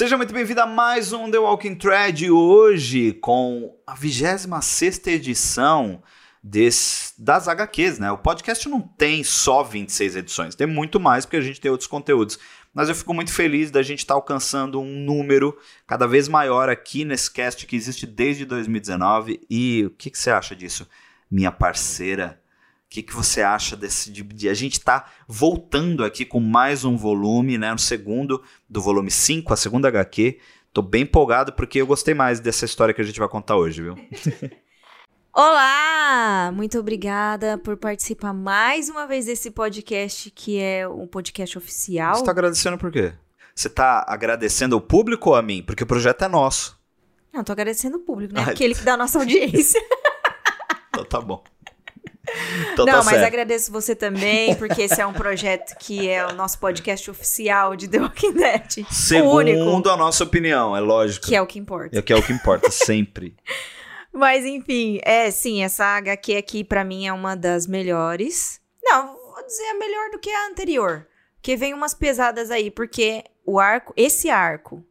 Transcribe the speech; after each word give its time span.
Seja 0.00 0.16
muito 0.16 0.32
bem-vindo 0.32 0.62
a 0.62 0.66
mais 0.66 1.12
um 1.12 1.30
The 1.30 1.36
Walking 1.36 1.74
Thread 1.74 2.30
hoje 2.30 3.12
com 3.12 3.78
a 3.86 3.94
26 3.94 5.06
edição 5.08 6.02
das 6.42 7.46
HQs, 7.46 7.98
né? 7.98 8.10
O 8.10 8.16
podcast 8.16 8.66
não 8.66 8.80
tem 8.80 9.22
só 9.22 9.62
26 9.62 10.16
edições, 10.16 10.54
tem 10.54 10.66
muito 10.66 10.98
mais 10.98 11.26
porque 11.26 11.36
a 11.36 11.42
gente 11.42 11.60
tem 11.60 11.70
outros 11.70 11.86
conteúdos. 11.86 12.38
Mas 12.72 12.88
eu 12.88 12.94
fico 12.94 13.12
muito 13.12 13.30
feliz 13.30 13.70
da 13.70 13.82
gente 13.82 13.98
estar 13.98 14.14
tá 14.14 14.18
alcançando 14.18 14.80
um 14.80 15.04
número 15.04 15.54
cada 15.86 16.06
vez 16.06 16.28
maior 16.28 16.70
aqui 16.70 17.04
nesse 17.04 17.30
cast 17.30 17.66
que 17.66 17.76
existe 17.76 18.06
desde 18.06 18.46
2019. 18.46 19.38
E 19.50 19.84
o 19.84 19.90
que, 19.90 20.08
que 20.08 20.18
você 20.18 20.30
acha 20.30 20.56
disso, 20.56 20.88
minha 21.30 21.52
parceira? 21.52 22.40
O 22.90 22.92
que, 22.92 23.04
que 23.04 23.14
você 23.14 23.40
acha 23.40 23.76
desse 23.76 24.10
de 24.10 24.48
a 24.48 24.54
gente 24.54 24.72
está 24.72 25.08
voltando 25.28 26.04
aqui 26.04 26.24
com 26.24 26.40
mais 26.40 26.84
um 26.84 26.96
volume, 26.96 27.56
né, 27.56 27.70
no 27.70 27.78
segundo 27.78 28.42
do 28.68 28.82
volume 28.82 29.12
5, 29.12 29.52
a 29.52 29.56
segunda 29.56 29.86
HQ. 29.86 30.40
Tô 30.72 30.82
bem 30.82 31.02
empolgado 31.02 31.52
porque 31.52 31.80
eu 31.80 31.86
gostei 31.86 32.14
mais 32.14 32.40
dessa 32.40 32.64
história 32.64 32.92
que 32.92 33.00
a 33.00 33.04
gente 33.04 33.20
vai 33.20 33.28
contar 33.28 33.54
hoje, 33.54 33.80
viu? 33.80 33.94
Olá! 35.32 36.50
Muito 36.52 36.80
obrigada 36.80 37.56
por 37.58 37.76
participar 37.76 38.32
mais 38.32 38.88
uma 38.88 39.06
vez 39.06 39.26
desse 39.26 39.52
podcast, 39.52 40.28
que 40.32 40.58
é 40.58 40.88
um 40.88 41.06
podcast 41.06 41.56
oficial. 41.56 42.16
Você 42.16 42.24
tá 42.24 42.32
agradecendo 42.32 42.76
por 42.76 42.90
quê? 42.90 43.12
Você 43.54 43.68
tá 43.68 44.04
agradecendo 44.08 44.74
ao 44.74 44.80
público 44.80 45.30
ou 45.30 45.36
a 45.36 45.42
mim? 45.42 45.62
Porque 45.62 45.84
o 45.84 45.86
projeto 45.86 46.24
é 46.24 46.28
nosso. 46.28 46.76
Não, 47.32 47.44
tô 47.44 47.52
agradecendo 47.52 47.98
o 47.98 48.00
público, 48.00 48.34
né? 48.34 48.42
Ai. 48.44 48.52
Aquele 48.52 48.74
que 48.74 48.82
dá 48.82 48.94
a 48.94 48.96
nossa 48.96 49.20
audiência. 49.20 49.80
então 50.90 51.04
tá 51.04 51.20
bom. 51.20 51.44
Então 52.72 52.86
Não, 52.86 52.92
tá 52.94 53.04
mas 53.04 53.14
certo. 53.14 53.24
agradeço 53.24 53.72
você 53.72 53.94
também, 53.94 54.54
porque 54.54 54.82
esse 54.82 55.00
é 55.00 55.06
um 55.06 55.12
projeto 55.12 55.76
que 55.78 56.08
é 56.08 56.26
o 56.26 56.32
nosso 56.34 56.58
podcast 56.58 57.10
oficial 57.10 57.76
de 57.76 57.88
The 57.88 57.98
Walking 57.98 58.32
Dead. 58.32 58.86
Segundo 58.90 59.90
a 59.90 59.96
nossa 59.96 60.24
opinião, 60.24 60.76
é 60.76 60.80
lógico. 60.80 61.26
Que 61.26 61.34
é 61.34 61.42
o 61.42 61.46
que 61.46 61.58
importa. 61.58 61.98
É 61.98 62.02
que 62.02 62.12
é 62.12 62.16
o 62.16 62.22
que 62.22 62.32
importa, 62.32 62.70
sempre. 62.72 63.36
Mas 64.12 64.44
enfim, 64.44 65.00
é 65.02 65.30
sim, 65.30 65.62
essa 65.62 65.84
HQ 65.84 66.36
aqui 66.36 66.64
para 66.64 66.84
mim 66.84 67.06
é 67.06 67.12
uma 67.12 67.36
das 67.36 67.66
melhores. 67.66 68.60
Não, 68.82 69.14
vou 69.14 69.44
dizer 69.46 69.70
a 69.70 69.78
melhor 69.78 70.10
do 70.10 70.18
que 70.18 70.30
a 70.30 70.46
anterior. 70.48 71.06
Porque 71.36 71.56
vem 71.56 71.72
umas 71.72 71.94
pesadas 71.94 72.50
aí, 72.50 72.70
porque 72.70 73.24
o 73.46 73.58
arco, 73.58 73.92
esse 73.96 74.28
arco 74.28 74.84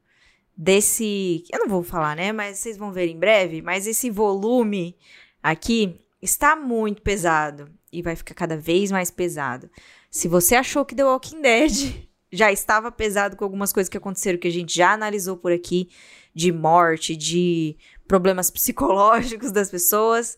desse, 0.55 1.43
eu 1.51 1.59
não 1.59 1.67
vou 1.67 1.83
falar, 1.83 2.15
né, 2.15 2.31
mas 2.31 2.57
vocês 2.59 2.75
vão 2.77 2.91
ver 2.91 3.07
em 3.07 3.17
breve, 3.17 3.61
mas 3.61 3.87
esse 3.87 4.09
volume 4.09 4.97
aqui 5.41 6.01
está 6.21 6.55
muito 6.55 7.01
pesado 7.01 7.69
e 7.91 8.01
vai 8.01 8.15
ficar 8.15 8.33
cada 8.33 8.57
vez 8.57 8.91
mais 8.91 9.09
pesado. 9.09 9.69
Se 10.09 10.27
você 10.27 10.55
achou 10.55 10.85
que 10.85 10.95
The 10.95 11.05
Walking 11.05 11.41
Dead 11.41 12.07
já 12.31 12.51
estava 12.51 12.91
pesado 12.91 13.35
com 13.35 13.43
algumas 13.43 13.73
coisas 13.73 13.89
que 13.89 13.97
aconteceram 13.97 14.37
que 14.37 14.47
a 14.47 14.51
gente 14.51 14.75
já 14.75 14.93
analisou 14.93 15.37
por 15.37 15.51
aqui, 15.51 15.89
de 16.33 16.51
morte, 16.51 17.15
de 17.15 17.75
problemas 18.07 18.49
psicológicos 18.51 19.51
das 19.51 19.69
pessoas, 19.69 20.37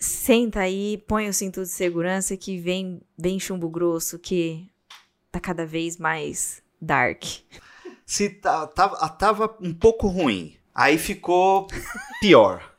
senta 0.00 0.60
aí, 0.60 1.02
põe 1.06 1.28
o 1.28 1.34
cinto 1.34 1.62
de 1.62 1.68
segurança 1.68 2.36
que 2.36 2.58
vem 2.58 3.00
bem 3.16 3.38
chumbo 3.38 3.68
grosso, 3.68 4.18
que 4.18 4.68
tá 5.30 5.38
cada 5.38 5.66
vez 5.66 5.96
mais 5.98 6.62
dark. 6.80 7.24
Se 8.06 8.30
tava, 8.30 9.08
tava 9.10 9.56
um 9.60 9.74
pouco 9.74 10.08
ruim, 10.08 10.56
aí 10.74 10.96
ficou 10.96 11.68
pior 12.20 12.74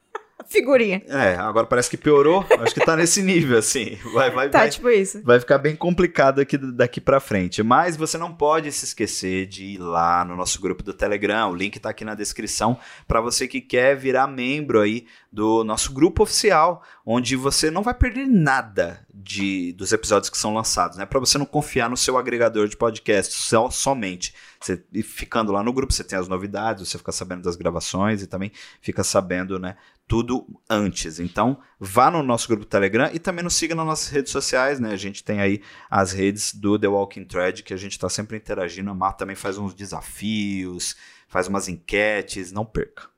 figurinha. 0.49 1.01
É, 1.07 1.35
agora 1.35 1.65
parece 1.67 1.89
que 1.89 1.95
piorou. 1.95 2.45
Acho 2.59 2.73
que 2.73 2.83
tá 2.83 2.97
nesse 2.97 3.21
nível, 3.21 3.57
assim. 3.57 3.97
Vai, 4.13 4.31
vai, 4.31 4.49
tá, 4.49 4.59
vai, 4.59 4.69
tipo 4.69 4.89
isso. 4.89 5.21
Vai 5.23 5.39
ficar 5.39 5.59
bem 5.59 5.75
complicado 5.75 6.41
aqui, 6.41 6.57
daqui 6.57 6.99
pra 6.99 7.19
frente. 7.19 7.61
Mas 7.61 7.95
você 7.95 8.17
não 8.17 8.33
pode 8.33 8.71
se 8.71 8.85
esquecer 8.85 9.45
de 9.45 9.63
ir 9.63 9.77
lá 9.77 10.25
no 10.25 10.35
nosso 10.35 10.59
grupo 10.59 10.83
do 10.83 10.93
Telegram. 10.93 11.51
O 11.51 11.55
link 11.55 11.79
tá 11.79 11.91
aqui 11.91 12.03
na 12.03 12.15
descrição 12.15 12.77
para 13.07 13.21
você 13.21 13.47
que 13.47 13.61
quer 13.61 13.95
virar 13.95 14.27
membro 14.27 14.81
aí 14.81 15.05
do 15.31 15.63
nosso 15.63 15.93
grupo 15.93 16.23
oficial, 16.23 16.83
onde 17.05 17.35
você 17.35 17.69
não 17.69 17.83
vai 17.83 17.93
perder 17.93 18.27
nada 18.27 19.05
de, 19.21 19.73
dos 19.73 19.91
episódios 19.91 20.29
que 20.29 20.37
são 20.37 20.53
lançados, 20.53 20.97
né? 20.97 21.05
Para 21.05 21.19
você 21.19 21.37
não 21.37 21.45
confiar 21.45 21.89
no 21.89 21.97
seu 21.97 22.17
agregador 22.17 22.67
de 22.67 22.77
podcast 22.77 23.33
só, 23.33 23.69
somente. 23.69 24.33
Você, 24.59 24.81
e 24.93 25.03
ficando 25.03 25.51
lá 25.51 25.61
no 25.61 25.73
grupo, 25.73 25.91
você 25.91 26.03
tem 26.03 26.17
as 26.17 26.27
novidades, 26.27 26.87
você 26.87 26.97
fica 26.97 27.11
sabendo 27.11 27.41
das 27.41 27.57
gravações 27.57 28.21
e 28.21 28.27
também 28.27 28.51
fica 28.81 29.03
sabendo, 29.03 29.59
né, 29.59 29.75
tudo 30.07 30.47
antes. 30.69 31.19
Então, 31.19 31.59
vá 31.79 32.09
no 32.09 32.23
nosso 32.23 32.47
grupo 32.47 32.65
Telegram 32.65 33.09
e 33.13 33.19
também 33.19 33.43
nos 33.43 33.55
siga 33.55 33.75
nas 33.75 33.85
nossas 33.85 34.09
redes 34.09 34.31
sociais, 34.31 34.79
né? 34.79 34.91
A 34.93 34.97
gente 34.97 35.23
tem 35.23 35.41
aí 35.41 35.61
as 35.89 36.13
redes 36.13 36.53
do 36.53 36.79
The 36.79 36.87
Walking 36.87 37.25
Thread, 37.25 37.63
que 37.63 37.73
a 37.73 37.77
gente 37.77 37.93
está 37.93 38.07
sempre 38.07 38.37
interagindo. 38.37 38.89
A 38.89 38.95
Mar 38.95 39.13
também 39.13 39.35
faz 39.35 39.57
uns 39.57 39.73
desafios, 39.73 40.95
faz 41.27 41.47
umas 41.47 41.67
enquetes, 41.67 42.51
não 42.53 42.65
perca. 42.65 43.09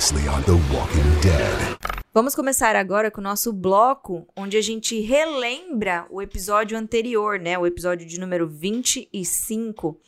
Previously 0.00 0.30
on 0.30 0.40
The 0.44 0.52
Walking 0.72 1.20
Dead. 1.20 1.76
Vamos 2.14 2.34
começar 2.34 2.74
agora 2.74 3.10
com 3.10 3.20
o 3.20 3.24
nosso 3.24 3.52
bloco, 3.52 4.26
onde 4.34 4.56
a 4.56 4.62
gente 4.62 4.98
relembra 4.98 6.06
o 6.08 6.22
episódio 6.22 6.78
anterior, 6.78 7.38
né? 7.38 7.58
O 7.58 7.66
episódio 7.66 8.06
de 8.06 8.18
número 8.18 8.48
25. 8.48 10.00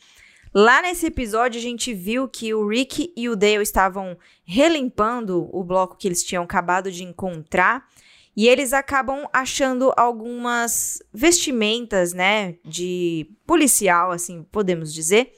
Lá 0.51 0.81
nesse 0.81 1.05
episódio, 1.05 1.59
a 1.59 1.61
gente 1.61 1.93
viu 1.93 2.27
que 2.27 2.55
o 2.55 2.67
Rick 2.67 3.13
e 3.15 3.29
o 3.29 3.35
Dale 3.35 3.61
estavam 3.61 4.17
relimpando 4.43 5.47
o 5.55 5.63
bloco 5.63 5.95
que 5.95 6.07
eles 6.07 6.23
tinham 6.23 6.43
acabado 6.43 6.91
de 6.91 7.03
encontrar. 7.03 7.87
E 8.35 8.47
eles 8.47 8.73
acabam 8.73 9.27
achando 9.31 9.93
algumas 9.95 11.03
vestimentas, 11.13 12.13
né? 12.13 12.55
De 12.65 13.29
policial, 13.45 14.11
assim, 14.11 14.41
podemos 14.51 14.91
dizer. 14.91 15.33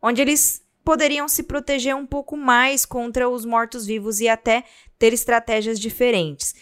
Onde 0.00 0.22
eles 0.22 0.62
poderiam 0.88 1.28
se 1.28 1.42
proteger 1.42 1.94
um 1.94 2.06
pouco 2.06 2.34
mais 2.34 2.86
contra 2.86 3.28
os 3.28 3.44
mortos-vivos 3.44 4.20
e 4.20 4.28
até 4.28 4.64
ter 4.98 5.12
estratégias 5.12 5.78
diferentes. 5.78 6.54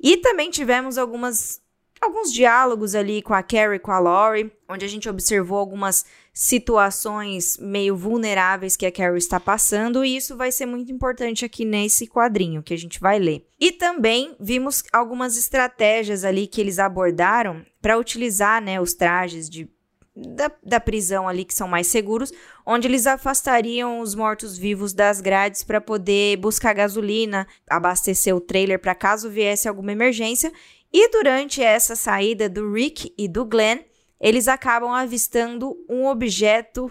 E 0.00 0.16
também 0.16 0.50
tivemos 0.50 0.98
algumas 0.98 1.60
alguns 2.00 2.32
diálogos 2.32 2.96
ali 2.96 3.22
com 3.22 3.34
a 3.34 3.40
Carrie 3.40 3.76
e 3.76 3.78
com 3.78 3.92
a 3.92 4.00
Laurie, 4.00 4.50
onde 4.68 4.84
a 4.84 4.88
gente 4.88 5.08
observou 5.08 5.56
algumas 5.58 6.04
situações 6.32 7.56
meio 7.56 7.96
vulneráveis 7.96 8.76
que 8.76 8.84
a 8.84 8.90
Carrie 8.90 9.18
está 9.18 9.38
passando, 9.38 10.04
e 10.04 10.16
isso 10.16 10.36
vai 10.36 10.50
ser 10.50 10.66
muito 10.66 10.90
importante 10.90 11.44
aqui 11.44 11.64
nesse 11.64 12.08
quadrinho 12.08 12.64
que 12.64 12.74
a 12.74 12.78
gente 12.78 12.98
vai 12.98 13.20
ler. 13.20 13.46
E 13.60 13.70
também 13.70 14.34
vimos 14.40 14.82
algumas 14.92 15.36
estratégias 15.36 16.24
ali 16.24 16.48
que 16.48 16.60
eles 16.60 16.80
abordaram 16.80 17.64
para 17.80 17.96
utilizar, 17.96 18.60
né, 18.60 18.80
os 18.80 18.92
trajes 18.92 19.48
de 19.48 19.70
da, 20.18 20.50
da 20.62 20.80
prisão 20.80 21.28
ali, 21.28 21.44
que 21.44 21.54
são 21.54 21.68
mais 21.68 21.86
seguros, 21.86 22.32
onde 22.66 22.88
eles 22.88 23.06
afastariam 23.06 24.00
os 24.00 24.14
mortos-vivos 24.14 24.92
das 24.92 25.20
grades 25.20 25.62
para 25.62 25.80
poder 25.80 26.36
buscar 26.38 26.72
gasolina, 26.72 27.46
abastecer 27.68 28.34
o 28.34 28.40
trailer 28.40 28.78
para 28.78 28.94
caso 28.94 29.30
viesse 29.30 29.68
alguma 29.68 29.92
emergência. 29.92 30.52
E 30.92 31.10
durante 31.10 31.62
essa 31.62 31.94
saída 31.94 32.48
do 32.48 32.72
Rick 32.72 33.12
e 33.16 33.28
do 33.28 33.44
Glenn, 33.44 33.80
eles 34.20 34.48
acabam 34.48 34.90
avistando 34.90 35.76
um 35.88 36.06
objeto 36.06 36.90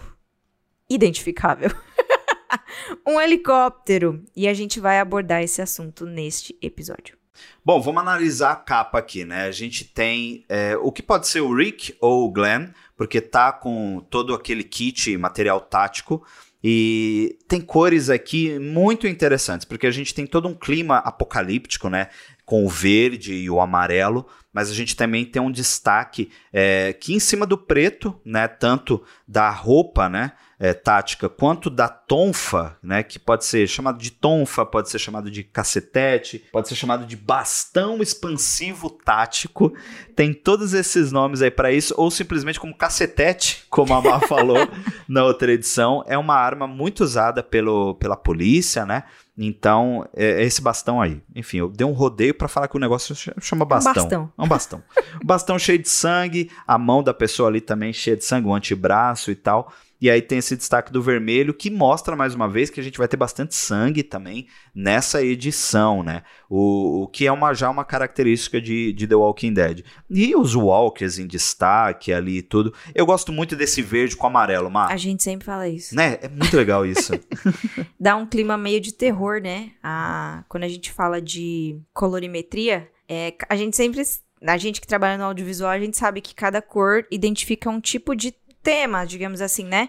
identificável. 0.88 1.70
um 3.06 3.20
helicóptero. 3.20 4.24
E 4.34 4.48
a 4.48 4.54
gente 4.54 4.80
vai 4.80 4.98
abordar 4.98 5.42
esse 5.42 5.60
assunto 5.60 6.06
neste 6.06 6.56
episódio. 6.62 7.18
Bom, 7.64 7.80
vamos 7.80 8.00
analisar 8.00 8.52
a 8.52 8.56
capa 8.56 8.98
aqui, 8.98 9.24
né? 9.24 9.44
A 9.44 9.50
gente 9.50 9.84
tem 9.84 10.44
é, 10.48 10.76
o 10.76 10.90
que 10.90 11.02
pode 11.02 11.28
ser 11.28 11.40
o 11.40 11.54
Rick 11.54 11.96
ou 12.00 12.24
o 12.24 12.32
Glenn, 12.32 12.68
porque 12.98 13.20
tá 13.20 13.52
com 13.52 14.04
todo 14.10 14.34
aquele 14.34 14.64
kit 14.64 15.16
material 15.16 15.60
tático. 15.60 16.26
E 16.62 17.38
tem 17.46 17.60
cores 17.60 18.10
aqui 18.10 18.58
muito 18.58 19.06
interessantes, 19.06 19.64
porque 19.64 19.86
a 19.86 19.92
gente 19.92 20.12
tem 20.12 20.26
todo 20.26 20.48
um 20.48 20.54
clima 20.54 20.96
apocalíptico, 20.98 21.88
né? 21.88 22.08
Com 22.44 22.66
o 22.66 22.68
verde 22.68 23.32
e 23.32 23.48
o 23.48 23.60
amarelo, 23.60 24.26
mas 24.52 24.68
a 24.68 24.74
gente 24.74 24.96
também 24.96 25.24
tem 25.24 25.40
um 25.40 25.52
destaque 25.52 26.32
é, 26.52 26.92
que 26.92 27.14
em 27.14 27.20
cima 27.20 27.46
do 27.46 27.56
preto, 27.56 28.20
né? 28.24 28.48
Tanto 28.48 29.00
da 29.26 29.48
roupa, 29.48 30.08
né? 30.08 30.32
É, 30.60 30.74
tática, 30.74 31.28
quanto 31.28 31.70
da 31.70 31.88
tonfa, 31.88 32.76
né, 32.82 33.02
que 33.02 33.18
pode 33.18 33.44
ser 33.44 33.66
chamado 33.68 33.98
de 33.98 34.10
tonfa, 34.10 34.66
pode 34.66 34.90
ser 34.90 34.98
chamado 34.98 35.30
de 35.30 35.44
cacetete, 35.44 36.44
pode 36.50 36.68
ser 36.68 36.74
chamado 36.74 37.06
de 37.06 37.16
bastão 37.16 38.02
expansivo 38.02 38.90
tático. 38.90 39.72
Tem 40.16 40.34
todos 40.34 40.74
esses 40.74 41.12
nomes 41.12 41.42
aí 41.42 41.50
para 41.50 41.70
isso, 41.70 41.94
ou 41.96 42.10
simplesmente 42.10 42.58
como 42.58 42.76
cacetete, 42.76 43.66
como 43.70 43.94
a 43.94 44.02
Mar 44.02 44.20
falou, 44.26 44.68
na 45.06 45.24
outra 45.24 45.52
edição, 45.52 46.02
é 46.06 46.18
uma 46.18 46.34
arma 46.34 46.66
muito 46.66 47.04
usada 47.04 47.42
pelo, 47.42 47.94
pela 47.94 48.16
polícia, 48.16 48.84
né? 48.84 49.04
Então, 49.40 50.04
é, 50.16 50.42
é 50.42 50.42
esse 50.42 50.60
bastão 50.60 51.00
aí. 51.00 51.22
Enfim, 51.36 51.58
eu 51.58 51.68
dei 51.68 51.86
um 51.86 51.92
rodeio 51.92 52.34
para 52.34 52.48
falar 52.48 52.66
que 52.66 52.76
o 52.76 52.80
negócio 52.80 53.14
chama 53.40 53.64
bastão. 53.64 53.92
Um 53.92 53.94
bastão. 53.94 54.32
É 54.36 54.42
um 54.42 54.48
bastão. 54.48 54.82
bastão 55.24 55.58
cheio 55.58 55.78
de 55.78 55.88
sangue, 55.88 56.50
a 56.66 56.76
mão 56.76 57.04
da 57.04 57.14
pessoa 57.14 57.48
ali 57.48 57.60
também 57.60 57.92
cheia 57.92 58.16
de 58.16 58.24
sangue, 58.24 58.48
o 58.48 58.54
antebraço 58.54 59.30
e 59.30 59.36
tal. 59.36 59.72
E 60.00 60.08
aí 60.08 60.22
tem 60.22 60.38
esse 60.38 60.56
destaque 60.56 60.92
do 60.92 61.02
vermelho 61.02 61.52
que 61.52 61.70
mostra 61.70 62.14
mais 62.14 62.34
uma 62.34 62.48
vez 62.48 62.70
que 62.70 62.78
a 62.78 62.82
gente 62.82 62.98
vai 62.98 63.08
ter 63.08 63.16
bastante 63.16 63.54
sangue 63.54 64.02
também 64.02 64.46
nessa 64.74 65.22
edição, 65.22 66.02
né? 66.02 66.22
O, 66.48 67.02
o 67.02 67.08
que 67.08 67.26
é 67.26 67.32
uma, 67.32 67.52
já 67.52 67.68
uma 67.68 67.84
característica 67.84 68.60
de, 68.60 68.92
de 68.92 69.06
The 69.06 69.16
Walking 69.16 69.52
Dead. 69.52 69.84
E 70.08 70.36
os 70.36 70.54
walkers 70.54 71.18
em 71.18 71.26
destaque 71.26 72.12
ali 72.12 72.38
e 72.38 72.42
tudo. 72.42 72.72
Eu 72.94 73.04
gosto 73.04 73.32
muito 73.32 73.56
desse 73.56 73.82
verde 73.82 74.16
com 74.16 74.26
amarelo, 74.26 74.70
Mar. 74.70 74.90
A 74.92 74.96
gente 74.96 75.22
sempre 75.22 75.44
fala 75.44 75.68
isso. 75.68 75.94
Né? 75.94 76.18
É 76.22 76.28
muito 76.28 76.56
legal 76.56 76.86
isso. 76.86 77.12
Dá 77.98 78.14
um 78.16 78.26
clima 78.26 78.56
meio 78.56 78.80
de 78.80 78.92
terror, 78.92 79.40
né? 79.40 79.72
A, 79.82 80.44
quando 80.48 80.64
a 80.64 80.68
gente 80.68 80.92
fala 80.92 81.20
de 81.20 81.80
colorimetria, 81.92 82.88
é, 83.08 83.34
a 83.48 83.56
gente 83.56 83.76
sempre 83.76 84.02
a 84.46 84.56
gente 84.56 84.80
que 84.80 84.86
trabalha 84.86 85.18
no 85.18 85.24
audiovisual, 85.24 85.70
a 85.70 85.80
gente 85.80 85.96
sabe 85.96 86.20
que 86.20 86.34
cada 86.34 86.62
cor 86.62 87.04
identifica 87.10 87.68
um 87.68 87.80
tipo 87.80 88.14
de 88.14 88.32
tema, 88.68 89.06
digamos 89.06 89.40
assim, 89.40 89.64
né? 89.64 89.88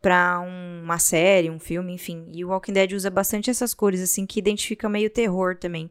Pra 0.00 0.38
um, 0.38 0.84
uma 0.84 1.00
série, 1.00 1.50
um 1.50 1.58
filme, 1.58 1.92
enfim. 1.92 2.30
E 2.32 2.44
o 2.44 2.50
Walking 2.50 2.72
Dead 2.72 2.92
usa 2.92 3.10
bastante 3.10 3.50
essas 3.50 3.74
cores, 3.74 4.00
assim, 4.00 4.24
que 4.24 4.38
identifica 4.38 4.88
meio 4.88 5.10
terror 5.10 5.56
também. 5.56 5.90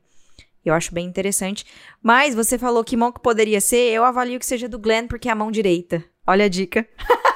Eu 0.64 0.74
acho 0.74 0.94
bem 0.94 1.06
interessante. 1.06 1.66
Mas 2.02 2.34
você 2.34 2.58
falou 2.58 2.82
que 2.82 2.96
mão 2.96 3.12
que 3.12 3.20
poderia 3.20 3.60
ser, 3.60 3.92
eu 3.92 4.06
avalio 4.06 4.40
que 4.40 4.46
seja 4.46 4.70
do 4.70 4.80
Glenn, 4.80 5.06
porque 5.06 5.28
é 5.28 5.32
a 5.34 5.36
mão 5.36 5.52
direita. 5.52 6.02
Olha 6.26 6.46
a 6.46 6.48
dica. 6.48 6.88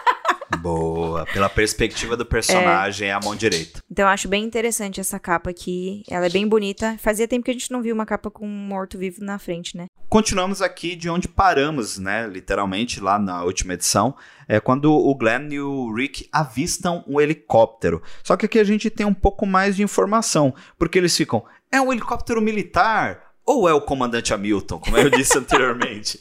Boa. 0.62 1.26
Pela 1.26 1.50
perspectiva 1.50 2.16
do 2.16 2.26
personagem, 2.26 3.10
é, 3.10 3.12
é 3.12 3.14
a 3.14 3.20
mão 3.20 3.36
direita. 3.36 3.82
Então 3.92 4.06
eu 4.06 4.10
acho 4.10 4.30
bem 4.30 4.46
interessante 4.46 5.02
essa 5.02 5.20
capa 5.20 5.50
aqui. 5.50 6.04
Ela 6.10 6.28
é 6.28 6.30
bem 6.30 6.48
bonita. 6.48 6.96
Fazia 6.98 7.28
tempo 7.28 7.44
que 7.44 7.52
a 7.52 7.54
gente 7.54 7.72
não 7.72 7.82
viu 7.82 7.94
uma 7.94 8.06
capa 8.06 8.32
com 8.32 8.48
um 8.48 8.68
morto-vivo 8.68 9.22
na 9.22 9.38
frente, 9.38 9.76
né? 9.76 9.88
Continuamos 10.14 10.62
aqui 10.62 10.96
de 10.96 11.10
onde 11.10 11.28
paramos, 11.28 11.98
né? 11.98 12.28
Literalmente, 12.28 13.00
lá 13.00 13.18
na 13.18 13.44
última 13.44 13.74
edição. 13.74 14.16
É 14.48 14.60
quando 14.60 14.94
o 14.94 15.16
Glenn 15.16 15.52
e 15.52 15.60
o 15.60 15.92
Rick 15.92 16.30
avistam 16.32 17.04
um 17.08 17.20
helicóptero. 17.20 18.00
Só 18.24 18.38
que 18.38 18.46
aqui 18.46 18.60
a 18.60 18.64
gente 18.64 18.92
tem 18.92 19.08
um 19.08 19.14
pouco 19.14 19.44
mais 19.48 19.76
de 19.76 19.82
informação. 19.82 20.54
Porque 20.78 21.00
eles 21.00 21.18
ficam. 21.18 21.44
É 21.72 21.82
um 21.82 21.92
helicóptero 21.92 22.40
militar 22.44 23.32
ou 23.44 23.68
é 23.68 23.74
o 23.74 23.82
comandante 23.82 24.32
Hamilton, 24.32 24.78
como 24.78 24.96
eu 25.00 25.10
disse 25.10 25.36
anteriormente. 25.40 26.20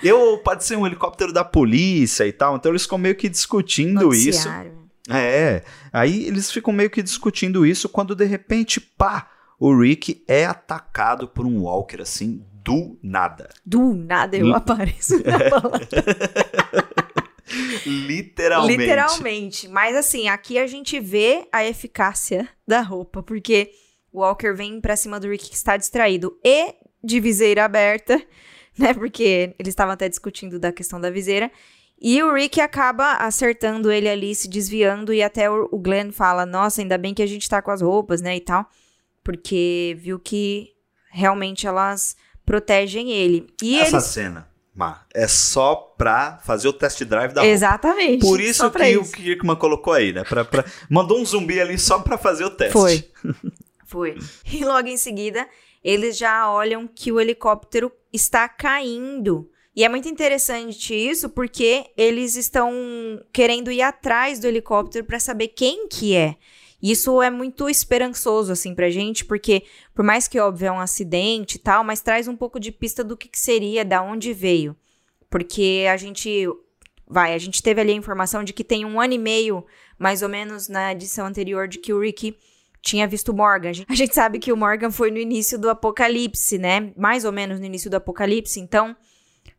Eu 0.00 0.38
pode 0.38 0.62
ser 0.62 0.76
um 0.76 0.86
helicóptero 0.86 1.32
da 1.32 1.42
polícia 1.42 2.24
e 2.24 2.32
tal. 2.32 2.54
Então 2.54 2.70
eles 2.70 2.84
ficam 2.84 2.96
meio 2.96 3.16
que 3.16 3.28
discutindo 3.28 4.04
Noticiário. 4.04 4.70
isso. 4.70 5.10
É, 5.10 5.64
aí 5.92 6.28
eles 6.28 6.48
ficam 6.48 6.72
meio 6.72 6.90
que 6.90 7.02
discutindo 7.02 7.66
isso 7.66 7.88
quando 7.88 8.14
de 8.14 8.24
repente, 8.24 8.80
pá, 8.80 9.28
o 9.58 9.76
Rick 9.76 10.22
é 10.28 10.46
atacado 10.46 11.26
por 11.26 11.44
um 11.44 11.62
Walker 11.62 12.00
assim 12.00 12.44
do 12.64 12.98
nada. 13.02 13.48
Do 13.64 13.94
nada 13.94 14.36
eu 14.36 14.46
L 14.46 14.54
apareço 14.54 15.14
Literalmente. 17.86 18.78
Literalmente. 18.78 19.68
Mas 19.68 19.96
assim, 19.96 20.28
aqui 20.28 20.58
a 20.58 20.66
gente 20.66 20.98
vê 21.00 21.46
a 21.52 21.64
eficácia 21.64 22.48
da 22.66 22.80
roupa, 22.80 23.22
porque 23.22 23.70
o 24.12 24.20
Walker 24.20 24.52
vem 24.52 24.80
pra 24.80 24.96
cima 24.96 25.18
do 25.18 25.28
Rick 25.28 25.50
que 25.50 25.56
está 25.56 25.76
distraído 25.76 26.38
e 26.44 26.74
de 27.02 27.20
viseira 27.20 27.64
aberta, 27.64 28.22
né? 28.78 28.94
Porque 28.94 29.54
eles 29.58 29.72
estavam 29.72 29.92
até 29.92 30.08
discutindo 30.08 30.58
da 30.58 30.72
questão 30.72 31.00
da 31.00 31.10
viseira. 31.10 31.50
E 32.00 32.20
o 32.22 32.34
Rick 32.34 32.60
acaba 32.60 33.12
acertando 33.14 33.90
ele 33.90 34.08
ali, 34.08 34.34
se 34.34 34.48
desviando, 34.48 35.12
e 35.12 35.22
até 35.22 35.48
o 35.48 35.78
Glenn 35.78 36.10
fala: 36.10 36.44
Nossa, 36.44 36.80
ainda 36.80 36.98
bem 36.98 37.14
que 37.14 37.22
a 37.22 37.26
gente 37.26 37.48
tá 37.48 37.62
com 37.62 37.70
as 37.70 37.80
roupas, 37.80 38.20
né? 38.20 38.36
E 38.36 38.40
tal. 38.40 38.68
Porque 39.22 39.96
viu 40.00 40.18
que 40.18 40.72
realmente 41.12 41.64
elas 41.64 42.16
protegem 42.44 43.10
ele. 43.10 43.46
E 43.62 43.78
Essa 43.78 43.96
eles... 43.96 44.06
cena. 44.06 44.52
Má, 44.74 45.04
é 45.12 45.28
só 45.28 45.74
pra 45.74 46.38
fazer 46.44 46.66
o 46.66 46.72
test 46.72 47.04
drive 47.04 47.34
da 47.34 47.46
Exatamente. 47.46 48.22
Roupa. 48.22 48.26
Por 48.26 48.40
isso 48.40 48.70
que 48.70 48.88
isso. 48.88 49.00
o 49.00 49.12
Kirkman 49.12 49.56
colocou 49.56 49.92
aí, 49.92 50.14
né? 50.14 50.24
Pra, 50.24 50.46
pra... 50.46 50.64
Mandou 50.88 51.20
um 51.20 51.24
zumbi 51.26 51.60
ali 51.60 51.78
só 51.78 51.98
pra 51.98 52.16
fazer 52.16 52.44
o 52.44 52.50
teste. 52.50 52.72
Foi. 52.72 53.04
Foi. 53.84 54.16
E 54.50 54.64
logo 54.64 54.88
em 54.88 54.96
seguida, 54.96 55.46
eles 55.84 56.16
já 56.16 56.50
olham 56.50 56.86
que 56.86 57.12
o 57.12 57.20
helicóptero 57.20 57.92
está 58.10 58.48
caindo. 58.48 59.50
E 59.76 59.84
é 59.84 59.88
muito 59.88 60.08
interessante 60.08 60.94
isso 60.94 61.28
porque 61.28 61.84
eles 61.94 62.36
estão 62.36 62.72
querendo 63.30 63.70
ir 63.70 63.82
atrás 63.82 64.38
do 64.38 64.46
helicóptero 64.46 65.04
para 65.04 65.20
saber 65.20 65.48
quem 65.48 65.88
que 65.88 66.14
é. 66.14 66.36
Isso 66.82 67.22
é 67.22 67.30
muito 67.30 67.68
esperançoso 67.68 68.50
assim 68.50 68.74
pra 68.74 68.90
gente, 68.90 69.24
porque 69.24 69.62
por 69.94 70.04
mais 70.04 70.26
que 70.26 70.40
óbvio 70.40 70.66
é 70.66 70.72
um 70.72 70.80
acidente 70.80 71.56
e 71.56 71.58
tal, 71.60 71.84
mas 71.84 72.00
traz 72.00 72.26
um 72.26 72.36
pouco 72.36 72.58
de 72.58 72.72
pista 72.72 73.04
do 73.04 73.16
que, 73.16 73.28
que 73.28 73.38
seria, 73.38 73.84
da 73.84 74.02
onde 74.02 74.32
veio. 74.32 74.74
Porque 75.30 75.86
a 75.90 75.96
gente 75.96 76.48
vai, 77.06 77.34
a 77.34 77.38
gente 77.38 77.62
teve 77.62 77.80
ali 77.80 77.92
a 77.92 77.96
informação 77.96 78.42
de 78.42 78.52
que 78.52 78.64
tem 78.64 78.84
um 78.84 79.00
ano 79.00 79.12
e 79.12 79.18
meio, 79.18 79.64
mais 79.98 80.22
ou 80.22 80.28
menos 80.28 80.68
na 80.68 80.92
edição 80.92 81.26
anterior, 81.26 81.68
de 81.68 81.78
que 81.78 81.92
o 81.92 82.00
Ricky 82.00 82.36
tinha 82.82 83.06
visto 83.06 83.32
Morgan. 83.32 83.70
A 83.88 83.94
gente 83.94 84.14
sabe 84.14 84.38
que 84.40 84.52
o 84.52 84.56
Morgan 84.56 84.90
foi 84.90 85.10
no 85.10 85.18
início 85.18 85.58
do 85.58 85.70
apocalipse, 85.70 86.58
né? 86.58 86.92
Mais 86.96 87.24
ou 87.24 87.30
menos 87.30 87.60
no 87.60 87.66
início 87.66 87.88
do 87.88 87.94
apocalipse. 87.94 88.58
Então, 88.58 88.96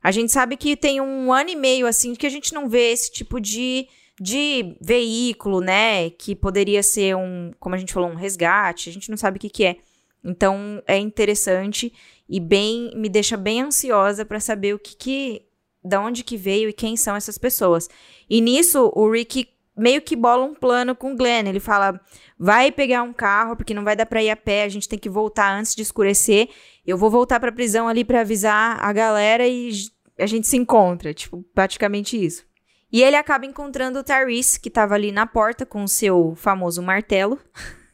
a 0.04 0.12
gente 0.12 0.32
sabe 0.32 0.58
que 0.58 0.76
tem 0.76 1.00
um 1.00 1.32
ano 1.32 1.50
e 1.50 1.56
meio, 1.56 1.88
assim, 1.88 2.14
que 2.14 2.28
a 2.28 2.30
gente 2.30 2.54
não 2.54 2.68
vê 2.68 2.92
esse 2.92 3.10
tipo 3.10 3.40
de, 3.40 3.88
de 4.24 4.78
veículo, 4.80 5.60
né? 5.60 6.10
Que 6.12 6.34
poderia 6.34 6.82
ser 6.82 7.16
um, 7.16 7.52
como 7.60 7.76
a 7.76 7.78
gente 7.78 7.94
falou, 7.94 8.10
um 8.10 8.16
resgate. 8.16 8.90
A 8.90 8.94
gente 8.94 9.10
não 9.10 9.18
sabe 9.18 9.38
o 9.38 9.40
que, 9.40 9.50
que 9.50 9.66
é. 9.66 9.76
Então, 10.24 10.82
é 10.88 10.98
interessante 10.98 11.92
e 12.30 12.40
bem 12.40 12.92
me 12.96 13.10
deixa 13.10 13.36
bem 13.36 13.62
ansiosa 13.62 14.26
para 14.26 14.40
saber 14.40 14.74
o 14.74 14.80
que 14.80 14.96
que 14.96 15.42
da 15.84 16.00
onde 16.00 16.24
que 16.24 16.38
veio 16.38 16.70
e 16.70 16.74
quem 16.74 16.96
são 16.96 17.18
essas 17.18 17.38
pessoas. 17.38 17.90
E 18.30 18.40
nisso 18.40 18.90
o 18.96 19.12
Rick 19.12 19.50
meio 19.76 20.02
que 20.02 20.16
bola 20.16 20.46
um 20.46 20.54
plano 20.54 20.96
com 20.96 21.12
o 21.12 21.18
Glenn. 21.18 21.46
Ele 21.46 21.60
fala: 21.60 22.00
vai 22.40 22.72
pegar 22.72 23.04
um 23.04 23.12
carro, 23.12 23.58
porque 23.58 23.74
não 23.74 23.84
vai 23.84 23.98
dar 23.98 24.06
pra 24.06 24.24
ir 24.24 24.30
a 24.30 24.38
pé, 24.38 24.64
a 24.64 24.70
gente 24.70 24.88
tem 24.88 24.98
que 24.98 25.10
voltar 25.10 25.54
antes 25.54 25.76
de 25.76 25.82
escurecer. 25.82 26.48
Eu 26.88 26.98
vou 26.98 27.10
voltar 27.10 27.42
pra 27.42 27.52
prisão 27.52 27.90
ali 27.90 28.06
para 28.06 28.22
avisar 28.22 28.78
a 28.82 28.94
galera 28.94 29.46
e 29.46 29.70
a 30.18 30.26
gente 30.26 30.48
se 30.48 30.56
encontra. 30.56 31.14
Tipo, 31.14 31.44
praticamente 31.54 32.24
isso. 32.24 32.46
E 32.94 33.02
ele 33.02 33.16
acaba 33.16 33.46
encontrando 33.46 34.00
o 34.00 34.04
Tyrese, 34.04 34.60
que 34.60 34.70
tava 34.70 34.94
ali 34.94 35.12
na 35.12 35.26
porta 35.26 35.66
com 35.66 35.84
o 35.84 35.88
seu 35.88 36.36
famoso 36.38 36.82
martelo. 36.82 37.40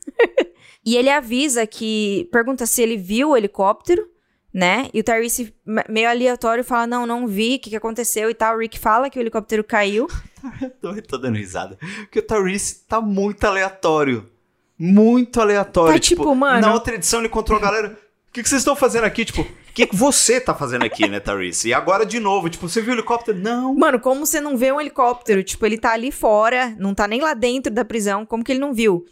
e 0.85 0.97
ele 0.97 1.09
avisa 1.09 1.65
que. 1.65 2.27
Pergunta 2.31 2.65
se 2.65 2.81
ele 2.81 2.97
viu 2.97 3.29
o 3.29 3.37
helicóptero 3.37 4.05
né? 4.53 4.89
E 4.93 4.99
o 4.99 5.03
Tyrese, 5.03 5.53
meio 5.87 6.09
aleatório, 6.09 6.63
fala: 6.63 6.87
Não, 6.87 7.05
não 7.05 7.27
vi, 7.27 7.55
o 7.55 7.59
que, 7.59 7.69
que 7.69 7.75
aconteceu 7.75 8.29
e 8.29 8.33
tal. 8.33 8.55
O 8.55 8.59
Rick 8.59 8.79
fala 8.79 9.09
que 9.09 9.19
o 9.19 9.21
helicóptero 9.21 9.63
caiu. 9.63 10.07
tô, 10.81 10.93
tô 11.01 11.17
dando 11.17 11.37
risada. 11.37 11.77
Porque 12.01 12.19
o 12.19 12.23
Tyrese 12.23 12.85
tá 12.87 12.99
muito 12.99 13.43
aleatório. 13.45 14.29
Muito 14.77 15.39
aleatório. 15.39 15.93
Tá 15.93 15.99
tipo, 15.99 16.23
tipo 16.23 16.35
mano. 16.35 16.61
Na 16.61 16.73
outra 16.73 16.95
edição 16.95 17.19
ele 17.19 17.27
encontrou 17.27 17.57
a 17.57 17.61
galera. 17.61 17.99
O 18.27 18.31
que, 18.31 18.43
que 18.43 18.49
vocês 18.49 18.61
estão 18.61 18.75
fazendo 18.75 19.05
aqui? 19.05 19.25
Tipo, 19.25 19.45
que, 19.79 19.87
que 19.87 19.95
você 19.95 20.41
tá 20.41 20.53
fazendo 20.53 20.83
aqui, 20.83 21.07
né, 21.07 21.21
Tyrese? 21.21 21.69
E 21.69 21.73
agora 21.73 22.05
de 22.05 22.19
novo, 22.19 22.49
tipo, 22.49 22.67
você 22.67 22.81
viu 22.81 22.91
o 22.91 22.95
helicóptero? 22.95 23.37
Não. 23.37 23.73
Mano, 23.75 23.99
como 23.99 24.25
você 24.25 24.41
não 24.41 24.57
vê 24.57 24.71
um 24.71 24.81
helicóptero? 24.81 25.41
Tipo, 25.41 25.65
ele 25.65 25.77
tá 25.77 25.93
ali 25.93 26.11
fora, 26.11 26.75
não 26.77 26.93
tá 26.93 27.07
nem 27.07 27.21
lá 27.21 27.33
dentro 27.33 27.71
da 27.71 27.85
prisão, 27.85 28.25
como 28.25 28.43
que 28.43 28.51
ele 28.51 28.59
não 28.59 28.73
viu? 28.73 29.05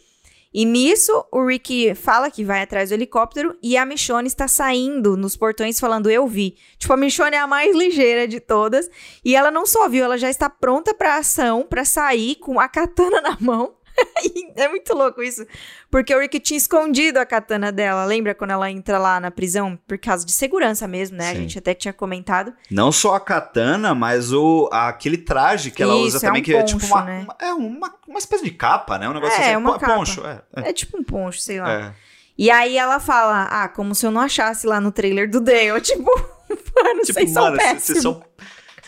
E 0.52 0.64
nisso, 0.64 1.24
o 1.32 1.46
Rick 1.46 1.94
fala 1.94 2.30
que 2.30 2.44
vai 2.44 2.62
atrás 2.62 2.88
do 2.88 2.94
helicóptero 2.94 3.56
e 3.62 3.76
a 3.76 3.86
Michonne 3.86 4.26
está 4.26 4.48
saindo 4.48 5.16
nos 5.16 5.36
portões 5.36 5.78
falando 5.78 6.10
eu 6.10 6.26
vi. 6.26 6.56
Tipo, 6.78 6.92
a 6.94 6.96
Michonne 6.96 7.36
é 7.36 7.38
a 7.38 7.46
mais 7.46 7.74
ligeira 7.74 8.26
de 8.26 8.40
todas 8.40 8.90
e 9.24 9.36
ela 9.36 9.50
não 9.50 9.64
só 9.66 9.88
viu, 9.88 10.04
ela 10.04 10.18
já 10.18 10.28
está 10.28 10.50
pronta 10.50 10.92
para 10.92 11.16
ação, 11.16 11.66
para 11.68 11.84
sair 11.84 12.36
com 12.36 12.58
a 12.58 12.68
katana 12.68 13.20
na 13.22 13.36
mão 13.40 13.77
é 14.56 14.68
muito 14.68 14.94
louco 14.94 15.22
isso. 15.22 15.46
Porque 15.90 16.14
o 16.14 16.20
Rick 16.20 16.40
tinha 16.40 16.56
escondido 16.56 17.18
a 17.18 17.26
katana 17.26 17.72
dela. 17.72 18.04
Lembra 18.04 18.34
quando 18.34 18.50
ela 18.50 18.70
entra 18.70 18.98
lá 18.98 19.18
na 19.20 19.30
prisão? 19.30 19.78
Por 19.86 19.98
causa 19.98 20.24
de 20.24 20.32
segurança 20.32 20.86
mesmo, 20.86 21.16
né? 21.16 21.24
Sim. 21.24 21.30
A 21.30 21.34
gente 21.34 21.58
até 21.58 21.74
tinha 21.74 21.92
comentado. 21.92 22.52
Não 22.70 22.92
só 22.92 23.14
a 23.14 23.20
katana, 23.20 23.94
mas 23.94 24.32
o 24.32 24.68
aquele 24.72 25.18
traje 25.18 25.70
que 25.70 25.82
ela 25.82 25.94
isso, 25.94 26.16
usa 26.16 26.20
também, 26.20 26.40
é 26.40 26.42
um 26.42 26.44
que 26.44 26.52
poncho, 26.52 26.76
é 26.76 26.78
tipo 26.80 26.94
uma, 26.94 27.04
né? 27.04 27.20
uma, 27.24 27.36
é 27.40 27.52
uma, 27.52 27.94
uma 28.06 28.18
espécie 28.18 28.44
de 28.44 28.50
capa, 28.50 28.98
né? 28.98 29.08
Um 29.08 29.14
negócio 29.14 29.40
é, 29.40 29.46
assim. 29.46 29.56
Uma 29.56 29.78
capa. 29.78 29.94
poncho. 29.94 30.26
É, 30.26 30.42
é. 30.56 30.70
é 30.70 30.72
tipo 30.72 30.98
um 30.98 31.02
poncho, 31.02 31.40
sei 31.40 31.60
lá. 31.60 31.72
É. 31.72 31.94
E 32.36 32.50
aí 32.50 32.78
ela 32.78 33.00
fala, 33.00 33.44
ah, 33.50 33.68
como 33.68 33.96
se 33.96 34.06
eu 34.06 34.12
não 34.12 34.20
achasse 34.20 34.64
lá 34.66 34.80
no 34.80 34.92
trailer 34.92 35.28
do 35.28 35.40
Dale. 35.40 35.80
Tipo, 35.82 36.04
mano, 36.82 37.00
tipo, 37.00 37.14
vocês 37.14 37.32
mano, 37.32 37.60
são 37.60 37.78
Vocês 37.78 38.02
são, 38.02 38.22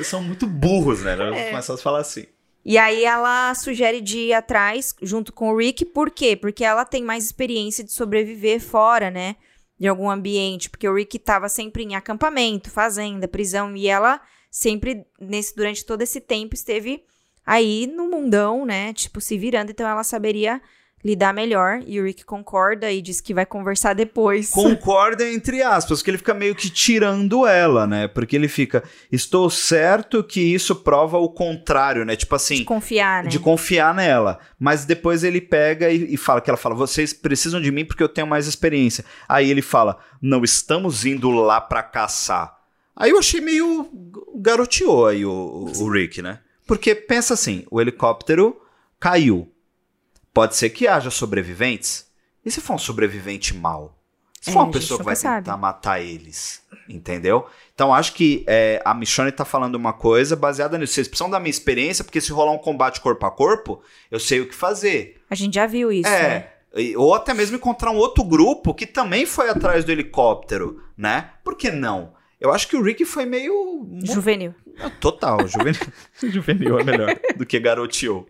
são 0.02 0.22
muito 0.22 0.46
burros, 0.46 1.02
né? 1.02 1.16
É. 1.34 1.50
Começar 1.50 1.74
a 1.74 1.76
falar 1.76 1.98
assim. 2.00 2.26
E 2.64 2.76
aí 2.76 3.04
ela 3.04 3.54
sugere 3.54 4.00
de 4.00 4.18
ir 4.18 4.32
atrás 4.34 4.94
junto 5.00 5.32
com 5.32 5.50
o 5.50 5.56
Rick, 5.56 5.84
por 5.86 6.10
quê? 6.10 6.36
Porque 6.36 6.64
ela 6.64 6.84
tem 6.84 7.02
mais 7.02 7.24
experiência 7.24 7.82
de 7.82 7.92
sobreviver 7.92 8.60
fora, 8.60 9.10
né? 9.10 9.36
De 9.78 9.88
algum 9.88 10.10
ambiente, 10.10 10.68
porque 10.68 10.88
o 10.88 10.94
Rick 10.94 11.16
estava 11.16 11.48
sempre 11.48 11.82
em 11.82 11.94
acampamento, 11.94 12.70
fazenda, 12.70 13.26
prisão, 13.26 13.74
e 13.74 13.88
ela 13.88 14.20
sempre, 14.50 15.06
nesse, 15.18 15.56
durante 15.56 15.84
todo 15.86 16.02
esse 16.02 16.20
tempo, 16.20 16.54
esteve 16.54 17.02
Aí, 17.44 17.86
no 17.86 18.08
mundão, 18.08 18.64
né, 18.64 18.92
tipo, 18.92 19.20
se 19.20 19.36
virando, 19.36 19.70
então 19.70 19.88
ela 19.88 20.04
saberia 20.04 20.60
lidar 21.04 21.32
melhor. 21.32 21.80
E 21.86 22.00
o 22.00 22.04
Rick 22.04 22.24
concorda 22.24 22.90
e 22.90 23.00
diz 23.00 23.20
que 23.20 23.34
vai 23.34 23.46
conversar 23.46 23.94
depois. 23.94 24.50
Concorda 24.50 25.28
entre 25.28 25.62
aspas, 25.62 25.98
porque 25.98 26.10
ele 26.10 26.18
fica 26.18 26.34
meio 26.34 26.54
que 26.54 26.70
tirando 26.70 27.46
ela, 27.46 27.86
né? 27.86 28.08
Porque 28.08 28.36
ele 28.36 28.48
fica, 28.48 28.82
estou 29.10 29.48
certo 29.50 30.22
que 30.22 30.40
isso 30.40 30.76
prova 30.76 31.18
o 31.18 31.28
contrário, 31.28 32.04
né? 32.04 32.16
Tipo 32.16 32.34
assim. 32.34 32.56
De 32.56 32.64
confiar, 32.64 33.24
né? 33.24 33.30
De 33.30 33.38
confiar 33.38 33.94
nela. 33.94 34.38
Mas 34.58 34.84
depois 34.84 35.24
ele 35.24 35.40
pega 35.40 35.90
e, 35.90 36.14
e 36.14 36.16
fala 36.16 36.40
que 36.40 36.50
ela 36.50 36.56
fala: 36.56 36.74
vocês 36.74 37.12
precisam 37.12 37.60
de 37.60 37.70
mim 37.70 37.84
porque 37.84 38.02
eu 38.02 38.08
tenho 38.08 38.26
mais 38.26 38.46
experiência. 38.46 39.04
Aí 39.28 39.50
ele 39.50 39.62
fala: 39.62 39.98
não 40.20 40.44
estamos 40.44 41.04
indo 41.04 41.30
lá 41.30 41.60
para 41.60 41.82
caçar. 41.82 42.58
Aí 42.94 43.10
eu 43.10 43.18
achei 43.18 43.40
meio 43.40 43.88
garoteou 44.36 45.06
aí 45.06 45.24
o, 45.24 45.72
o 45.76 45.90
Rick, 45.90 46.20
né? 46.20 46.40
Porque 46.66 46.94
pensa 46.94 47.34
assim: 47.34 47.64
o 47.70 47.80
helicóptero 47.80 48.60
caiu. 48.98 49.49
Pode 50.32 50.56
ser 50.56 50.70
que 50.70 50.86
haja 50.86 51.10
sobreviventes. 51.10 52.06
E 52.44 52.50
se 52.50 52.60
for 52.60 52.74
um 52.74 52.78
sobrevivente 52.78 53.54
mau? 53.54 53.96
Se 54.40 54.50
for 54.52 54.60
É, 54.60 54.62
uma 54.62 54.70
pessoa 54.70 54.98
que 54.98 55.04
vai 55.04 55.14
tentar 55.14 55.44
sabe. 55.44 55.60
matar 55.60 56.00
eles, 56.00 56.62
entendeu? 56.88 57.46
Então 57.74 57.92
acho 57.94 58.14
que 58.14 58.42
é, 58.48 58.80
a 58.86 58.94
Michonne 58.94 59.30
tá 59.30 59.44
falando 59.44 59.74
uma 59.74 59.92
coisa 59.92 60.34
baseada 60.34 60.78
nisso. 60.78 60.94
Vocês 60.94 61.08
precisam 61.08 61.28
da 61.28 61.38
minha 61.38 61.50
experiência, 61.50 62.02
porque 62.02 62.20
se 62.22 62.32
rolar 62.32 62.52
um 62.52 62.58
combate 62.58 63.00
corpo 63.02 63.26
a 63.26 63.30
corpo, 63.30 63.82
eu 64.10 64.18
sei 64.18 64.40
o 64.40 64.48
que 64.48 64.54
fazer. 64.54 65.20
A 65.28 65.34
gente 65.34 65.54
já 65.54 65.66
viu 65.66 65.92
isso, 65.92 66.08
né? 66.08 66.36
é. 66.36 66.52
e- 66.76 66.96
Ou 66.96 67.12
até 67.14 67.34
mesmo 67.34 67.56
encontrar 67.56 67.90
um 67.90 67.96
outro 67.96 68.24
grupo 68.24 68.72
que 68.72 68.86
também 68.86 69.26
foi 69.26 69.50
atrás 69.50 69.84
do 69.84 69.92
helicóptero, 69.92 70.82
né? 70.96 71.32
Por 71.44 71.54
que 71.56 71.70
não? 71.70 72.14
Eu 72.40 72.50
acho 72.52 72.68
que 72.68 72.76
o 72.76 72.82
Rick 72.82 73.04
foi 73.04 73.26
meio. 73.26 73.86
Juvenil. 74.02 74.54
Total, 74.98 75.38
juvenil. 75.46 75.80
juvenil 76.22 76.78
é 76.78 76.84
melhor 76.84 77.20
do 77.36 77.44
que 77.44 77.60
garoteou. 77.60 78.26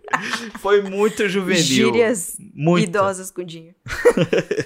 Foi 0.59 0.83
muito 0.83 1.29
juvenil. 1.29 1.63
Gírias 1.63 2.37
muito. 2.53 2.89
idosas 2.89 3.31
com 3.31 3.45
dinheiro. 3.45 3.77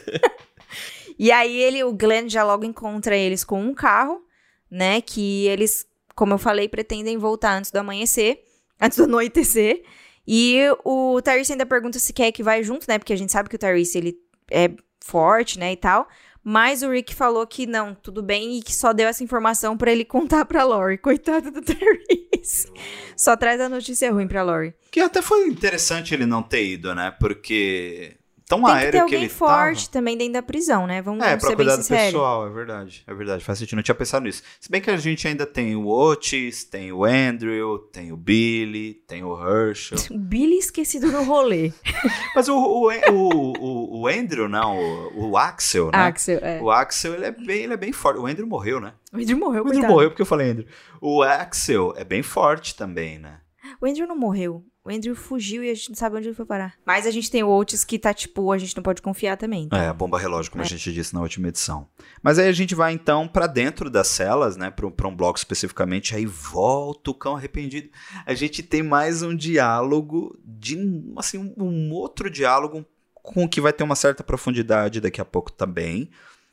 e 1.19 1.31
aí 1.31 1.55
ele, 1.61 1.85
o 1.85 1.93
Glenn 1.93 2.27
já 2.29 2.43
logo 2.43 2.65
encontra 2.65 3.15
eles 3.15 3.45
com 3.45 3.63
um 3.63 3.75
carro, 3.75 4.25
né? 4.71 5.03
Que 5.03 5.47
eles, 5.49 5.87
como 6.15 6.33
eu 6.33 6.39
falei, 6.39 6.67
pretendem 6.67 7.19
voltar 7.19 7.59
antes 7.59 7.71
do 7.71 7.77
amanhecer, 7.77 8.43
antes 8.81 8.97
do 8.97 9.05
anoitecer. 9.05 9.83
E 10.27 10.59
o 10.87 11.21
Tyrese 11.21 11.53
ainda 11.53 11.67
pergunta 11.67 11.99
se 11.99 12.15
quer 12.15 12.33
que 12.33 12.43
vai 12.43 12.63
junto, 12.63 12.87
né? 12.89 12.99
Porque 12.99 13.13
a 13.13 13.17
gente 13.17 13.31
sabe 13.31 13.51
que 13.51 13.57
o 13.57 13.59
Tyrese, 13.59 13.99
ele 13.99 14.17
é 14.51 14.71
forte, 15.05 15.59
né, 15.59 15.73
e 15.73 15.77
tal. 15.77 16.09
Mas 16.45 16.83
o 16.83 16.91
Rick 16.91 17.15
falou 17.15 17.47
que 17.47 17.67
não, 17.67 17.95
tudo 17.95 18.23
bem, 18.23 18.59
e 18.59 18.63
que 18.63 18.75
só 18.75 18.93
deu 18.93 19.09
essa 19.09 19.25
informação 19.25 19.77
pra 19.79 19.91
ele 19.91 20.05
contar 20.07 20.45
pra 20.45 20.63
Lori. 20.65 20.99
Coitado 20.99 21.51
do 21.51 21.61
Tyrese. 21.65 22.71
Só 23.17 23.35
traz 23.35 23.61
a 23.61 23.69
notícia 23.69 24.13
ruim 24.13 24.29
pra 24.29 24.43
Lori. 24.43 24.75
Que 24.91 25.01
até 25.01 25.23
foi 25.23 25.47
interessante 25.47 26.13
ele 26.13 26.27
não 26.27 26.43
ter 26.43 26.65
ido, 26.67 26.95
né? 26.95 27.11
Porque 27.19 28.17
tão 28.47 28.59
Tem 28.59 28.67
que 28.67 28.73
aéreo 28.73 28.91
ter 28.93 28.99
que, 28.99 29.03
alguém 29.03 29.21
ele 29.21 29.29
forte 29.29 29.91
também 29.91 30.17
dentro 30.17 30.35
da 30.35 30.43
prisão, 30.43 30.87
né? 30.87 31.01
Vamos, 31.03 31.21
tava. 31.21 31.33
É, 31.33 31.37
vamos 31.37 31.41
pra 31.43 31.51
ser 31.51 31.57
bem 31.57 31.67
cuidar 31.67 31.77
do 31.77 31.83
sinceros. 31.83 32.05
pessoal, 32.07 32.47
é 32.47 32.51
verdade. 32.51 33.05
É 33.07 33.15
verdade, 33.15 33.45
faz 33.45 33.59
sentido. 33.59 33.77
Não 33.77 33.83
tinha 33.83 33.95
pensado 33.95 34.25
nisso. 34.25 34.43
Se 34.61 34.71
bem 34.71 34.81
que 34.81 34.91
a 34.91 34.97
gente 34.97 35.27
ainda 35.27 35.47
tem 35.47 35.75
o 35.75 35.89
Otis, 35.89 36.65
tem 36.65 36.93
o 36.93 37.05
Andrew, 37.05 37.79
tem 37.79 38.13
o 38.13 38.17
Billy, 38.17 38.95
tem 39.07 39.25
o 39.25 39.35
Herschel. 39.37 39.99
O 40.11 40.19
Billy 40.19 40.59
esquecido 40.59 41.11
no 41.11 41.23
rolê. 41.25 41.73
Mas 42.35 42.49
o, 42.49 42.57
o, 42.57 42.89
o, 42.91 43.53
o, 43.59 44.01
o 44.03 44.07
Andrew, 44.09 44.49
não, 44.49 44.79
o, 44.79 45.31
o 45.31 45.37
Axel, 45.37 45.87
né? 45.87 45.99
Axel, 45.99 46.39
é. 46.43 46.61
O 46.61 46.71
Axel, 46.71 47.15
ele 47.15 47.25
é, 47.27 47.31
bem, 47.31 47.63
ele 47.65 47.73
é 47.75 47.77
bem 47.77 47.93
forte. 47.93 48.21
O 48.21 48.27
Andrew 48.27 48.47
morreu, 48.47 48.81
né? 48.81 48.93
O 49.13 49.17
Andrew 49.17 49.39
morreu, 49.39 49.63
O 49.63 49.67
Andrew 49.67 49.73
coitado. 49.75 49.93
morreu 49.93 50.11
porque 50.11 50.23
eu 50.23 50.27
falei 50.27 50.51
Andrew. 50.51 50.67
O 51.01 51.23
Axel 51.23 51.95
é 51.97 52.05
bem 52.05 52.23
forte 52.23 52.75
também, 52.77 53.19
né? 53.19 53.41
O 53.81 53.87
Andrew 53.87 54.07
não 54.07 54.17
morreu. 54.17 54.65
O 54.85 54.91
Andrew 54.91 55.15
fugiu 55.17 55.65
e 55.65 55.71
a 55.71 55.75
gente 55.75 55.89
não 55.89 55.97
sabe 55.97 56.17
onde 56.19 56.29
ele 56.29 56.35
foi 56.35 56.45
parar. 56.45 56.75
Mas 56.85 57.07
a 57.07 57.11
gente 57.11 57.31
tem 57.31 57.43
o 57.43 57.49
Otis 57.51 57.85
que 57.85 57.99
tá, 57.99 58.13
tipo, 58.13 58.53
a 58.53 58.59
gente 58.59 58.77
não 58.77 58.83
pode 58.83 59.01
confiar 59.01 59.35
também. 59.39 59.67
É, 59.73 59.89
a 59.89 59.95
bomba 59.95 60.19
relógio, 60.19 60.53
como 60.53 60.63
a 60.63 60.67
gente 60.67 60.93
disse 60.93 61.15
na 61.15 61.23
última 61.23 61.49
edição. 61.49 61.89
Mas 62.23 62.39
aí 62.39 62.47
a 62.49 62.53
gente 62.53 62.75
vai 62.75 62.93
então 62.93 63.27
pra 63.27 63.47
dentro 63.47 63.89
das 63.89 64.09
celas, 64.09 64.59
né, 64.59 64.71
pra, 64.71 64.87
um- 64.87 64.91
pra 64.91 65.09
um 65.09 65.17
bloco 65.17 65.39
especificamente, 65.39 66.15
aí 66.15 66.27
volta 66.27 67.11
o 67.11 67.15
cão 67.15 67.35
arrependido. 67.35 67.89
A 68.27 68.35
gente 68.35 68.63
tem 68.63 68.83
mais 68.83 69.23
um 69.23 69.35
diálogo 69.35 70.39
de, 70.45 70.77
assim, 71.17 71.39
um, 71.39 71.55
um 71.65 71.91
outro 71.93 72.29
diálogo 72.29 72.85
com 73.15 73.49
que 73.49 73.63
vai 73.63 73.73
ter 73.73 73.85
uma 73.85 73.97
certa 73.97 74.23
profundidade 74.23 75.01
daqui 75.01 75.19
a 75.19 75.25
pouco 75.25 75.51
também, 75.51 76.11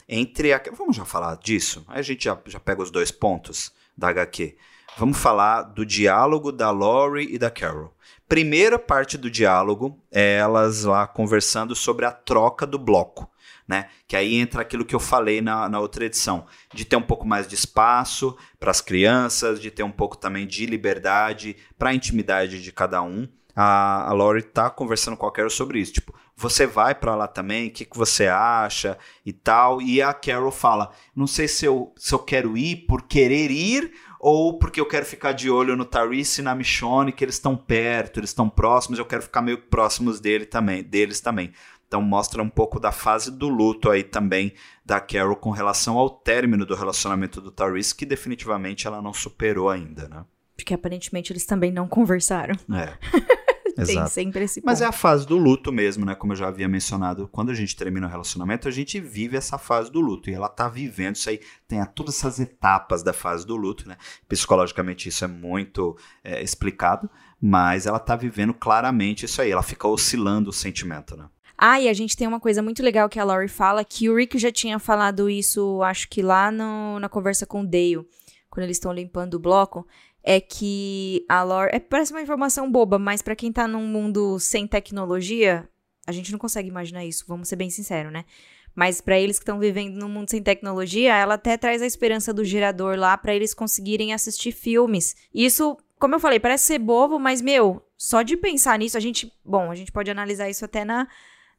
entre 0.08 0.54
a... 0.54 0.62
Vamos 0.78 0.96
já 0.96 1.04
falar 1.04 1.36
disso? 1.36 1.84
Aí 1.86 2.00
a 2.00 2.02
gente 2.02 2.24
já, 2.24 2.40
já 2.46 2.62
pega 2.62 2.82
os 2.82 2.90
dois 2.92 3.12
pontos 3.12 3.74
da 3.98 4.08
HQ. 4.08 4.56
Vamos 4.98 5.18
falar 5.18 5.64
do 5.64 5.86
diálogo 5.86 6.50
da 6.52 6.72
Laurie 6.72 7.34
e 7.34 7.38
da 7.38 7.50
Carol. 7.50 7.94
Primeira 8.32 8.80
parte 8.80 9.18
do 9.18 9.30
diálogo 9.30 10.02
é 10.10 10.38
elas 10.38 10.86
lá 10.86 11.06
conversando 11.06 11.76
sobre 11.76 12.06
a 12.06 12.14
troca 12.14 12.66
do 12.66 12.80
bloco. 12.80 13.30
Né? 13.68 13.90
Que 14.08 14.16
aí 14.16 14.36
entra 14.36 14.62
aquilo 14.62 14.86
que 14.86 14.96
eu 14.96 15.02
falei 15.02 15.42
na, 15.42 15.68
na 15.68 15.82
outra 15.82 16.06
edição, 16.06 16.46
de 16.74 16.86
ter 16.86 16.96
um 16.96 17.02
pouco 17.02 17.28
mais 17.28 17.46
de 17.46 17.56
espaço 17.56 18.38
para 18.58 18.72
as 18.72 18.80
crianças, 18.80 19.60
de 19.60 19.70
ter 19.70 19.84
um 19.84 19.92
pouco 19.92 20.16
também 20.16 20.48
de 20.48 20.66
liberdade 20.66 21.58
para 21.78 21.90
a 21.90 21.94
intimidade 21.94 22.64
de 22.64 22.72
cada 22.72 23.02
um. 23.02 23.28
A, 23.54 24.10
a 24.10 24.14
Lori 24.14 24.44
tá 24.44 24.70
conversando 24.70 25.18
com 25.18 25.26
a 25.26 25.32
Carol 25.34 25.50
sobre 25.50 25.80
isso, 25.80 25.92
tipo, 25.92 26.16
você 26.34 26.66
vai 26.66 26.96
para 26.96 27.16
lá 27.16 27.28
também, 27.28 27.68
o 27.68 27.72
que, 27.72 27.84
que 27.84 27.98
você 27.98 28.28
acha 28.28 28.98
e 29.26 29.34
tal. 29.34 29.82
E 29.82 30.02
a 30.02 30.14
Carol 30.14 30.52
fala, 30.52 30.92
não 31.14 31.28
sei 31.28 31.50
se 31.50 31.66
eu, 31.66 31.94
se 31.98 32.14
eu 32.14 32.20
quero 32.20 32.58
ir 32.58 32.86
por 32.88 33.02
querer 33.04 33.52
ir 33.52 33.92
ou 34.24 34.60
porque 34.60 34.80
eu 34.80 34.86
quero 34.86 35.04
ficar 35.04 35.32
de 35.32 35.50
olho 35.50 35.76
no 35.76 35.84
Tarice 35.84 36.42
e 36.42 36.44
na 36.44 36.54
Michonne, 36.54 37.12
que 37.12 37.26
eles 37.26 37.36
estão 37.36 37.58
perto, 37.58 38.20
eles 38.20 38.30
estão 38.30 38.48
próximos, 38.48 39.00
eu 39.00 39.06
quero 39.06 39.24
ficar 39.24 39.42
meio 39.42 39.58
próximos 39.58 40.20
dele 40.20 40.46
também, 40.46 40.84
deles 40.84 41.20
também. 41.20 41.52
Então 41.88 42.04
mostra 42.04 42.42
um 42.42 42.50
pouco 42.50 42.80
da 42.80 42.92
fase 42.92 43.32
do 43.32 43.50
luto 43.50 43.90
aí 43.90 44.04
também 44.04 44.54
da 44.86 45.00
Carol 45.00 45.36
com 45.36 45.50
relação 45.50 45.98
ao 45.98 46.08
término 46.08 46.68
do 46.68 46.76
relacionamento 46.76 47.42
do 47.42 47.52
Tarice, 47.52 47.96
que 47.96 48.06
definitivamente 48.06 48.86
ela 48.86 49.02
não 49.02 49.12
superou 49.12 49.70
ainda, 49.70 50.08
né? 50.08 50.24
Porque 50.56 50.76
aparentemente 50.76 51.34
eles 51.34 51.46
também 51.46 51.72
não 51.72 51.88
conversaram. 51.88 52.56
É. 52.72 52.94
Tem 53.74 53.84
Exato. 53.96 54.10
sempre 54.10 54.44
esse 54.44 54.60
ponto. 54.62 54.66
Mas 54.70 54.82
é 54.82 54.86
a 54.86 54.92
fase 54.92 55.26
do 55.26 55.38
luto 55.38 55.72
mesmo, 55.72 56.06
né? 56.06 56.14
Como 56.16 56.34
eu 56.34 56.38
já 56.38 56.48
havia 56.48 56.68
mencionado, 56.68 57.28
quando 57.32 57.50
a 57.52 57.54
gente 57.54 57.76
termina 57.76 58.08
o 58.08 58.10
relacionamento, 58.10 58.68
a 58.68 58.72
gente 58.72 59.00
vive 59.00 59.38
essa 59.38 59.58
fase 59.58 59.92
do 59.92 60.00
luto. 60.02 60.30
E 60.30 60.34
ela 60.34 60.50
tá 60.50 60.68
vivendo 60.68 61.16
isso 61.16 61.30
aí, 61.30 61.40
tem 61.68 61.84
todas 61.96 62.18
essas 62.18 62.40
etapas 62.40 63.04
da 63.04 63.14
fase 63.14 63.46
do 63.46 63.56
luto, 63.56 63.88
né? 63.88 63.98
Psicologicamente 64.28 65.10
isso 65.10 65.24
é 65.24 65.28
muito 65.28 65.96
é, 66.24 66.42
explicado, 66.42 67.10
mas 67.42 67.86
ela 67.86 68.00
tá 68.00 68.16
vivendo 68.16 68.54
claramente 68.54 69.26
isso 69.26 69.42
aí. 69.42 69.52
Ela 69.52 69.64
fica 69.64 69.88
oscilando 69.88 70.50
o 70.50 70.54
sentimento, 70.54 71.16
né? 71.16 71.26
Ah, 71.58 71.80
e 71.80 71.88
a 71.88 71.94
gente 71.94 72.18
tem 72.18 72.28
uma 72.28 72.40
coisa 72.40 72.62
muito 72.64 72.82
legal 72.82 73.08
que 73.08 73.20
a 73.20 73.24
Laurie 73.24 73.48
fala, 73.48 73.84
que 73.86 74.10
o 74.10 74.16
Rick 74.16 74.38
já 74.40 74.52
tinha 74.52 74.80
falado 74.80 75.30
isso, 75.30 75.82
acho 75.84 76.10
que 76.10 76.24
lá 76.24 76.52
no- 76.52 77.00
na 77.00 77.08
conversa 77.08 77.46
com 77.46 77.62
o 77.62 77.66
Dale, 77.66 78.04
quando 78.50 78.64
eles 78.64 78.78
estão 78.78 78.92
limpando 78.92 79.36
o 79.36 79.40
bloco, 79.40 79.86
é 80.24 80.40
que 80.40 81.26
a 81.28 81.44
Laurie... 81.44 81.76
É, 81.76 81.80
parece 81.80 82.12
uma 82.12 82.22
informação 82.22 82.72
boba, 82.72 83.00
mas 83.00 83.22
pra 83.22 83.36
quem 83.36 83.52
tá 83.52 83.68
num 83.68 83.86
mundo 83.86 84.40
sem 84.40 84.68
tecnologia, 84.68 85.68
a 86.06 86.12
gente 86.12 86.32
não 86.32 86.40
consegue 86.40 86.70
imaginar 86.70 87.06
isso, 87.06 87.26
vamos 87.28 87.48
ser 87.48 87.56
bem 87.56 87.70
sinceros, 87.70 88.12
né? 88.12 88.26
Mas 88.74 89.02
pra 89.02 89.20
eles 89.20 89.38
que 89.38 89.44
estão 89.44 89.60
vivendo 89.60 89.96
num 89.96 90.08
mundo 90.08 90.30
sem 90.30 90.42
tecnologia, 90.42 91.14
ela 91.16 91.34
até 91.34 91.58
traz 91.58 91.82
a 91.82 91.86
esperança 91.86 92.34
do 92.34 92.46
gerador 92.46 92.98
lá 92.98 93.18
pra 93.18 93.36
eles 93.36 93.54
conseguirem 93.54 94.14
assistir 94.14 94.52
filmes. 94.52 95.16
Isso, 95.34 95.78
como 96.00 96.16
eu 96.16 96.20
falei, 96.20 96.40
parece 96.40 96.66
ser 96.66 96.80
bobo, 96.80 97.20
mas, 97.20 97.42
meu, 97.42 97.86
só 97.98 98.22
de 98.22 98.38
pensar 98.38 98.80
nisso, 98.80 98.96
a 98.96 99.02
gente... 99.02 99.32
Bom, 99.44 99.70
a 99.70 99.76
gente 99.76 99.92
pode 99.92 100.10
analisar 100.10 100.50
isso 100.50 100.64
até 100.64 100.86
na 100.86 101.08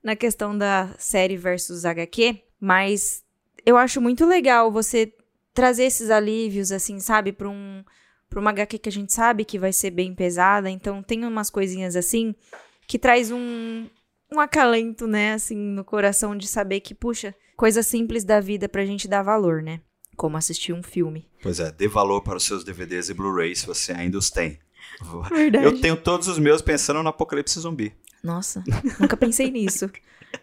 na 0.03 0.17
questão 0.17 0.57
da 0.57 0.95
série 0.99 1.37
versus 1.37 1.85
HQ, 1.85 2.43
mas 2.59 3.23
eu 3.65 3.77
acho 3.77 4.01
muito 4.01 4.27
legal 4.27 4.73
você 4.73 5.15
trazer 5.55 5.85
esses 5.85 6.11
alívios, 6.11 6.73
assim, 6.73 6.99
sabe, 6.99 7.33
pra 7.33 7.49
um 7.49 7.85
para 8.33 8.41
uma 8.41 8.51
HQ 8.51 8.79
que 8.79 8.89
a 8.89 8.93
gente 8.93 9.13
sabe 9.13 9.45
que 9.45 9.59
vai 9.59 9.73
ser 9.75 9.91
bem 9.91 10.15
pesada, 10.15 10.71
então 10.71 11.03
tem 11.03 11.23
umas 11.25 11.51
coisinhas 11.51 11.95
assim 11.95 12.35
que 12.87 12.99
traz 12.99 13.31
um 13.31 13.87
um 14.35 14.41
acalento, 14.41 15.07
né, 15.07 15.35
assim, 15.35 15.55
no 15.55 15.85
coração 15.85 16.35
de 16.35 16.49
saber 16.49 16.81
que, 16.81 16.95
puxa, 16.95 17.35
coisa 17.55 17.83
simples 17.83 18.25
da 18.25 18.41
vida 18.41 18.67
pra 18.67 18.87
gente 18.87 19.07
dar 19.07 19.23
valor, 19.23 19.61
né? 19.61 19.83
Como 20.17 20.39
assistir 20.39 20.73
um 20.73 20.83
filme. 20.83 21.29
Pois 21.43 21.61
é, 21.61 21.71
dê 21.71 21.87
valor 21.87 22.23
para 22.23 22.39
os 22.39 22.45
seus 22.45 22.65
DVDs 22.65 23.11
e 23.11 23.15
Blu-rays 23.15 23.59
se 23.59 23.67
você 23.67 23.93
ainda 23.93 24.17
os 24.17 24.31
tem. 24.31 24.59
Verdade. 25.31 25.67
Eu 25.67 25.79
tenho 25.79 25.99
todos 25.99 26.29
os 26.29 26.39
meus 26.39 26.63
pensando 26.63 27.03
no 27.03 27.11
Apocalipse 27.11 27.61
Zumbi. 27.61 27.95
Nossa, 28.25 28.65
nunca 28.99 29.19
pensei 29.19 29.51
nisso. 29.51 29.91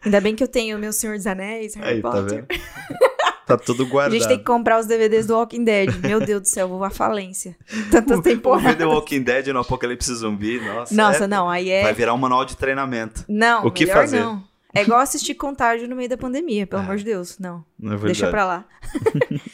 Ainda 0.05 0.21
bem 0.21 0.35
que 0.35 0.43
eu 0.43 0.47
tenho 0.47 0.77
meu 0.77 0.93
Senhor 0.93 1.17
dos 1.17 1.25
Anéis, 1.25 1.73
Harry 1.73 1.95
Aí, 1.95 2.01
tá 2.03 2.11
Potter. 2.11 2.45
vendo? 2.47 2.61
tá 3.49 3.57
tudo 3.57 3.83
A 3.83 3.85
guardado. 3.87 4.13
gente 4.17 4.27
tem 4.27 4.37
que 4.37 4.43
comprar 4.45 4.79
os 4.79 4.85
DVDs 4.85 5.25
do 5.27 5.35
Walking 5.35 5.63
Dead. 5.63 5.93
Meu 6.01 6.19
Deus 6.19 6.41
do 6.43 6.47
céu, 6.47 6.67
vou 6.67 6.83
à 6.83 6.89
falência. 6.89 7.55
Tantas 7.91 8.17
O- 8.17 8.19
O 8.19 8.23
The 8.23 8.29
temporadas. 8.31 8.87
Walking 8.87 9.21
Dead 9.23 9.47
no 9.47 9.59
Apocalipse 9.59 10.13
Zumbi, 10.15 10.59
nossa. 10.61 10.93
Nossa, 10.95 11.23
é- 11.25 11.27
não, 11.27 11.49
aí 11.49 11.69
é. 11.69 11.83
Vai 11.83 11.93
virar 11.93 12.13
um 12.13 12.17
manual 12.17 12.45
de 12.45 12.55
treinamento. 12.55 13.25
Não, 13.27 13.65
o 13.65 13.71
que 13.71 13.85
fazer? 13.87 14.19
não. 14.21 14.43
É 14.73 14.83
igual 14.83 14.99
assistir 14.99 15.33
contágio 15.33 15.87
no 15.89 15.95
meio 15.95 16.07
da 16.07 16.15
pandemia, 16.17 16.67
pelo 16.67 16.81
Ah, 16.81 16.85
amor 16.85 16.97
de 16.97 17.03
Deus. 17.03 17.39
Não, 17.39 17.65
Não 17.77 17.93
é 17.93 17.97
deixa 17.97 18.29
pra 18.29 18.45
lá. 18.45 18.65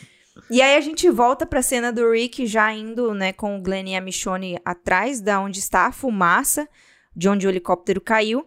E 0.50 0.62
aí 0.62 0.76
a 0.78 0.82
gente 0.82 1.10
volta 1.10 1.44
pra 1.46 1.62
cena 1.64 1.92
do 1.92 2.12
Rick 2.12 2.46
já 2.46 2.72
indo, 2.72 3.14
né, 3.16 3.34
com 3.34 3.58
o 3.58 3.62
Glenn 3.62 3.88
e 3.88 3.96
a 3.96 4.02
Michonne 4.02 4.60
atrás 4.64 5.20
da 5.20 5.40
onde 5.40 5.58
está 5.58 5.88
a 5.88 5.92
fumaça, 5.92 6.68
de 7.16 7.28
onde 7.28 7.48
o 7.48 7.50
helicóptero 7.50 8.00
caiu, 8.00 8.46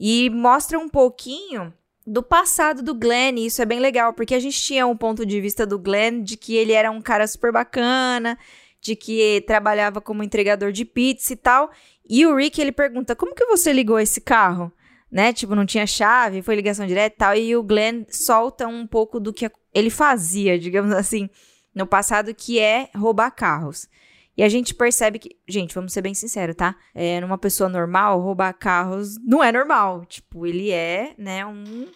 e 0.00 0.30
mostra 0.30 0.78
um 0.78 0.88
pouquinho 0.88 1.70
do 2.06 2.22
passado 2.22 2.82
do 2.82 2.94
Glenn, 2.94 3.38
isso 3.38 3.62
é 3.62 3.64
bem 3.64 3.80
legal, 3.80 4.12
porque 4.12 4.34
a 4.34 4.40
gente 4.40 4.60
tinha 4.60 4.86
um 4.86 4.96
ponto 4.96 5.24
de 5.24 5.40
vista 5.40 5.66
do 5.66 5.78
Glenn 5.78 6.22
de 6.22 6.36
que 6.36 6.54
ele 6.54 6.72
era 6.72 6.90
um 6.90 7.00
cara 7.00 7.26
super 7.26 7.50
bacana, 7.50 8.38
de 8.80 8.94
que 8.94 9.42
trabalhava 9.46 10.00
como 10.00 10.22
entregador 10.22 10.70
de 10.70 10.84
pizza 10.84 11.32
e 11.32 11.36
tal. 11.36 11.70
E 12.08 12.26
o 12.26 12.36
Rick, 12.36 12.60
ele 12.60 12.72
pergunta: 12.72 13.16
"Como 13.16 13.34
que 13.34 13.46
você 13.46 13.72
ligou 13.72 13.98
esse 13.98 14.20
carro?" 14.20 14.70
Né? 15.10 15.32
Tipo, 15.32 15.54
não 15.54 15.64
tinha 15.64 15.86
chave, 15.86 16.42
foi 16.42 16.56
ligação 16.56 16.86
direta 16.86 17.14
e 17.14 17.18
tal. 17.18 17.34
E 17.36 17.56
o 17.56 17.62
Glenn 17.62 18.04
solta 18.10 18.66
um 18.66 18.86
pouco 18.86 19.20
do 19.20 19.32
que 19.32 19.50
ele 19.72 19.88
fazia, 19.88 20.58
digamos 20.58 20.92
assim, 20.92 21.30
no 21.74 21.86
passado, 21.86 22.34
que 22.34 22.58
é 22.58 22.90
roubar 22.94 23.30
carros. 23.30 23.88
E 24.36 24.42
a 24.42 24.48
gente 24.48 24.74
percebe 24.74 25.18
que, 25.18 25.36
gente, 25.48 25.74
vamos 25.74 25.92
ser 25.92 26.02
bem 26.02 26.14
sinceros, 26.14 26.56
tá? 26.56 26.76
É, 26.94 27.20
numa 27.20 27.38
pessoa 27.38 27.68
normal, 27.68 28.20
roubar 28.20 28.52
carros 28.52 29.16
não 29.24 29.42
é 29.42 29.52
normal. 29.52 30.04
Tipo, 30.06 30.46
ele 30.46 30.70
é, 30.70 31.14
né, 31.16 31.46
um 31.46 31.86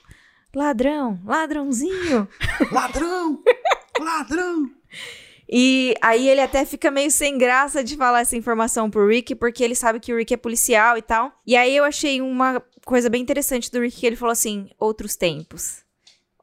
ladrão, 0.55 1.21
ladrãozinho. 1.25 2.29
ladrão! 2.71 3.43
ladrão! 3.99 4.71
E 5.51 5.95
aí 6.03 6.29
ele 6.29 6.43
até 6.43 6.65
fica 6.67 6.91
meio 6.91 7.11
sem 7.11 7.39
graça 7.39 7.83
de 7.83 7.97
falar 7.97 8.21
essa 8.21 8.37
informação 8.37 8.91
pro 8.91 9.09
Rick, 9.09 9.35
porque 9.35 9.65
ele 9.65 9.75
sabe 9.75 9.99
que 9.99 10.13
o 10.13 10.17
Rick 10.17 10.35
é 10.35 10.37
policial 10.37 10.99
e 10.99 11.03
tal. 11.03 11.33
E 11.47 11.57
aí 11.57 11.75
eu 11.75 11.85
achei 11.85 12.21
uma 12.21 12.63
coisa 12.85 13.09
bem 13.09 13.23
interessante 13.23 13.71
do 13.71 13.81
Rick, 13.81 13.97
que 13.99 14.07
ele 14.07 14.17
falou 14.17 14.33
assim, 14.33 14.69
outros 14.79 15.17
tempos. 15.17 15.83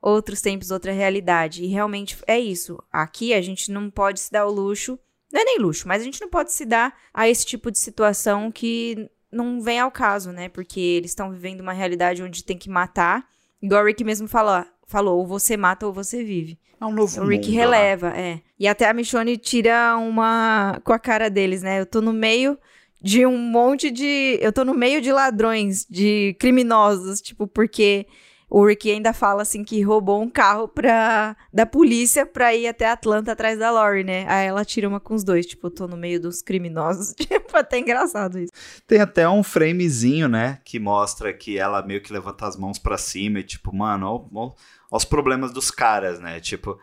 Outros 0.01 0.41
tempos, 0.41 0.71
outra 0.71 0.91
realidade. 0.91 1.63
E 1.63 1.67
realmente 1.67 2.17
é 2.27 2.39
isso. 2.39 2.81
Aqui 2.91 3.33
a 3.33 3.41
gente 3.41 3.71
não 3.71 3.91
pode 3.91 4.19
se 4.19 4.31
dar 4.31 4.47
o 4.47 4.51
luxo, 4.51 4.99
não 5.35 5.41
é 5.41 5.43
nem 5.43 5.59
luxo, 5.59 5.85
mas 5.85 6.01
a 6.01 6.05
gente 6.05 6.21
não 6.21 6.29
pode 6.29 6.53
se 6.53 6.65
dar 6.65 6.95
a 7.13 7.27
esse 7.27 7.45
tipo 7.45 7.69
de 7.69 7.77
situação 7.77 8.49
que 8.49 9.09
não 9.29 9.59
vem 9.59 9.81
ao 9.81 9.91
caso, 9.91 10.31
né? 10.31 10.47
Porque 10.47 10.79
eles 10.79 11.11
estão 11.11 11.29
vivendo 11.29 11.59
uma 11.59 11.73
realidade 11.73 12.23
onde 12.23 12.41
tem 12.41 12.57
que 12.57 12.69
matar. 12.69 13.27
Igual 13.61 13.83
o 13.83 13.85
Rick 13.85 14.01
mesmo 14.01 14.29
falou, 14.29 14.65
falou, 14.87 15.19
ou 15.19 15.27
você 15.27 15.57
mata 15.57 15.85
ou 15.85 15.91
você 15.91 16.23
vive. 16.23 16.57
É 16.79 16.85
um 16.85 16.93
novo 16.93 17.21
O 17.21 17.27
Rick 17.27 17.49
mundo, 17.49 17.57
releva, 17.57 18.13
é. 18.15 18.39
E 18.57 18.65
até 18.65 18.87
a 18.87 18.93
Michonne 18.93 19.35
tira 19.35 19.97
uma 19.97 20.79
com 20.85 20.93
a 20.93 20.99
cara 20.99 21.29
deles, 21.29 21.61
né? 21.61 21.81
Eu 21.81 21.85
tô 21.85 21.99
no 21.99 22.13
meio 22.13 22.57
de 23.01 23.25
um 23.25 23.37
monte 23.37 23.91
de. 23.91 24.39
Eu 24.41 24.53
tô 24.53 24.63
no 24.63 24.73
meio 24.73 25.01
de 25.01 25.11
ladrões, 25.11 25.85
de 25.89 26.33
criminosos, 26.39 27.19
tipo, 27.19 27.45
porque 27.45 28.07
o 28.49 28.65
Rick 28.65 28.91
ainda 28.91 29.13
fala 29.13 29.41
assim 29.41 29.63
que 29.63 29.81
roubou 29.81 30.21
um 30.21 30.29
carro 30.29 30.67
pra, 30.67 31.35
da 31.53 31.65
polícia 31.65 32.25
pra 32.25 32.53
ir 32.53 32.67
até 32.67 32.87
Atlanta 32.87 33.31
atrás 33.31 33.57
da 33.57 33.71
Lori, 33.71 34.03
né? 34.03 34.25
Aí 34.27 34.47
ela 34.47 34.63
tira 34.63 34.87
uma 34.87 34.99
com 34.99 35.13
os 35.13 35.23
dois, 35.23 35.45
tipo, 35.45 35.69
tô 35.69 35.87
no 35.87 35.97
meio 35.97 36.19
dos 36.19 36.41
criminosos. 36.41 37.13
Tipo, 37.35 37.57
até 37.57 37.79
engraçado 37.79 38.39
isso. 38.39 38.51
Tem 38.87 38.99
até 38.99 39.27
um 39.27 39.43
framezinho, 39.43 40.27
né, 40.27 40.59
que 40.63 40.79
mostra 40.79 41.33
que 41.33 41.57
ela 41.57 41.81
meio 41.81 42.01
que 42.01 42.13
levanta 42.13 42.47
as 42.47 42.55
mãos 42.55 42.77
pra 42.77 42.97
cima 42.97 43.39
e 43.39 43.43
tipo, 43.43 43.75
mano, 43.75 44.07
ó, 44.07 44.25
ó, 44.33 44.53
ó 44.91 44.97
os 44.97 45.05
problemas 45.05 45.51
dos 45.51 45.71
caras, 45.71 46.19
né? 46.19 46.39
Tipo, 46.39 46.79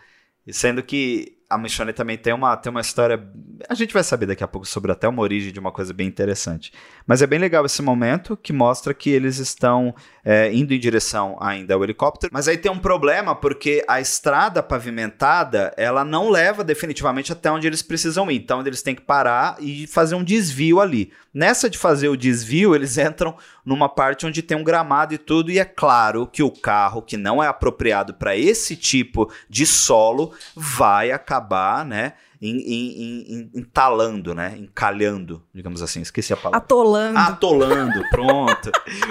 sendo 0.50 0.82
que 0.82 1.38
a 1.52 1.58
Michonne 1.58 1.92
também 1.92 2.16
tem 2.16 2.32
uma, 2.32 2.56
tem 2.56 2.70
uma 2.70 2.80
história. 2.80 3.22
A 3.68 3.74
gente 3.74 3.92
vai 3.92 4.02
saber 4.02 4.26
daqui 4.26 4.42
a 4.42 4.48
pouco 4.48 4.66
sobre 4.66 4.90
até 4.90 5.06
uma 5.06 5.22
origem 5.22 5.52
de 5.52 5.60
uma 5.60 5.70
coisa 5.70 5.92
bem 5.92 6.06
interessante. 6.06 6.72
Mas 7.06 7.20
é 7.20 7.26
bem 7.26 7.38
legal 7.38 7.66
esse 7.66 7.82
momento 7.82 8.36
que 8.36 8.52
mostra 8.52 8.94
que 8.94 9.10
eles 9.10 9.38
estão 9.38 9.94
é, 10.24 10.52
indo 10.52 10.72
em 10.72 10.78
direção 10.78 11.36
ainda 11.40 11.74
ao 11.74 11.84
helicóptero. 11.84 12.32
Mas 12.32 12.48
aí 12.48 12.56
tem 12.56 12.72
um 12.72 12.78
problema 12.78 13.34
porque 13.34 13.84
a 13.86 14.00
estrada 14.00 14.62
pavimentada 14.62 15.74
ela 15.76 16.04
não 16.04 16.30
leva 16.30 16.64
definitivamente 16.64 17.32
até 17.32 17.50
onde 17.50 17.66
eles 17.66 17.82
precisam 17.82 18.30
ir. 18.30 18.36
Então 18.36 18.60
eles 18.60 18.82
têm 18.82 18.94
que 18.94 19.02
parar 19.02 19.56
e 19.60 19.86
fazer 19.86 20.14
um 20.14 20.24
desvio 20.24 20.80
ali. 20.80 21.12
Nessa 21.34 21.70
de 21.70 21.78
fazer 21.78 22.08
o 22.08 22.16
desvio, 22.16 22.74
eles 22.76 22.98
entram 22.98 23.36
numa 23.64 23.88
parte 23.88 24.26
onde 24.26 24.42
tem 24.42 24.56
um 24.56 24.64
gramado 24.64 25.14
e 25.14 25.18
tudo, 25.18 25.50
e 25.50 25.58
é 25.58 25.64
claro 25.64 26.26
que 26.26 26.42
o 26.42 26.50
carro 26.50 27.00
que 27.00 27.16
não 27.16 27.42
é 27.42 27.46
apropriado 27.46 28.14
para 28.14 28.36
esse 28.36 28.76
tipo 28.76 29.30
de 29.48 29.64
solo 29.64 30.32
vai 30.54 31.12
acabar, 31.12 31.41
né? 31.86 32.14
Em, 32.40 33.50
entalando, 33.54 34.34
né? 34.34 34.56
Encalhando, 34.58 35.42
digamos 35.54 35.82
assim. 35.82 36.00
Esqueci 36.00 36.32
a 36.32 36.36
palavra. 36.36 36.58
Atolando. 36.58 37.18
Atolando, 37.18 38.04
pronto. 38.10 38.70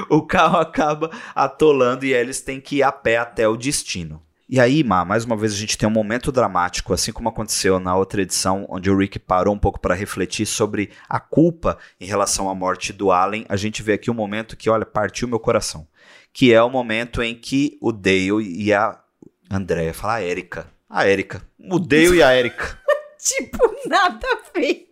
o 0.09 0.21
carro 0.21 0.57
acaba 0.57 1.09
atolando 1.35 2.05
e 2.05 2.13
eles 2.13 2.41
têm 2.41 2.59
que 2.59 2.77
ir 2.77 2.83
a 2.83 2.91
pé 2.91 3.17
até 3.17 3.47
o 3.47 3.55
destino. 3.55 4.21
E 4.53 4.59
aí, 4.59 4.83
Má, 4.83 5.05
mais 5.05 5.23
uma 5.23 5.37
vez 5.37 5.53
a 5.53 5.55
gente 5.55 5.77
tem 5.77 5.87
um 5.87 5.91
momento 5.93 6.29
dramático, 6.29 6.93
assim 6.93 7.13
como 7.13 7.29
aconteceu 7.29 7.79
na 7.79 7.95
outra 7.95 8.21
edição, 8.21 8.65
onde 8.67 8.91
o 8.91 8.97
Rick 8.97 9.17
parou 9.17 9.55
um 9.55 9.57
pouco 9.57 9.79
para 9.79 9.95
refletir 9.95 10.45
sobre 10.45 10.89
a 11.07 11.21
culpa 11.21 11.77
em 12.01 12.05
relação 12.05 12.49
à 12.49 12.53
morte 12.53 12.91
do 12.91 13.11
Allen. 13.11 13.45
A 13.47 13.55
gente 13.55 13.81
vê 13.81 13.93
aqui 13.93 14.11
um 14.11 14.13
momento 14.13 14.57
que, 14.57 14.69
olha, 14.69 14.85
partiu 14.85 15.25
meu 15.25 15.39
coração. 15.39 15.87
Que 16.33 16.53
é 16.53 16.61
o 16.61 16.69
momento 16.69 17.23
em 17.23 17.33
que 17.33 17.77
o 17.81 17.93
Dale 17.93 18.41
e 18.41 18.73
a 18.73 18.99
Andrea, 19.49 19.93
falar 19.93 20.21
Erika. 20.21 20.67
A 20.91 21.07
Erika. 21.07 21.41
O 21.57 21.79
Dale 21.79 22.17
e 22.17 22.23
a 22.23 22.37
Erika. 22.37 22.77
tipo, 23.17 23.57
nada 23.87 24.27
a 24.27 24.59
ver. 24.59 24.89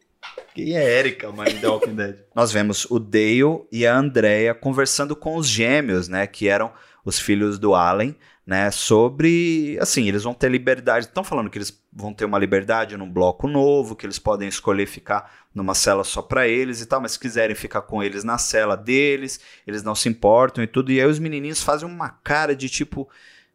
Quem 0.56 0.78
é 0.78 0.98
Erika, 0.98 1.30
mãe 1.30 1.54
The 1.54 1.68
Walking 1.68 1.96
Dead? 1.96 2.20
Nós 2.34 2.54
vemos 2.54 2.86
o 2.90 3.00
Dale 3.00 3.66
e 3.70 3.86
a 3.86 3.98
Andrea 3.98 4.56
conversando 4.56 5.14
com 5.14 5.36
os 5.36 5.46
gêmeos, 5.46 6.08
né? 6.08 6.26
Que 6.26 6.48
eram 6.48 6.72
os 7.04 7.20
filhos 7.20 7.60
do 7.60 7.76
Allen, 7.76 8.16
né? 8.48 8.72
Sobre, 8.72 9.78
assim, 9.82 10.08
eles 10.08 10.24
vão 10.24 10.34
ter 10.34 10.50
liberdade. 10.50 11.06
Estão 11.06 11.24
falando 11.24 11.50
que 11.50 11.58
eles 11.58 11.78
vão 11.92 12.14
ter 12.14 12.24
uma 12.24 12.40
liberdade 12.40 12.96
num 12.96 13.12
bloco 13.12 13.46
novo, 13.46 13.94
que 13.94 14.06
eles 14.06 14.18
podem 14.18 14.48
escolher 14.48 14.86
ficar 14.86 15.30
numa 15.54 15.76
cela 15.76 16.06
só 16.06 16.22
para 16.22 16.48
eles 16.48 16.80
e 16.80 16.86
tal, 16.86 17.02
mas 17.02 17.12
se 17.14 17.20
quiserem 17.20 17.58
ficar 17.58 17.82
com 17.82 18.02
eles 18.02 18.24
na 18.24 18.38
cela 18.38 18.78
deles, 18.78 19.42
eles 19.68 19.84
não 19.84 19.96
se 19.96 20.08
importam 20.08 20.64
e 20.64 20.68
tudo. 20.68 20.94
E 20.94 21.02
aí 21.02 21.08
os 21.08 21.20
menininhos 21.20 21.62
fazem 21.62 21.90
uma 21.90 22.08
cara 22.08 22.56
de 22.56 22.70
tipo, 22.70 23.10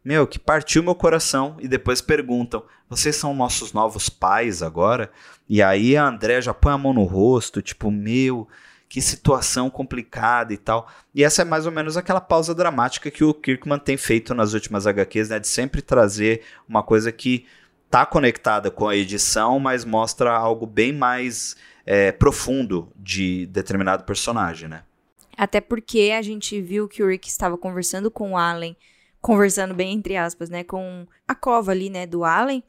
meu, 0.05 0.27
que 0.27 0.37
partiu 0.37 0.83
meu 0.83 0.93
coração 0.93 1.57
e 1.59 1.67
depois 1.67 1.99
perguntam: 1.99 2.63
"Vocês 2.87 3.15
são 3.15 3.33
nossos 3.33 3.73
novos 3.73 4.07
pais 4.07 4.61
agora?" 4.61 5.11
E 5.49 5.61
aí 5.61 5.97
a 5.97 6.07
André 6.07 6.41
já 6.41 6.53
põe 6.53 6.71
a 6.73 6.77
mão 6.77 6.93
no 6.93 7.03
rosto, 7.03 7.61
tipo, 7.61 7.89
meu, 7.89 8.47
que 8.87 9.01
situação 9.01 9.69
complicada 9.69 10.53
e 10.53 10.57
tal. 10.57 10.87
E 11.13 11.23
essa 11.23 11.41
é 11.41 11.45
mais 11.45 11.65
ou 11.65 11.71
menos 11.71 11.97
aquela 11.97 12.21
pausa 12.21 12.53
dramática 12.53 13.11
que 13.11 13.23
o 13.23 13.33
Kirkman 13.33 13.79
tem 13.79 13.97
feito 13.97 14.33
nas 14.33 14.53
últimas 14.53 14.85
HQs, 14.87 15.29
né? 15.29 15.39
De 15.39 15.47
sempre 15.47 15.81
trazer 15.81 16.43
uma 16.69 16.83
coisa 16.83 17.11
que 17.11 17.45
tá 17.89 18.05
conectada 18.05 18.69
com 18.69 18.87
a 18.87 18.95
edição, 18.95 19.59
mas 19.59 19.85
mostra 19.85 20.31
algo 20.31 20.65
bem 20.65 20.93
mais 20.93 21.55
é, 21.85 22.11
profundo 22.11 22.91
de 22.95 23.45
determinado 23.47 24.03
personagem, 24.03 24.67
né? 24.67 24.83
Até 25.37 25.59
porque 25.59 26.13
a 26.17 26.21
gente 26.21 26.61
viu 26.61 26.87
que 26.87 27.03
o 27.03 27.07
Rick 27.07 27.27
estava 27.27 27.57
conversando 27.57 28.09
com 28.09 28.31
o 28.31 28.37
Allen, 28.37 28.75
conversando 29.25 29.73
bem 29.73 29.91
entre 29.91 30.15
aspas, 30.15 30.51
né? 30.51 30.63
Com 30.63 31.07
a 31.27 31.33
cova 31.33 31.71
ali, 31.71 31.89
né? 31.89 32.05
Do 32.05 32.23
Allen. 32.23 32.63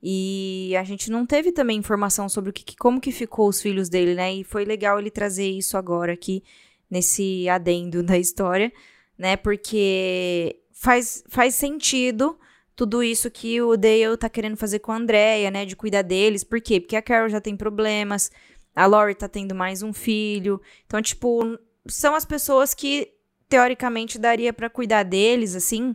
E 0.00 0.72
a 0.78 0.84
gente 0.84 1.10
não 1.10 1.26
teve 1.26 1.50
também 1.50 1.76
informação 1.76 2.28
sobre 2.28 2.50
o 2.50 2.52
que, 2.52 2.76
como 2.76 3.00
que 3.00 3.10
ficou 3.10 3.48
os 3.48 3.60
filhos 3.60 3.88
dele, 3.88 4.14
né? 4.14 4.32
E 4.32 4.44
foi 4.44 4.64
legal 4.64 5.00
ele 5.00 5.10
trazer 5.10 5.50
isso 5.50 5.76
agora 5.76 6.12
aqui 6.12 6.44
nesse 6.88 7.48
adendo 7.48 8.04
da 8.06 8.16
história, 8.16 8.72
né? 9.18 9.36
Porque 9.36 10.60
faz, 10.72 11.24
faz 11.28 11.56
sentido 11.56 12.38
tudo 12.76 13.02
isso 13.02 13.28
que 13.28 13.60
o 13.60 13.76
Dale 13.76 14.16
tá 14.16 14.28
querendo 14.28 14.56
fazer 14.56 14.78
com 14.78 14.92
a 14.92 14.96
Andrea, 14.98 15.50
né? 15.50 15.66
De 15.66 15.74
cuidar 15.74 16.02
deles. 16.02 16.44
Por 16.44 16.60
quê? 16.60 16.78
Porque 16.78 16.94
a 16.94 17.02
Carol 17.02 17.28
já 17.28 17.40
tem 17.40 17.56
problemas, 17.56 18.30
a 18.76 18.86
Lori 18.86 19.16
tá 19.16 19.26
tendo 19.26 19.56
mais 19.56 19.82
um 19.82 19.92
filho. 19.92 20.62
Então, 20.86 21.02
tipo, 21.02 21.58
são 21.88 22.14
as 22.14 22.24
pessoas 22.24 22.74
que 22.74 23.15
teoricamente 23.48 24.18
daria 24.18 24.52
para 24.52 24.70
cuidar 24.70 25.02
deles, 25.02 25.54
assim, 25.54 25.94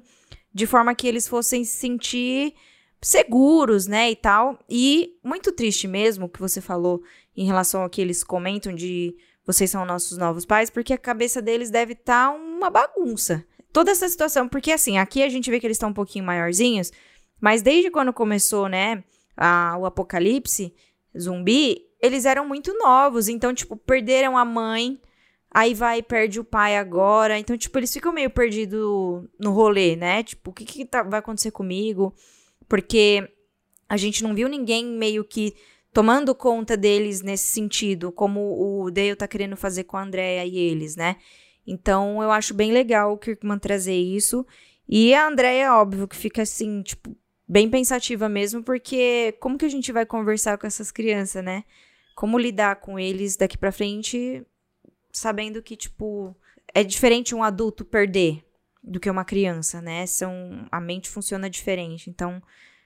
de 0.53 0.65
forma 0.65 0.95
que 0.95 1.07
eles 1.07 1.27
fossem 1.27 1.63
se 1.63 1.77
sentir 1.77 2.53
seguros, 3.01 3.87
né, 3.87 4.11
e 4.11 4.15
tal. 4.15 4.59
E 4.69 5.17
muito 5.23 5.51
triste 5.51 5.87
mesmo 5.87 6.25
o 6.25 6.29
que 6.29 6.39
você 6.39 6.61
falou 6.61 7.01
em 7.35 7.45
relação 7.45 7.81
ao 7.81 7.89
que 7.89 8.01
eles 8.01 8.23
comentam 8.23 8.73
de 8.73 9.15
vocês 9.45 9.71
são 9.71 9.85
nossos 9.85 10.17
novos 10.17 10.45
pais, 10.45 10.69
porque 10.69 10.93
a 10.93 10.97
cabeça 10.97 11.41
deles 11.41 11.71
deve 11.71 11.93
estar 11.93 12.31
tá 12.31 12.31
uma 12.31 12.69
bagunça. 12.69 13.43
Toda 13.73 13.91
essa 13.91 14.07
situação, 14.07 14.47
porque 14.47 14.71
assim, 14.71 14.97
aqui 14.97 15.23
a 15.23 15.29
gente 15.29 15.49
vê 15.49 15.59
que 15.59 15.65
eles 15.65 15.75
estão 15.75 15.89
um 15.89 15.93
pouquinho 15.93 16.25
maiorzinhos, 16.25 16.91
mas 17.39 17.61
desde 17.61 17.89
quando 17.89 18.13
começou, 18.13 18.67
né, 18.67 19.03
a, 19.35 19.75
o 19.79 19.85
apocalipse 19.85 20.73
zumbi, 21.17 21.85
eles 21.99 22.25
eram 22.25 22.47
muito 22.47 22.73
novos, 22.77 23.27
então, 23.27 23.53
tipo, 23.53 23.75
perderam 23.75 24.37
a 24.37 24.45
mãe, 24.45 24.99
aí 25.53 25.73
vai 25.73 26.01
perde 26.01 26.39
o 26.39 26.43
pai 26.43 26.77
agora, 26.77 27.37
então, 27.37 27.57
tipo, 27.57 27.77
eles 27.77 27.93
ficam 27.93 28.13
meio 28.13 28.29
perdidos 28.29 29.23
no 29.39 29.51
rolê, 29.51 29.95
né, 29.95 30.23
tipo, 30.23 30.51
o 30.51 30.53
que, 30.53 30.65
que 30.65 30.85
tá, 30.85 31.03
vai 31.03 31.19
acontecer 31.19 31.51
comigo? 31.51 32.15
porque 32.71 33.29
a 33.89 33.97
gente 33.97 34.23
não 34.23 34.33
viu 34.33 34.47
ninguém 34.47 34.85
meio 34.85 35.25
que 35.25 35.53
tomando 35.91 36.33
conta 36.33 36.77
deles 36.77 37.21
nesse 37.21 37.47
sentido, 37.47 38.13
como 38.13 38.39
o 38.85 38.89
Dale 38.89 39.13
tá 39.13 39.27
querendo 39.27 39.57
fazer 39.57 39.83
com 39.83 39.97
a 39.97 40.03
Andrea 40.03 40.45
e 40.45 40.57
eles, 40.57 40.95
né? 40.95 41.17
Então 41.67 42.23
eu 42.23 42.31
acho 42.31 42.53
bem 42.53 42.71
legal 42.71 43.11
o 43.11 43.17
Kirkman 43.17 43.59
trazer 43.59 43.97
isso. 43.97 44.47
E 44.87 45.13
a 45.13 45.27
Andrea, 45.27 45.75
óbvio, 45.75 46.07
que 46.07 46.15
fica 46.15 46.43
assim, 46.43 46.81
tipo, 46.81 47.13
bem 47.45 47.69
pensativa 47.69 48.29
mesmo, 48.29 48.63
porque 48.63 49.35
como 49.41 49.57
que 49.57 49.65
a 49.65 49.69
gente 49.69 49.91
vai 49.91 50.05
conversar 50.05 50.57
com 50.57 50.65
essas 50.65 50.91
crianças, 50.91 51.43
né? 51.43 51.65
Como 52.15 52.39
lidar 52.39 52.77
com 52.77 52.97
eles 52.97 53.35
daqui 53.35 53.57
para 53.57 53.73
frente, 53.73 54.45
sabendo 55.13 55.61
que, 55.61 55.75
tipo, 55.75 56.35
é 56.73 56.83
diferente 56.83 57.35
um 57.35 57.43
adulto 57.43 57.83
perder 57.83 58.45
do 58.83 58.99
que 58.99 59.09
uma 59.09 59.25
criança, 59.25 59.81
né? 59.81 60.05
São, 60.05 60.67
a 60.71 60.79
mente 60.79 61.09
funciona 61.09 61.49
diferente. 61.49 62.09
Então, 62.09 62.41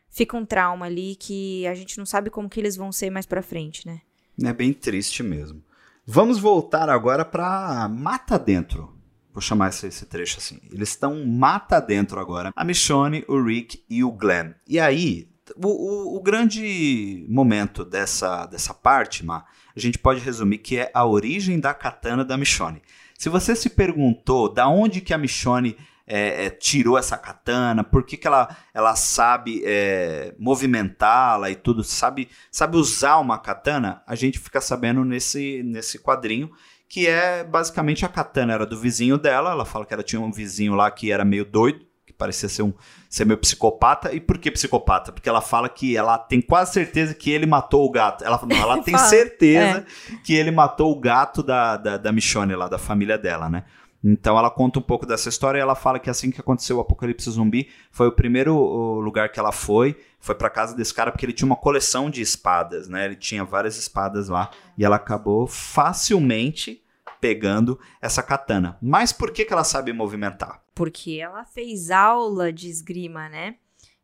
fica 0.10 0.36
um 0.36 0.46
trauma 0.46 0.86
ali 0.86 1.16
que 1.16 1.66
a 1.68 1.74
gente 1.74 1.98
não 1.98 2.06
sabe 2.06 2.30
como 2.30 2.50
que 2.50 2.60
eles 2.60 2.76
vão 2.76 2.92
ser 2.92 3.10
mais 3.10 3.26
para 3.26 3.42
frente, 3.42 3.86
né? 3.88 4.02
É 4.44 4.54
bem 4.54 4.74
triste 4.74 5.24
mesmo. 5.24 5.64
Vamos 6.06 6.38
voltar 6.38 6.90
agora 6.90 7.24
para 7.24 7.88
mata 7.90 8.38
dentro. 8.38 8.94
Vou 9.34 9.42
chamar 9.42 9.70
esse, 9.70 9.88
esse 9.88 10.06
trecho 10.06 10.38
assim. 10.38 10.60
Eles 10.72 10.90
estão 10.90 11.26
mata 11.26 11.80
dentro 11.80 12.20
agora. 12.20 12.52
A 12.56 12.64
Michonne, 12.64 13.26
o 13.28 13.42
Rick 13.42 13.84
e 13.90 14.04
o 14.04 14.12
Glenn. 14.12 14.54
E 14.68 14.80
aí, 14.80 15.30
o, 15.56 15.68
o, 15.68 16.18
o, 16.18 16.22
grande 16.22 17.26
momento 17.30 17.86
dessa, 17.86 18.46
dessa 18.46 18.74
parte, 18.74 19.26
Ma, 19.26 19.46
a 19.76 19.80
gente 19.80 20.00
pode 20.00 20.20
resumir 20.20 20.60
que 20.60 20.78
é 20.78 20.90
a 20.94 21.06
origem 21.06 21.60
da 21.60 21.74
katana 21.74 22.26
da 22.26 22.38
Michonne. 22.38 22.82
Se 23.18 23.30
você 23.30 23.56
se 23.56 23.70
perguntou 23.70 24.52
da 24.52 24.68
onde 24.68 25.02
que 25.02 25.14
a 25.14 25.18
Michonne 25.18 25.78
é, 26.08 26.46
é, 26.46 26.50
tirou 26.50 26.98
essa 26.98 27.18
katana, 27.18 27.84
por 27.84 28.04
que, 28.04 28.18
que 28.18 28.28
ela, 28.28 28.56
ela 28.74 28.96
sabe 28.96 29.62
é, 29.66 30.36
movimentá-la 30.38 31.50
e 31.50 31.56
tudo, 31.56 31.84
sabe, 31.84 32.30
sabe 32.52 32.78
usar 32.78 33.18
uma 33.18 33.38
katana, 33.38 34.04
a 34.06 34.16
gente 34.16 34.40
fica 34.40 34.62
sabendo 34.62 35.04
nesse, 35.04 35.64
nesse 35.64 36.00
quadrinho, 36.00 36.52
que 36.88 37.08
é 37.08 37.44
basicamente 37.44 38.06
a 38.06 38.10
katana 38.10 38.54
era 38.54 38.66
do 38.66 38.80
vizinho 38.80 39.18
dela, 39.18 39.52
ela 39.52 39.66
fala 39.66 39.86
que 39.86 39.94
ela 39.94 40.04
tinha 40.04 40.22
um 40.22 40.32
vizinho 40.32 40.76
lá 40.76 40.92
que 40.92 41.12
era 41.12 41.26
meio 41.26 41.46
doido, 41.46 41.86
parecia 42.18 42.50
ser, 42.50 42.64
um, 42.64 42.74
ser 43.10 43.26
meio 43.26 43.38
psicopata. 43.38 44.14
E 44.14 44.20
por 44.20 44.38
que 44.38 44.52
psicopata? 44.52 45.12
Porque 45.12 45.30
ela 45.30 45.42
fala 45.42 45.70
que 45.70 45.96
ela 45.96 46.18
tem 46.18 46.42
quase 46.42 46.74
certeza 46.74 47.14
que 47.14 47.30
ele 47.32 47.46
matou 47.46 47.86
o 47.86 47.92
gato. 47.92 48.24
Ela, 48.24 48.40
não, 48.46 48.56
ela 48.56 48.82
tem 48.84 48.98
certeza 48.98 49.86
é. 50.12 50.16
que 50.24 50.34
ele 50.34 50.52
matou 50.52 50.92
o 50.92 51.00
gato 51.00 51.44
da, 51.44 51.78
da, 51.78 51.98
da 51.98 52.12
Michonne 52.12 52.56
lá, 52.56 52.68
da 52.68 52.78
família 52.78 53.18
dela, 53.18 53.50
né? 53.50 53.64
Então 54.08 54.38
ela 54.38 54.52
conta 54.52 54.78
um 54.78 54.84
pouco 54.84 55.04
dessa 55.04 55.30
história 55.30 55.58
e 55.58 55.62
ela 55.62 55.74
fala 55.74 55.98
que 55.98 56.12
assim 56.12 56.30
que 56.30 56.40
aconteceu 56.40 56.78
o 56.78 56.80
apocalipse 56.80 57.28
zumbi, 57.32 57.70
foi 57.90 58.08
o 58.08 58.12
primeiro 58.12 58.56
lugar 59.00 59.32
que 59.32 59.40
ela 59.40 59.52
foi, 59.52 59.98
foi 60.20 60.36
para 60.36 60.48
casa 60.48 60.76
desse 60.76 60.94
cara 60.94 61.12
porque 61.12 61.26
ele 61.26 61.34
tinha 61.34 61.48
uma 61.48 61.56
coleção 61.56 62.08
de 62.08 62.22
espadas, 62.22 62.88
né? 62.88 63.06
Ele 63.06 63.16
tinha 63.16 63.44
várias 63.44 63.78
espadas 63.78 64.30
lá 64.30 64.52
e 64.78 64.86
ela 64.86 64.98
acabou 64.98 65.48
facilmente 65.48 66.84
pegando 67.20 67.80
essa 68.02 68.24
katana. 68.24 68.78
Mas 68.82 69.12
por 69.12 69.32
que, 69.32 69.46
que 69.46 69.54
ela 69.54 69.64
sabe 69.64 69.94
movimentar? 69.94 70.64
Porque 70.74 71.20
ela 71.22 71.46
fez 71.46 71.92
aula 71.92 72.52
de 72.52 72.70
esgrima, 72.70 73.30
né? 73.30 73.56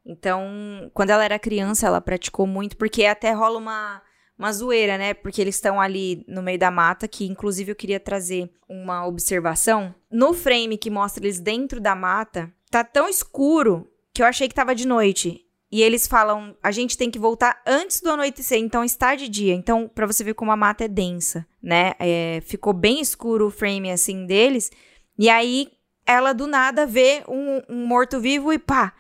Então, 0.06 0.90
quando 0.94 1.12
ela 1.12 1.24
era 1.24 1.38
criança, 1.38 1.88
ela 1.88 2.02
praticou 2.02 2.48
muito, 2.48 2.76
porque 2.76 3.06
até 3.06 3.32
rola 3.32 3.58
uma 3.58 4.02
uma 4.42 4.52
zoeira, 4.52 4.98
né? 4.98 5.14
Porque 5.14 5.40
eles 5.40 5.54
estão 5.54 5.80
ali 5.80 6.26
no 6.28 6.42
meio 6.42 6.58
da 6.58 6.72
mata, 6.72 7.08
que 7.08 7.28
inclusive 7.28 7.72
eu 7.72 7.76
queria 7.76 8.00
trazer 8.00 8.52
uma 8.68 9.06
observação. 9.06 9.94
No 10.10 10.34
frame 10.34 10.80
que 10.80 10.90
mostra 10.90 11.24
eles 11.24 11.40
dentro 11.40 11.80
da 11.80 11.96
mata, 11.96 12.52
tá 12.72 12.84
tão 12.84 13.08
escuro 13.08 13.88
que 14.12 14.20
eu 14.20 14.26
achei 14.26 14.48
que 14.48 14.56
tava 14.56 14.74
de 14.74 14.88
noite. 14.88 15.46
E 15.72 15.82
eles 15.82 16.06
falam, 16.06 16.54
a 16.62 16.70
gente 16.70 16.98
tem 16.98 17.10
que 17.10 17.18
voltar 17.18 17.62
antes 17.66 18.02
do 18.02 18.10
anoitecer, 18.10 18.58
então 18.58 18.84
está 18.84 19.16
de 19.16 19.30
dia. 19.30 19.54
Então, 19.54 19.88
para 19.88 20.06
você 20.06 20.22
ver 20.22 20.34
como 20.34 20.52
a 20.52 20.58
mata 20.58 20.84
é 20.84 20.88
densa, 20.88 21.46
né? 21.64 21.94
É, 21.98 22.42
ficou 22.46 22.74
bem 22.74 23.00
escuro 23.00 23.48
o 23.48 23.52
frame 23.52 23.90
assim 23.90 24.26
deles. 24.26 24.70
E 25.18 25.30
aí 25.30 25.70
ela 26.06 26.34
do 26.34 26.46
nada 26.46 26.86
vê 26.86 27.24
um, 27.28 27.62
um 27.70 27.86
morto-vivo 27.86 28.52
e 28.52 28.60
pá, 28.60 28.94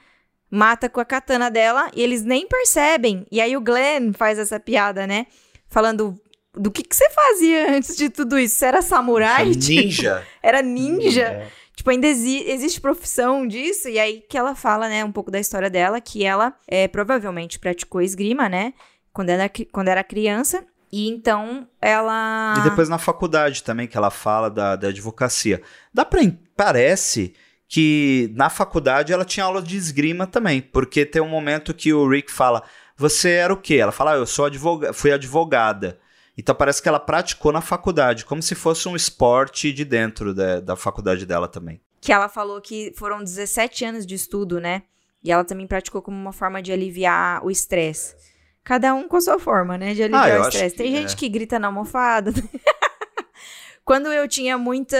mata 0.49 0.87
com 0.87 1.01
a 1.01 1.05
katana 1.05 1.51
dela 1.51 1.91
e 1.93 2.01
eles 2.01 2.23
nem 2.23 2.47
percebem. 2.47 3.25
E 3.29 3.41
aí 3.41 3.57
o 3.57 3.61
Glenn 3.61 4.13
faz 4.13 4.39
essa 4.39 4.59
piada, 4.59 5.05
né? 5.05 5.27
Falando 5.67 6.15
do 6.53 6.71
que, 6.71 6.83
que 6.83 6.95
você 6.95 7.09
fazia 7.09 7.75
antes 7.75 7.95
de 7.95 8.09
tudo 8.09 8.37
isso? 8.39 8.55
Você 8.55 8.65
era 8.65 8.81
samurai? 8.81 9.45
Ninja. 9.45 10.19
Tipo, 10.19 10.31
era 10.41 10.61
ninja. 10.61 11.23
É. 11.23 11.47
Tipo, 11.81 11.89
ainda 11.89 12.05
exi 12.05 12.43
existe 12.47 12.79
profissão 12.79 13.47
disso. 13.47 13.89
E 13.89 13.97
aí 13.97 14.21
que 14.29 14.37
ela 14.37 14.53
fala, 14.53 14.87
né, 14.87 15.03
um 15.03 15.11
pouco 15.11 15.31
da 15.31 15.39
história 15.39 15.67
dela, 15.67 15.99
que 15.99 16.23
ela 16.23 16.53
é, 16.67 16.87
provavelmente 16.87 17.57
praticou 17.57 18.03
esgrima, 18.03 18.47
né? 18.47 18.75
Quando 19.11 19.29
era, 19.29 19.49
quando 19.71 19.87
era 19.87 20.03
criança. 20.03 20.63
E 20.91 21.09
então 21.09 21.67
ela. 21.81 22.53
E 22.59 22.69
depois 22.69 22.87
na 22.87 22.99
faculdade 22.99 23.63
também, 23.63 23.87
que 23.87 23.97
ela 23.97 24.11
fala 24.11 24.47
da, 24.47 24.75
da 24.75 24.89
advocacia. 24.89 25.59
Dá 25.91 26.05
pra. 26.05 26.21
Parece 26.55 27.33
que 27.67 28.31
na 28.35 28.51
faculdade 28.51 29.11
ela 29.11 29.25
tinha 29.25 29.47
aula 29.47 29.59
de 29.59 29.75
esgrima 29.75 30.27
também, 30.27 30.61
porque 30.61 31.03
tem 31.03 31.19
um 31.19 31.29
momento 31.29 31.73
que 31.73 31.91
o 31.91 32.07
Rick 32.07 32.31
fala: 32.31 32.61
Você 32.95 33.29
era 33.31 33.51
o 33.51 33.57
quê? 33.57 33.77
Ela 33.77 33.91
fala: 33.91 34.11
ah, 34.11 34.17
Eu 34.17 34.27
sou 34.27 34.45
advoga 34.45 34.93
fui 34.93 35.11
advogada. 35.11 35.97
Então 36.37 36.55
parece 36.55 36.81
que 36.81 36.87
ela 36.87 36.99
praticou 36.99 37.51
na 37.51 37.61
faculdade, 37.61 38.25
como 38.25 38.41
se 38.41 38.55
fosse 38.55 38.87
um 38.87 38.95
esporte 38.95 39.71
de 39.71 39.83
dentro 39.83 40.33
da, 40.33 40.59
da 40.59 40.75
faculdade 40.75 41.25
dela 41.25 41.47
também. 41.47 41.81
Que 41.99 42.11
ela 42.11 42.29
falou 42.29 42.59
que 42.61 42.93
foram 42.95 43.23
17 43.23 43.85
anos 43.85 44.05
de 44.05 44.15
estudo, 44.15 44.59
né? 44.59 44.83
E 45.23 45.31
ela 45.31 45.43
também 45.43 45.67
praticou 45.67 46.01
como 46.01 46.17
uma 46.17 46.33
forma 46.33 46.61
de 46.61 46.71
aliviar 46.71 47.45
o 47.45 47.51
estresse. 47.51 48.15
Cada 48.63 48.93
um 48.93 49.07
com 49.07 49.17
a 49.17 49.21
sua 49.21 49.39
forma, 49.39 49.77
né? 49.77 49.93
De 49.93 50.03
aliviar 50.03 50.39
ah, 50.39 50.45
o 50.45 50.47
estresse. 50.47 50.75
Tem 50.75 50.91
gente 50.95 51.13
é. 51.13 51.17
que 51.17 51.29
grita 51.29 51.59
na 51.59 51.67
almofada. 51.67 52.31
Quando 53.85 54.07
eu 54.07 54.27
tinha 54.27 54.57
muita 54.57 54.97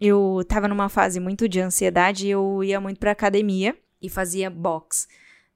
eu 0.00 0.42
tava 0.48 0.66
numa 0.66 0.88
fase 0.88 1.20
muito 1.20 1.46
de 1.46 1.60
ansiedade 1.60 2.26
eu 2.26 2.64
ia 2.64 2.80
muito 2.80 2.98
pra 2.98 3.10
academia 3.10 3.76
e 4.00 4.08
fazia 4.08 4.48
box, 4.48 5.06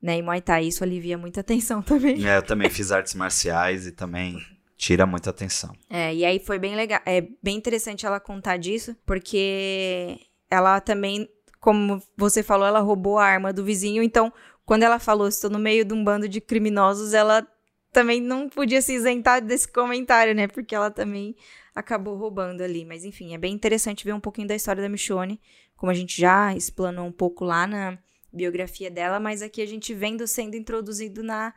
né? 0.03 0.18
E 0.18 0.23
Muay 0.23 0.42
Thai, 0.42 0.66
isso 0.66 0.85
alivia 0.85 1.16
muita 1.16 1.40
atenção 1.42 1.81
também. 1.81 2.29
É, 2.29 2.37
eu 2.37 2.42
também 2.42 2.68
fiz 2.68 2.92
artes 2.92 3.14
marciais 3.14 3.87
e 3.87 3.92
também 3.92 4.38
tira 4.85 5.07
muita 5.07 5.31
atenção. 5.31 5.75
É, 5.88 6.14
e 6.14 6.27
aí 6.27 6.38
foi 6.38 6.59
bem 6.59 6.77
legal, 6.77 7.01
é 7.07 7.27
bem 7.42 7.57
interessante 7.57 8.05
ela 8.05 8.20
contar 8.20 8.59
disso, 8.59 8.94
porque 9.07 10.18
ela 10.51 10.79
também, 10.79 11.27
como 11.59 12.03
você 12.14 12.42
falou, 12.42 12.66
ela 12.66 12.81
roubou 12.81 13.18
a 13.18 13.25
arma 13.25 13.51
do 13.51 13.64
vizinho, 13.64 14.03
então 14.03 14.31
quando 14.66 14.83
ela 14.83 14.99
falou, 14.99 15.27
estou 15.27 15.49
no 15.49 15.59
meio 15.59 15.87
de 15.87 15.94
um 15.94 16.05
bando 16.05 16.29
de 16.29 16.38
criminosos, 16.38 17.14
ela 17.14 17.47
também 17.92 18.20
não 18.20 18.47
podia 18.47 18.83
se 18.83 18.92
isentar 18.92 19.40
desse 19.40 19.68
comentário, 19.68 20.35
né? 20.35 20.49
Porque 20.49 20.75
ela 20.75 20.90
também 20.90 21.35
acabou 21.75 22.16
roubando 22.16 22.62
ali. 22.62 22.85
Mas 22.85 23.05
enfim, 23.05 23.35
é 23.35 23.38
bem 23.38 23.55
interessante 23.55 24.05
ver 24.05 24.12
um 24.12 24.20
pouquinho 24.20 24.49
da 24.49 24.55
história 24.55 24.83
da 24.83 24.88
Michonne, 24.88 25.40
como 25.77 25.92
a 25.92 25.94
gente 25.94 26.20
já 26.20 26.55
explanou 26.55 27.07
um 27.07 27.12
pouco 27.12 27.44
lá 27.44 27.66
na 27.66 27.99
biografia 28.33 28.90
dela, 28.90 29.20
mas 29.20 29.42
aqui 29.42 29.62
a 29.62 29.66
gente 29.66 29.94
vendo 29.94 30.27
sendo 30.27 30.57
introduzido 30.57 31.23
na, 31.23 31.55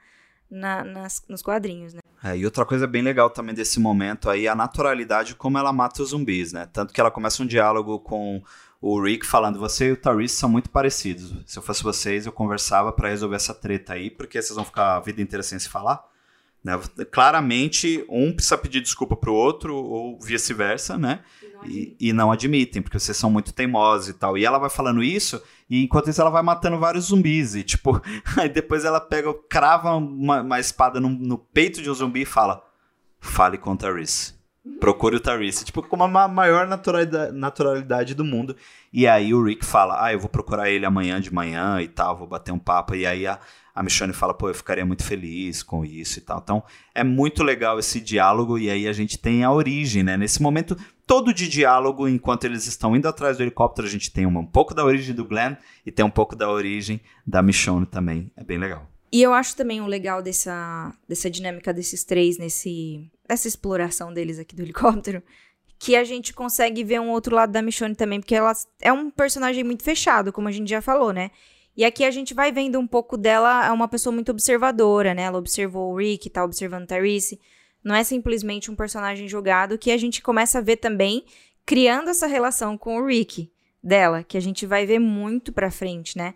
na 0.49 0.83
nas, 0.83 1.23
nos 1.27 1.41
quadrinhos, 1.41 1.93
né? 1.93 1.99
É, 2.23 2.35
e 2.35 2.45
outra 2.45 2.65
coisa 2.65 2.87
bem 2.87 3.01
legal 3.01 3.29
também 3.29 3.53
desse 3.53 3.79
momento 3.79 4.29
aí, 4.29 4.47
a 4.47 4.55
naturalidade 4.55 5.35
como 5.35 5.57
ela 5.57 5.71
mata 5.71 6.01
os 6.01 6.09
zumbis, 6.09 6.51
né? 6.51 6.67
Tanto 6.71 6.93
que 6.93 6.99
ela 6.99 7.11
começa 7.11 7.43
um 7.43 7.45
diálogo 7.45 7.99
com 7.99 8.41
o 8.81 9.01
Rick 9.01 9.25
falando: 9.25 9.59
Você 9.59 9.89
e 9.89 9.91
o 9.91 9.97
Tariq 9.97 10.29
são 10.29 10.49
muito 10.49 10.69
parecidos. 10.69 11.33
Se 11.45 11.57
eu 11.59 11.63
fosse 11.63 11.83
vocês, 11.83 12.25
eu 12.25 12.31
conversava 12.31 12.91
para 12.91 13.09
resolver 13.09 13.35
essa 13.35 13.53
treta 13.53 13.93
aí, 13.93 14.09
porque 14.09 14.41
vocês 14.41 14.55
vão 14.55 14.65
ficar 14.65 14.95
a 14.95 14.99
vida 14.99 15.21
inteira 15.21 15.43
sem 15.43 15.59
se 15.59 15.69
falar. 15.69 16.03
Né? 16.63 16.79
Claramente, 17.11 18.05
um 18.09 18.33
precisa 18.33 18.57
pedir 18.57 18.81
desculpa 18.81 19.15
para 19.15 19.31
o 19.31 19.35
outro, 19.35 19.75
ou 19.75 20.19
vice-versa, 20.19 20.97
né? 20.97 21.21
E, 21.65 21.95
e, 21.99 22.13
não 22.13 22.31
admitem, 22.31 22.81
porque 22.81 22.99
vocês 22.99 23.17
são 23.17 23.31
muito 23.31 23.53
teimosos 23.53 24.09
e 24.09 24.13
tal. 24.13 24.37
E 24.37 24.45
ela 24.45 24.59
vai 24.59 24.69
falando 24.69 25.01
isso, 25.01 25.41
e 25.69 25.83
enquanto 25.83 26.09
isso 26.09 26.21
ela 26.21 26.29
vai 26.29 26.43
matando 26.43 26.77
vários 26.77 27.05
zumbis. 27.05 27.55
E 27.55 27.63
tipo, 27.63 28.01
aí 28.37 28.49
depois 28.49 28.85
ela 28.85 28.99
pega, 28.99 29.33
crava 29.49 29.95
uma, 29.95 30.41
uma 30.41 30.59
espada 30.59 30.99
no, 30.99 31.09
no, 31.09 31.37
peito 31.37 31.81
de 31.81 31.89
um 31.89 31.93
zumbi 31.93 32.21
e 32.21 32.25
fala: 32.25 32.63
Fale 33.19 33.57
com 33.57 33.71
o 33.71 33.77
Tarice. 33.77 34.35
Procure 34.79 35.15
o 35.15 35.19
Tarice. 35.19 35.65
Tipo, 35.65 35.81
com 35.81 35.95
uma 35.95 36.27
maior 36.27 36.67
naturalidade, 36.67 37.31
naturalidade 37.31 38.13
do 38.13 38.23
mundo. 38.23 38.55
E 38.93 39.07
aí 39.07 39.33
o 39.33 39.43
Rick 39.43 39.65
fala: 39.65 40.05
Ah, 40.05 40.13
eu 40.13 40.19
vou 40.19 40.29
procurar 40.29 40.69
ele 40.69 40.85
amanhã 40.85 41.19
de 41.19 41.33
manhã 41.33 41.81
e 41.81 41.87
tal, 41.87 42.17
vou 42.17 42.27
bater 42.27 42.51
um 42.51 42.59
papo. 42.59 42.93
E 42.93 43.05
aí 43.05 43.25
a, 43.25 43.39
a 43.77 43.83
Michonne 43.83 44.11
fala, 44.11 44.33
pô, 44.33 44.49
eu 44.49 44.55
ficaria 44.55 44.83
muito 44.83 45.03
feliz 45.03 45.61
com 45.61 45.85
isso 45.85 46.17
e 46.17 46.21
tal. 46.23 46.39
Então, 46.43 46.63
é 46.95 47.03
muito 47.03 47.43
legal 47.43 47.77
esse 47.77 48.01
diálogo 48.01 48.57
e 48.57 48.71
aí 48.71 48.87
a 48.87 48.91
gente 48.91 49.19
tem 49.19 49.43
a 49.43 49.51
origem, 49.51 50.01
né? 50.01 50.17
Nesse 50.17 50.41
momento 50.41 50.75
todo 51.05 51.31
de 51.31 51.47
diálogo, 51.47 52.07
enquanto 52.07 52.45
eles 52.45 52.65
estão 52.65 52.95
indo 52.95 53.07
atrás 53.07 53.37
do 53.37 53.43
helicóptero, 53.43 53.87
a 53.87 53.91
gente 53.91 54.11
tem 54.11 54.25
um 54.25 54.43
pouco 54.43 54.73
da 54.73 54.83
origem 54.83 55.13
do 55.13 55.23
Glenn 55.23 55.53
e 55.85 55.91
tem 55.91 56.03
um 56.03 56.09
pouco 56.09 56.35
da 56.35 56.49
origem 56.49 56.99
da 57.25 57.43
Michonne 57.43 57.85
também. 57.85 58.31
É 58.35 58.43
bem 58.43 58.57
legal. 58.57 58.89
E 59.11 59.21
eu 59.21 59.31
acho 59.31 59.55
também 59.55 59.79
o 59.79 59.85
legal 59.85 60.23
dessa, 60.23 60.91
dessa 61.07 61.29
dinâmica 61.29 61.71
desses 61.71 62.03
três, 62.03 62.39
nesse, 62.39 63.07
nessa 63.29 63.47
exploração 63.47 64.11
deles 64.11 64.39
aqui 64.39 64.55
do 64.55 64.63
helicóptero, 64.63 65.21
que 65.77 65.95
a 65.95 66.03
gente 66.03 66.33
consegue 66.33 66.83
ver 66.83 66.99
um 66.99 67.11
outro 67.11 67.35
lado 67.35 67.51
da 67.51 67.61
Michonne 67.61 67.93
também, 67.93 68.19
porque 68.19 68.33
ela 68.33 68.53
é 68.81 68.91
um 68.91 69.11
personagem 69.11 69.63
muito 69.63 69.83
fechado, 69.83 70.33
como 70.33 70.47
a 70.47 70.51
gente 70.51 70.67
já 70.67 70.81
falou, 70.81 71.13
né? 71.13 71.29
E 71.77 71.85
aqui 71.85 72.03
a 72.03 72.09
gente 72.09 72.33
vai 72.33 72.51
vendo 72.51 72.79
um 72.79 72.87
pouco 72.87 73.15
dela, 73.15 73.67
é 73.67 73.71
uma 73.71 73.87
pessoa 73.87 74.11
muito 74.11 74.31
observadora, 74.31 75.13
né? 75.13 75.21
Ela 75.21 75.37
observou 75.37 75.93
o 75.93 75.97
Rick, 75.97 76.27
tá 76.27 76.43
observando 76.43 76.87
Tyrese. 76.87 77.39
Não 77.83 77.93
é 77.93 78.03
simplesmente 78.03 78.71
um 78.71 78.75
personagem 78.75 79.27
jogado 79.27 79.77
que 79.77 79.91
a 79.91 79.97
gente 79.97 80.19
começa 80.19 80.57
a 80.57 80.61
ver 80.61 80.77
também 80.77 81.23
criando 81.63 82.09
essa 82.09 82.25
relação 82.25 82.75
com 82.75 82.97
o 82.97 83.05
Rick 83.05 83.51
dela, 83.83 84.23
que 84.23 84.37
a 84.37 84.41
gente 84.41 84.65
vai 84.65 84.87
ver 84.87 84.97
muito 84.97 85.53
pra 85.53 85.69
frente, 85.69 86.17
né? 86.17 86.33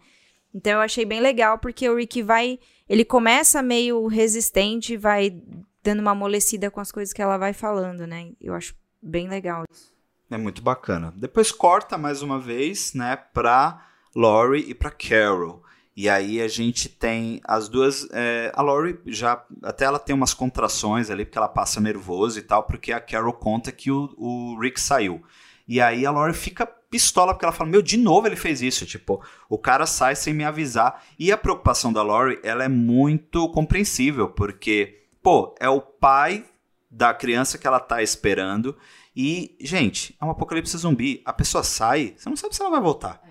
Então 0.53 0.73
eu 0.73 0.79
achei 0.79 1.05
bem 1.05 1.19
legal, 1.19 1.57
porque 1.57 1.89
o 1.89 1.95
Rick 1.95 2.21
vai. 2.21 2.59
Ele 2.87 3.03
começa 3.03 3.63
meio 3.63 4.05
resistente, 4.05 4.95
vai 4.95 5.41
dando 5.81 6.01
uma 6.01 6.11
amolecida 6.11 6.69
com 6.69 6.79
as 6.79 6.91
coisas 6.91 7.13
que 7.13 7.21
ela 7.21 7.37
vai 7.37 7.51
falando, 7.51 8.05
né? 8.05 8.31
Eu 8.39 8.53
acho 8.53 8.75
bem 9.01 9.27
legal 9.27 9.63
isso. 9.71 9.91
É 10.29 10.37
muito 10.37 10.61
bacana. 10.61 11.11
Depois 11.17 11.51
corta 11.51 11.97
mais 11.97 12.21
uma 12.21 12.39
vez, 12.39 12.93
né, 12.93 13.15
pra 13.15 13.90
Lori 14.15 14.65
e 14.67 14.73
pra 14.73 14.91
Carol. 14.91 15.63
E 15.95 16.07
aí 16.09 16.41
a 16.41 16.47
gente 16.47 16.87
tem 16.87 17.41
as 17.43 17.67
duas. 17.67 18.07
É, 18.11 18.51
a 18.55 18.61
Lori 18.61 18.99
já. 19.05 19.43
Até 19.61 19.85
ela 19.85 19.99
tem 19.99 20.15
umas 20.15 20.33
contrações 20.33 21.09
ali, 21.09 21.25
porque 21.25 21.37
ela 21.37 21.47
passa 21.47 21.81
nervoso 21.81 22.39
e 22.39 22.41
tal, 22.41 22.63
porque 22.63 22.93
a 22.93 22.99
Carol 22.99 23.33
conta 23.33 23.71
que 23.71 23.91
o, 23.91 24.13
o 24.17 24.59
Rick 24.59 24.79
saiu. 24.79 25.21
E 25.67 25.79
aí 25.79 26.05
a 26.05 26.11
Lori 26.11 26.33
fica 26.33 26.65
pistola, 26.65 27.33
porque 27.33 27.45
ela 27.45 27.53
fala: 27.53 27.69
Meu, 27.69 27.81
de 27.81 27.97
novo 27.97 28.27
ele 28.27 28.35
fez 28.35 28.61
isso. 28.61 28.85
Tipo, 28.85 29.21
o 29.49 29.57
cara 29.57 29.85
sai 29.85 30.15
sem 30.15 30.33
me 30.33 30.43
avisar. 30.43 31.03
E 31.19 31.31
a 31.31 31.37
preocupação 31.37 31.91
da 31.91 32.01
Lori, 32.01 32.39
ela 32.43 32.63
é 32.63 32.69
muito 32.69 33.49
compreensível, 33.49 34.29
porque, 34.29 35.03
pô, 35.21 35.53
é 35.59 35.69
o 35.69 35.81
pai 35.81 36.45
da 36.89 37.13
criança 37.13 37.57
que 37.57 37.67
ela 37.67 37.79
tá 37.79 38.01
esperando. 38.01 38.77
E, 39.15 39.57
gente, 39.59 40.15
é 40.21 40.25
um 40.25 40.29
apocalipse 40.29 40.77
zumbi. 40.77 41.21
A 41.25 41.33
pessoa 41.33 41.63
sai, 41.63 42.13
você 42.17 42.29
não 42.29 42.37
sabe 42.37 42.55
se 42.55 42.61
ela 42.61 42.71
vai 42.71 42.81
voltar. 42.81 43.21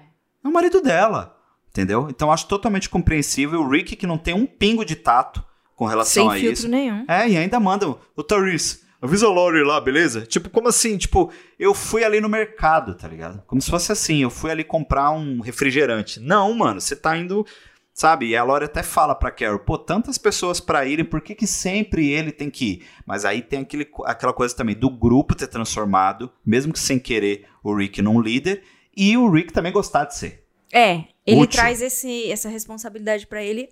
É, 0.44 0.48
o 0.48 0.52
marido 0.52 0.80
dela. 0.80 1.36
Entendeu? 1.70 2.08
Então 2.10 2.32
acho 2.32 2.48
totalmente 2.48 2.88
compreensível. 2.88 3.60
O 3.60 3.68
Rick, 3.68 3.94
que 3.94 4.06
não 4.06 4.18
tem 4.18 4.34
um 4.34 4.44
pingo 4.44 4.84
de 4.84 4.96
tato 4.96 5.44
com 5.76 5.86
relação 5.86 6.24
Sem 6.24 6.30
a 6.30 6.40
filtro 6.40 6.52
isso. 6.52 6.68
nenhum. 6.68 7.04
É, 7.08 7.28
e 7.28 7.36
ainda 7.36 7.60
manda 7.60 7.88
o 8.16 8.22
Therese, 8.22 8.80
avisa 9.00 9.26
a 9.26 9.30
Lori 9.30 9.62
lá, 9.62 9.80
beleza? 9.80 10.22
Tipo, 10.22 10.50
como 10.50 10.68
assim? 10.68 10.98
Tipo, 10.98 11.30
eu 11.58 11.72
fui 11.72 12.04
ali 12.04 12.20
no 12.20 12.28
mercado, 12.28 12.94
tá 12.94 13.08
ligado? 13.08 13.42
Como 13.46 13.62
se 13.62 13.70
fosse 13.70 13.92
assim, 13.92 14.22
eu 14.22 14.30
fui 14.30 14.50
ali 14.50 14.64
comprar 14.64 15.10
um 15.12 15.40
refrigerante. 15.40 16.20
Não, 16.20 16.52
mano, 16.52 16.80
você 16.80 16.96
tá 16.96 17.16
indo, 17.16 17.46
sabe? 17.94 18.26
E 18.26 18.36
a 18.36 18.42
Lori 18.42 18.64
até 18.64 18.82
fala 18.82 19.14
pra 19.14 19.30
Carol, 19.30 19.60
pô, 19.60 19.78
tantas 19.78 20.18
pessoas 20.18 20.60
pra 20.60 20.84
irem, 20.84 21.04
por 21.04 21.20
que, 21.20 21.34
que 21.34 21.46
sempre 21.46 22.10
ele 22.10 22.32
tem 22.32 22.50
que 22.50 22.64
ir? 22.64 22.86
Mas 23.06 23.24
aí 23.24 23.40
tem 23.40 23.60
aquele, 23.60 23.88
aquela 24.04 24.32
coisa 24.32 24.54
também 24.54 24.74
do 24.74 24.90
grupo 24.90 25.34
ter 25.36 25.46
transformado, 25.46 26.30
mesmo 26.44 26.72
que 26.72 26.80
sem 26.80 26.98
querer, 26.98 27.46
o 27.62 27.74
Rick 27.74 28.02
num 28.02 28.20
líder, 28.20 28.62
e 29.00 29.16
o 29.16 29.30
Rick 29.30 29.50
também 29.50 29.72
gostar 29.72 30.04
de 30.04 30.14
ser. 30.14 30.46
É, 30.70 31.04
ele 31.26 31.40
Útil. 31.40 31.58
traz 31.58 31.80
esse, 31.80 32.30
essa 32.30 32.50
responsabilidade 32.50 33.26
pra 33.26 33.42
ele, 33.42 33.70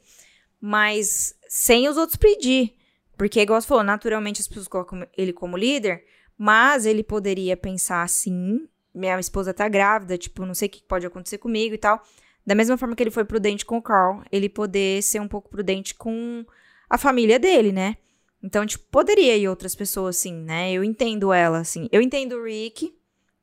mas 0.58 1.34
sem 1.50 1.86
os 1.86 1.98
outros 1.98 2.16
pedir. 2.16 2.74
Porque, 3.14 3.38
igual 3.38 3.60
você 3.60 3.68
falou, 3.68 3.84
naturalmente 3.84 4.40
as 4.40 4.48
pessoas 4.48 4.66
colocam 4.66 5.06
ele 5.14 5.34
como 5.34 5.54
líder, 5.54 6.02
mas 6.38 6.86
ele 6.86 7.02
poderia 7.02 7.58
pensar 7.58 8.02
assim: 8.02 8.66
minha 8.94 9.20
esposa 9.20 9.52
tá 9.52 9.68
grávida, 9.68 10.16
tipo, 10.16 10.46
não 10.46 10.54
sei 10.54 10.66
o 10.66 10.70
que 10.70 10.82
pode 10.82 11.04
acontecer 11.04 11.36
comigo 11.36 11.74
e 11.74 11.78
tal. 11.78 12.02
Da 12.46 12.54
mesma 12.54 12.78
forma 12.78 12.96
que 12.96 13.02
ele 13.02 13.10
foi 13.10 13.26
prudente 13.26 13.66
com 13.66 13.76
o 13.76 13.82
Carl, 13.82 14.22
ele 14.32 14.48
poder 14.48 15.02
ser 15.02 15.20
um 15.20 15.28
pouco 15.28 15.50
prudente 15.50 15.94
com 15.94 16.42
a 16.88 16.96
família 16.96 17.38
dele, 17.38 17.70
né? 17.70 17.98
Então, 18.42 18.64
tipo, 18.64 18.84
poderia 18.90 19.36
ir 19.36 19.46
outras 19.46 19.74
pessoas, 19.74 20.16
assim, 20.16 20.32
né? 20.32 20.72
Eu 20.72 20.82
entendo 20.82 21.34
ela, 21.34 21.58
assim. 21.58 21.86
Eu 21.92 22.00
entendo 22.00 22.36
o 22.36 22.44
Rick 22.44 22.96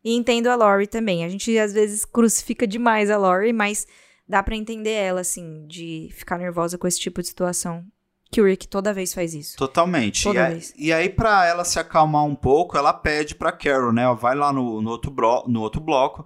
e 0.05 0.13
entendo 0.13 0.47
a 0.47 0.55
Lori 0.55 0.85
também. 0.85 1.25
A 1.25 1.29
gente, 1.29 1.57
às 1.57 1.73
vezes, 1.73 2.05
crucifica 2.05 2.67
demais 2.67 3.09
a 3.09 3.17
Lori, 3.17 3.51
mas 3.51 3.87
dá 4.29 4.43
pra 4.43 4.55
entender 4.55 4.91
ela, 4.91 5.21
assim, 5.21 5.65
de 5.65 6.09
ficar 6.13 6.37
nervosa 6.37 6.77
com 6.77 6.85
esse 6.85 6.99
tipo 6.99 7.23
de 7.23 7.27
situação. 7.27 7.83
Que 8.31 8.39
o 8.39 8.45
Rick 8.45 8.67
toda 8.67 8.93
vez 8.93 9.15
faz 9.15 9.33
isso. 9.33 9.57
Totalmente. 9.57 10.23
Toda 10.23 10.39
e, 10.39 10.43
aí, 10.43 10.51
vez. 10.51 10.73
e 10.77 10.93
aí, 10.93 11.09
pra 11.09 11.47
ela 11.47 11.65
se 11.65 11.79
acalmar 11.79 12.23
um 12.23 12.35
pouco, 12.35 12.77
ela 12.77 12.93
pede 12.93 13.33
pra 13.33 13.51
Carol, 13.51 13.91
né? 13.91 14.03
Vai 14.13 14.35
lá 14.35 14.53
no, 14.53 14.79
no, 14.79 14.91
outro, 14.91 15.09
bro, 15.09 15.43
no 15.47 15.61
outro 15.61 15.81
bloco, 15.81 16.23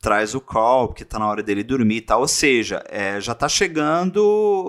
traz 0.00 0.32
o 0.36 0.40
Carl, 0.40 0.88
porque 0.88 1.04
tá 1.04 1.18
na 1.18 1.26
hora 1.26 1.42
dele 1.42 1.64
dormir 1.64 1.96
e 1.96 2.00
tal. 2.02 2.20
Ou 2.20 2.28
seja, 2.28 2.84
é, 2.88 3.20
já 3.20 3.34
tá 3.34 3.48
chegando 3.48 4.18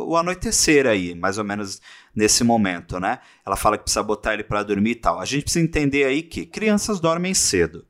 o 0.07 0.17
anoitecer 0.17 0.87
aí, 0.87 1.13
mais 1.13 1.37
ou 1.37 1.43
menos 1.43 1.79
nesse 2.15 2.43
momento, 2.43 2.99
né? 2.99 3.19
Ela 3.45 3.55
fala 3.55 3.77
que 3.77 3.83
precisa 3.83 4.01
botar 4.01 4.33
ele 4.33 4.43
pra 4.43 4.63
dormir 4.63 4.91
e 4.91 4.95
tal. 4.95 5.19
A 5.19 5.25
gente 5.25 5.43
precisa 5.43 5.63
entender 5.63 6.05
aí 6.05 6.23
que 6.23 6.43
crianças 6.43 6.99
dormem 6.99 7.35
cedo. 7.35 7.85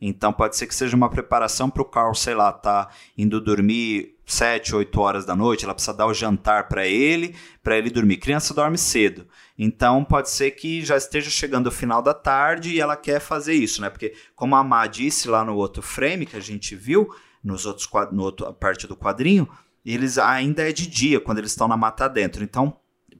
Então 0.00 0.32
pode 0.32 0.56
ser 0.56 0.66
que 0.66 0.74
seja 0.74 0.96
uma 0.96 1.08
preparação 1.08 1.70
para 1.70 1.82
o 1.82 1.86
Carl, 1.86 2.14
sei 2.14 2.34
lá, 2.34 2.52
tá 2.52 2.88
indo 3.16 3.40
dormir 3.40 4.16
7, 4.26 4.74
8 4.74 5.00
horas 5.00 5.24
da 5.24 5.34
noite, 5.34 5.64
ela 5.64 5.72
precisa 5.72 5.96
dar 5.96 6.06
o 6.06 6.12
jantar 6.12 6.68
para 6.68 6.86
ele, 6.86 7.34
para 7.62 7.78
ele 7.78 7.88
dormir. 7.88 8.18
Criança 8.18 8.52
dorme 8.52 8.76
cedo. 8.76 9.26
Então 9.56 10.04
pode 10.04 10.28
ser 10.28 10.50
que 10.50 10.84
já 10.84 10.96
esteja 10.96 11.30
chegando 11.30 11.68
o 11.68 11.72
final 11.72 12.02
da 12.02 12.12
tarde 12.12 12.72
e 12.72 12.80
ela 12.80 12.96
quer 12.96 13.20
fazer 13.20 13.54
isso, 13.54 13.80
né? 13.80 13.88
Porque 13.88 14.14
como 14.34 14.54
a 14.56 14.62
Má 14.62 14.86
disse 14.86 15.28
lá 15.28 15.44
no 15.44 15.54
outro 15.54 15.80
frame 15.80 16.26
que 16.26 16.36
a 16.36 16.40
gente 16.40 16.74
viu, 16.74 17.08
nos 17.42 17.64
outros 17.64 17.88
no 18.12 18.22
outro 18.22 18.46
a 18.46 18.52
parte 18.52 18.86
do 18.86 18.96
quadrinho, 18.96 19.48
eles 19.84 20.18
ainda 20.18 20.68
é 20.68 20.72
de 20.72 20.86
dia 20.86 21.20
quando 21.20 21.38
eles 21.38 21.52
estão 21.52 21.68
na 21.68 21.76
mata 21.76 22.08
dentro. 22.08 22.42
Então 22.42 22.76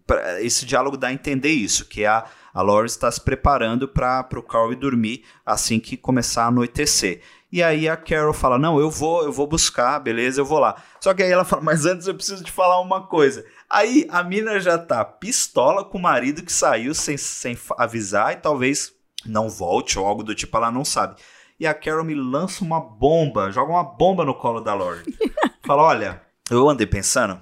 pra- 0.06 0.40
esse 0.42 0.64
diálogo 0.64 0.96
dá 0.96 1.08
a 1.08 1.12
entender 1.12 1.50
isso, 1.50 1.86
que 1.86 2.04
a 2.04 2.24
a 2.54 2.62
Lori 2.62 2.86
está 2.86 3.10
se 3.12 3.20
preparando 3.20 3.86
para 3.86 4.26
o 4.34 4.42
Carl 4.42 4.72
ir 4.72 4.76
dormir 4.76 5.24
assim 5.44 5.78
que 5.78 5.94
começar 5.94 6.44
a 6.44 6.46
anoitecer. 6.46 7.20
E 7.52 7.62
aí 7.62 7.86
a 7.86 7.98
Carol 7.98 8.32
fala: 8.32 8.58
Não, 8.58 8.80
eu 8.80 8.90
vou, 8.90 9.24
eu 9.24 9.30
vou 9.30 9.46
buscar, 9.46 9.98
beleza, 9.98 10.40
eu 10.40 10.44
vou 10.46 10.58
lá. 10.58 10.82
Só 10.98 11.12
que 11.12 11.22
aí 11.22 11.30
ela 11.30 11.44
fala: 11.44 11.60
Mas 11.60 11.84
antes 11.84 12.06
eu 12.06 12.14
preciso 12.14 12.42
te 12.42 12.50
falar 12.50 12.80
uma 12.80 13.06
coisa. 13.06 13.44
Aí 13.68 14.06
a 14.10 14.22
mina 14.24 14.58
já 14.58 14.78
tá 14.78 15.04
pistola 15.04 15.84
com 15.84 15.98
o 15.98 16.00
marido 16.02 16.42
que 16.42 16.50
saiu 16.52 16.94
sem, 16.94 17.18
sem 17.18 17.58
avisar 17.76 18.32
e 18.32 18.36
talvez 18.36 18.90
não 19.26 19.50
volte 19.50 19.98
ou 19.98 20.06
algo 20.06 20.22
do 20.22 20.34
tipo, 20.34 20.56
ela 20.56 20.70
não 20.70 20.84
sabe. 20.84 21.16
E 21.60 21.66
a 21.66 21.74
Carol 21.74 22.04
me 22.04 22.14
lança 22.14 22.64
uma 22.64 22.80
bomba, 22.80 23.50
joga 23.50 23.70
uma 23.70 23.84
bomba 23.84 24.24
no 24.24 24.34
colo 24.34 24.62
da 24.62 24.72
Lori. 24.72 25.02
fala: 25.62 25.82
Olha, 25.82 26.22
eu 26.50 26.66
andei 26.70 26.86
pensando 26.86 27.38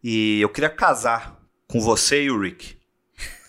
e 0.00 0.40
eu 0.40 0.48
queria 0.48 0.70
casar 0.70 1.33
com 1.74 1.80
você 1.80 2.22
e 2.22 2.30
o 2.30 2.38
Rick. 2.40 2.76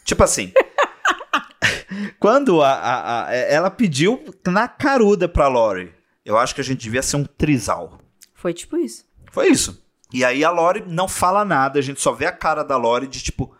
Tipo 0.03 0.23
assim. 0.23 0.51
Quando 2.19 2.61
a, 2.63 2.71
a- 2.73 3.25
a- 3.27 3.33
ela 3.35 3.69
pediu 3.69 4.23
na 4.47 4.67
caruda 4.67 5.29
pra 5.29 5.47
Lori, 5.47 5.93
eu 6.25 6.35
acho 6.37 6.55
que 6.55 6.61
a 6.61 6.63
gente 6.63 6.81
devia 6.81 7.03
ser 7.03 7.17
um 7.17 7.23
trisal. 7.23 7.99
Foi 8.33 8.51
tipo 8.51 8.77
isso. 8.77 9.05
Foi 9.31 9.47
isso. 9.47 9.83
E 10.11 10.25
aí 10.25 10.43
a 10.43 10.49
Lori 10.49 10.83
não 10.87 11.07
fala 11.07 11.45
nada, 11.45 11.77
a 11.77 11.81
gente 11.81 12.01
só 12.01 12.11
vê 12.11 12.25
a 12.25 12.31
cara 12.31 12.63
da 12.63 12.77
Lori 12.77 13.05
de 13.07 13.21
tipo, 13.21 13.55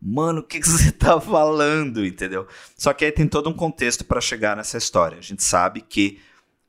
mano, 0.00 0.40
o 0.40 0.42
que, 0.42 0.60
que 0.60 0.68
você 0.68 0.90
tá 0.90 1.20
falando, 1.20 2.04
entendeu? 2.04 2.46
Só 2.76 2.92
que 2.94 3.04
aí 3.04 3.12
tem 3.12 3.28
todo 3.28 3.50
um 3.50 3.54
contexto 3.54 4.04
pra 4.04 4.20
chegar 4.20 4.56
nessa 4.56 4.78
história. 4.78 5.18
A 5.18 5.22
gente 5.22 5.42
sabe 5.44 5.80
que 5.82 6.20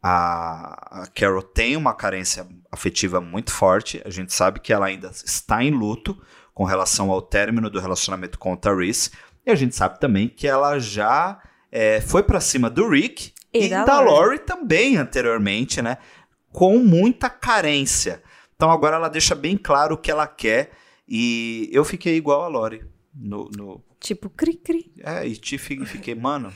a, 0.02 1.04
a 1.04 1.08
Carol 1.08 1.42
tem 1.42 1.76
uma 1.78 1.94
carência 1.94 2.46
afetiva 2.72 3.22
muito 3.22 3.52
forte, 3.52 4.02
a 4.06 4.10
gente 4.10 4.34
sabe 4.34 4.60
que 4.60 4.74
ela 4.74 4.88
ainda 4.88 5.10
está 5.10 5.64
em 5.64 5.72
luto 5.72 6.20
com 6.60 6.66
relação 6.66 7.10
ao 7.10 7.22
término 7.22 7.70
do 7.70 7.80
relacionamento 7.80 8.38
com 8.38 8.52
o 8.52 8.58
Therese, 8.58 9.12
e 9.46 9.50
a 9.50 9.56
gente 9.56 9.74
sabe 9.74 9.98
também 9.98 10.28
que 10.28 10.46
ela 10.46 10.78
já 10.78 11.42
é, 11.72 12.02
foi 12.02 12.22
pra 12.22 12.42
cima 12.42 12.70
do 12.70 12.90
Rick 12.90 13.32
E 13.54 13.68
e, 13.68 13.70
da 13.70 13.86
da 13.86 14.02
Lori. 14.02 14.12
Lori 14.12 14.40
também 14.40 14.98
anteriormente, 14.98 15.82
né? 15.82 15.98
Com 16.52 16.78
muita 16.80 17.30
carência. 17.30 18.22
Então 18.58 18.70
agora 18.70 18.98
ela 18.98 19.08
deixa 19.08 19.34
bem 19.36 19.56
claro 19.56 19.96
o 19.96 19.98
que 19.98 20.12
ela 20.12 20.28
quer. 20.28 20.72
E 21.08 21.70
eu 21.72 21.86
fiquei 21.86 22.18
igual 22.18 22.44
a 22.44 22.50
Lori. 22.50 22.84
No, 23.16 23.50
no- 23.56 23.82
Tipo, 23.98 24.30
cri-cri. 24.30 24.92
é, 25.02 25.26
e 25.26 25.38
te 25.38 25.58
fi- 25.58 25.86
fiquei, 25.86 26.14
mano, 26.14 26.52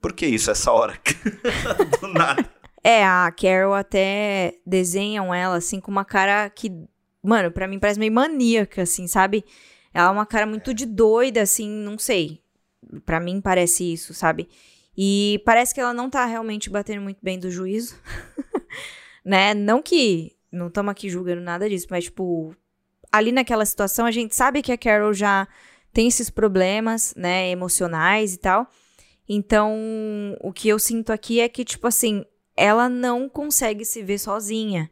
por 0.00 0.12
que 0.12 0.24
isso 0.24 0.52
essa 0.52 0.70
hora? 0.70 0.96
Do 2.00 2.06
nada. 2.06 2.48
É, 2.84 3.04
a 3.04 3.28
Carol 3.32 3.74
até 3.74 4.54
desenham 4.64 5.34
ela 5.34 5.56
assim 5.56 5.80
com 5.80 5.90
uma 5.90 6.04
cara 6.04 6.48
que, 6.48 6.70
mano, 7.22 7.50
pra 7.50 7.68
mim 7.68 7.78
parece 7.78 7.98
meio 7.98 8.12
maníaca, 8.12 8.82
assim, 8.82 9.06
sabe? 9.06 9.44
Ela 9.92 10.08
é 10.08 10.12
uma 10.12 10.26
cara 10.26 10.46
muito 10.46 10.72
de 10.74 10.86
doida, 10.86 11.42
assim, 11.42 11.68
não 11.68 11.98
sei. 11.98 12.42
Pra 13.04 13.20
mim 13.20 13.40
parece 13.40 13.92
isso, 13.92 14.14
sabe? 14.14 14.48
E 14.96 15.42
parece 15.44 15.74
que 15.74 15.80
ela 15.80 15.94
não 15.94 16.10
tá 16.10 16.24
realmente 16.24 16.70
batendo 16.70 17.02
muito 17.02 17.18
bem 17.22 17.38
do 17.38 17.50
juízo. 17.50 17.96
né? 19.24 19.54
Não 19.54 19.82
que. 19.82 20.36
Não 20.50 20.68
estamos 20.68 20.90
aqui 20.90 21.10
julgando 21.10 21.42
nada 21.42 21.68
disso, 21.68 21.86
mas, 21.90 22.04
tipo, 22.04 22.56
ali 23.12 23.30
naquela 23.30 23.66
situação 23.66 24.06
a 24.06 24.10
gente 24.10 24.34
sabe 24.34 24.62
que 24.62 24.72
a 24.72 24.78
Carol 24.78 25.12
já 25.12 25.46
tem 25.92 26.08
esses 26.08 26.30
problemas, 26.30 27.14
né, 27.14 27.50
emocionais 27.50 28.34
e 28.34 28.38
tal. 28.38 28.66
Então, 29.28 29.76
o 30.40 30.52
que 30.52 30.68
eu 30.68 30.78
sinto 30.78 31.12
aqui 31.12 31.40
é 31.40 31.48
que, 31.48 31.64
tipo 31.64 31.86
assim, 31.86 32.24
ela 32.56 32.88
não 32.88 33.28
consegue 33.28 33.84
se 33.84 34.02
ver 34.02 34.18
sozinha. 34.18 34.90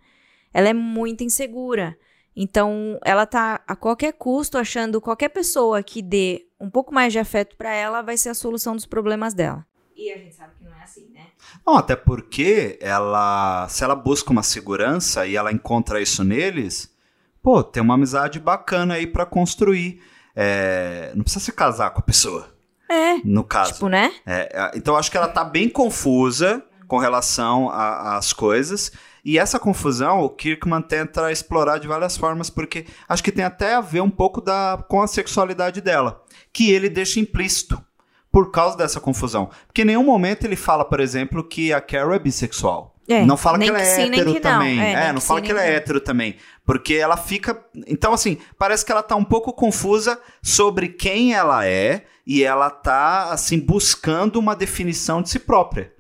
Ela 0.53 0.69
é 0.69 0.75
muito 0.75 1.25
insegura. 1.25 1.99
Então, 2.37 2.99
ela 3.03 3.25
tá 3.25 3.63
a 3.67 3.75
qualquer 3.75 4.13
custo 4.13 4.59
achando 4.59 5.01
qualquer 5.01 5.31
pessoa 5.31 5.83
que 5.83 6.03
dê 6.03 6.47
um 6.61 6.69
pouco 6.69 6.93
mais 6.93 7.13
de 7.13 7.19
afeto 7.19 7.57
pra 7.57 7.73
ela 7.73 8.03
vai 8.03 8.17
ser 8.19 8.29
a 8.29 8.35
solução 8.35 8.77
dos 8.77 8.85
problemas 8.85 9.33
dela. 9.33 9.65
E 9.97 10.13
a 10.13 10.19
gente 10.19 10.35
sabe 10.35 10.53
que 10.59 10.65
não 10.65 10.73
é 10.75 10.83
assim, 10.83 11.09
né? 11.15 11.23
Não, 11.67 11.77
até 11.77 11.97
porque 11.97 12.79
ela, 12.83 13.67
se 13.69 13.83
ela 13.83 13.95
busca 13.97 14.31
uma 14.31 14.43
segurança 14.43 15.27
e 15.27 15.35
ela 15.35 15.51
encontra 15.51 16.01
isso 16.03 16.23
neles, 16.23 16.95
pô, 17.43 17.65
tem 17.65 17.83
uma 17.83 17.95
amizade 17.95 18.39
bacana 18.39 18.95
aí 18.95 19.07
pra 19.07 19.25
construir. 19.25 20.03
É, 20.35 21.13
não 21.15 21.23
precisa 21.23 21.43
se 21.47 21.53
casar 21.53 21.91
com 21.91 22.01
a 22.01 22.03
pessoa, 22.03 22.55
É. 22.91 23.15
no 23.25 23.43
caso. 23.43 23.73
Tipo, 23.73 23.89
né? 23.89 24.13
É, 24.27 24.51
é, 24.53 24.71
então 24.77 24.93
eu 24.93 24.99
acho 24.99 25.11
que 25.11 25.17
ela 25.17 25.29
tá 25.29 25.43
bem 25.43 25.67
confusa 25.71 26.63
com 26.87 26.99
relação 26.99 27.71
às 27.71 28.33
coisas. 28.33 28.93
E 29.25 29.39
essa 29.39 29.59
confusão 29.59 30.21
o 30.21 30.31
Kirkman 30.31 30.83
tenta 30.83 31.33
explorar 31.33 31.79
de 31.79 31.89
várias 31.89 32.17
formas, 32.17 32.49
porque 32.49 32.87
acho 33.09 33.25
que 33.25 33.33
tem 33.33 33.45
até 33.45 33.75
a 33.75 33.81
ver 33.81 34.01
um 34.01 34.11
pouco 34.11 34.41
da, 34.41 34.85
com 34.89 35.03
a 35.03 35.09
sexualidade 35.09 35.81
dela, 35.81 36.23
que 36.53 36.71
ele 36.71 36.89
deixa 36.89 37.19
implícito 37.19 37.83
por 38.31 38.51
causa 38.51 38.77
dessa 38.77 39.01
confusão. 39.01 39.51
Porque 39.67 39.83
em 39.83 39.87
nenhum 39.87 40.05
momento 40.05 40.45
ele 40.45 40.57
fala, 40.57 40.85
por 40.85 41.01
exemplo, 41.01 41.43
que 41.43 41.73
a 41.73 41.81
Carol 41.81 42.15
é 42.15 42.19
bissexual. 42.19 42.95
É, 43.09 43.25
não 43.25 43.37
fala 43.37 43.59
que 43.59 43.69
ela 43.69 43.81
é 43.81 43.85
sim, 43.85 44.03
hétero 44.03 44.41
também. 44.41 44.77
Não. 44.77 44.83
É, 44.83 45.09
é 45.09 45.13
não 45.13 45.21
fala 45.21 45.41
que 45.41 45.51
ela 45.51 45.65
é 45.65 45.75
hétero 45.75 46.01
também. 46.01 46.37
Porque 46.65 46.95
ela 46.95 47.17
fica. 47.17 47.65
Então, 47.87 48.13
assim, 48.13 48.39
parece 48.59 48.85
que 48.85 48.91
ela 48.91 49.03
tá 49.03 49.15
um 49.15 49.25
pouco 49.25 49.53
confusa 49.53 50.21
sobre 50.43 50.89
quem 50.89 51.33
ela 51.33 51.65
é 51.67 52.05
e 52.27 52.43
ela 52.43 52.69
tá, 52.69 53.31
assim, 53.31 53.59
buscando 53.59 54.37
uma 54.39 54.57
definição 54.57 55.23
de 55.23 55.31
si 55.31 55.39
própria. 55.39 55.96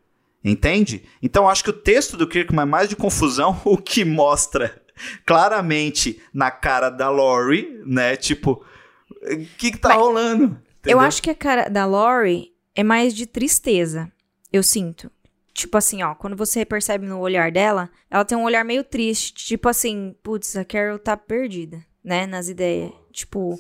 Entende? 0.46 1.02
Então, 1.20 1.48
acho 1.48 1.64
que 1.64 1.70
o 1.70 1.72
texto 1.72 2.16
do 2.16 2.28
Kirkman 2.28 2.62
é 2.62 2.64
mais 2.64 2.88
de 2.88 2.94
confusão, 2.94 3.60
o 3.66 3.76
que 3.76 4.04
mostra 4.04 4.80
claramente 5.26 6.22
na 6.32 6.52
cara 6.52 6.88
da 6.88 7.10
Lori, 7.10 7.82
né? 7.84 8.14
Tipo, 8.14 8.64
o 9.10 9.46
que, 9.58 9.72
que 9.72 9.78
tá 9.78 9.88
Mas 9.88 9.98
rolando? 9.98 10.44
Entendeu? 10.44 10.60
Eu 10.84 11.00
acho 11.00 11.20
que 11.20 11.30
a 11.30 11.34
cara 11.34 11.68
da 11.68 11.84
Lori 11.84 12.52
é 12.76 12.84
mais 12.84 13.12
de 13.12 13.26
tristeza. 13.26 14.10
Eu 14.52 14.62
sinto. 14.62 15.10
Tipo 15.52 15.78
assim, 15.78 16.04
ó, 16.04 16.14
quando 16.14 16.36
você 16.36 16.64
percebe 16.64 17.06
no 17.06 17.18
olhar 17.18 17.50
dela, 17.50 17.90
ela 18.08 18.24
tem 18.24 18.38
um 18.38 18.44
olhar 18.44 18.64
meio 18.64 18.84
triste. 18.84 19.34
Tipo 19.34 19.68
assim, 19.68 20.14
putz, 20.22 20.54
a 20.54 20.64
Carol 20.64 20.98
tá 20.98 21.16
perdida, 21.16 21.84
né? 22.04 22.24
Nas 22.24 22.48
ideias. 22.48 22.92
Tipo, 23.10 23.58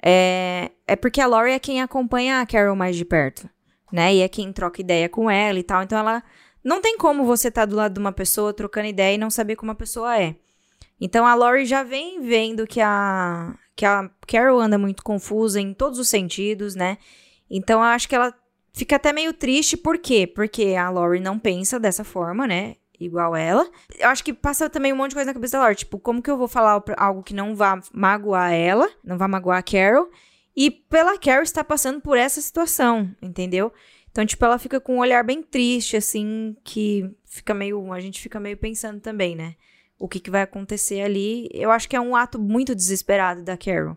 é, 0.00 0.70
é 0.86 0.94
porque 0.94 1.20
a 1.20 1.26
Laurie 1.26 1.54
é 1.54 1.58
quem 1.58 1.82
acompanha 1.82 2.40
a 2.40 2.46
Carol 2.46 2.76
mais 2.76 2.94
de 2.94 3.04
perto, 3.04 3.48
né? 3.92 4.14
E 4.14 4.20
é 4.20 4.28
quem 4.28 4.52
troca 4.52 4.80
ideia 4.80 5.08
com 5.08 5.30
ela 5.30 5.58
e 5.58 5.62
tal. 5.62 5.82
Então 5.82 5.98
ela. 5.98 6.22
Não 6.64 6.80
tem 6.80 6.96
como 6.96 7.24
você 7.24 7.48
estar 7.48 7.62
tá 7.62 7.66
do 7.66 7.74
lado 7.74 7.94
de 7.94 7.98
uma 7.98 8.12
pessoa 8.12 8.54
trocando 8.54 8.86
ideia 8.86 9.16
e 9.16 9.18
não 9.18 9.30
saber 9.30 9.56
como 9.56 9.72
a 9.72 9.74
pessoa 9.74 10.16
é. 10.20 10.36
Então 11.00 11.26
a 11.26 11.34
Laurie 11.34 11.66
já 11.66 11.82
vem 11.82 12.20
vendo 12.22 12.68
que 12.68 12.80
a, 12.80 13.52
que 13.74 13.84
a 13.84 14.08
Carol 14.28 14.60
anda 14.60 14.78
muito 14.78 15.02
confusa 15.02 15.60
em 15.60 15.74
todos 15.74 15.98
os 15.98 16.08
sentidos, 16.08 16.76
né? 16.76 16.98
Então 17.50 17.80
eu 17.80 17.86
acho 17.86 18.08
que 18.08 18.14
ela 18.14 18.32
Fica 18.74 18.96
até 18.96 19.12
meio 19.12 19.34
triste, 19.34 19.76
por 19.76 19.98
quê? 19.98 20.26
Porque 20.26 20.74
a 20.74 20.88
Lori 20.88 21.20
não 21.20 21.38
pensa 21.38 21.78
dessa 21.78 22.02
forma, 22.02 22.46
né? 22.46 22.76
Igual 22.98 23.36
ela. 23.36 23.68
Eu 23.98 24.08
acho 24.08 24.24
que 24.24 24.32
passa 24.32 24.70
também 24.70 24.92
um 24.92 24.96
monte 24.96 25.10
de 25.10 25.16
coisa 25.16 25.28
na 25.28 25.34
cabeça 25.34 25.58
da 25.58 25.64
Lori. 25.64 25.76
Tipo, 25.76 25.98
como 25.98 26.22
que 26.22 26.30
eu 26.30 26.38
vou 26.38 26.48
falar 26.48 26.82
algo 26.96 27.22
que 27.22 27.34
não 27.34 27.54
vá 27.54 27.78
magoar 27.92 28.52
ela, 28.52 28.88
não 29.04 29.18
vá 29.18 29.28
magoar 29.28 29.58
a 29.58 29.62
Carol? 29.62 30.08
E 30.54 30.70
pela 30.70 31.18
Carol 31.18 31.42
estar 31.42 31.64
passando 31.64 32.00
por 32.00 32.16
essa 32.16 32.40
situação, 32.40 33.14
entendeu? 33.22 33.72
Então, 34.10 34.26
tipo, 34.26 34.44
ela 34.44 34.58
fica 34.58 34.78
com 34.78 34.96
um 34.96 35.00
olhar 35.00 35.24
bem 35.24 35.42
triste, 35.42 35.96
assim, 35.96 36.54
que 36.62 37.10
fica 37.24 37.54
meio. 37.54 37.92
A 37.92 38.00
gente 38.00 38.20
fica 38.20 38.38
meio 38.38 38.56
pensando 38.58 39.00
também, 39.00 39.34
né? 39.34 39.56
O 39.98 40.06
que, 40.06 40.20
que 40.20 40.30
vai 40.30 40.42
acontecer 40.42 41.00
ali. 41.00 41.48
Eu 41.52 41.70
acho 41.70 41.88
que 41.88 41.96
é 41.96 42.00
um 42.00 42.14
ato 42.14 42.38
muito 42.38 42.74
desesperado 42.74 43.42
da 43.42 43.56
Carol, 43.56 43.96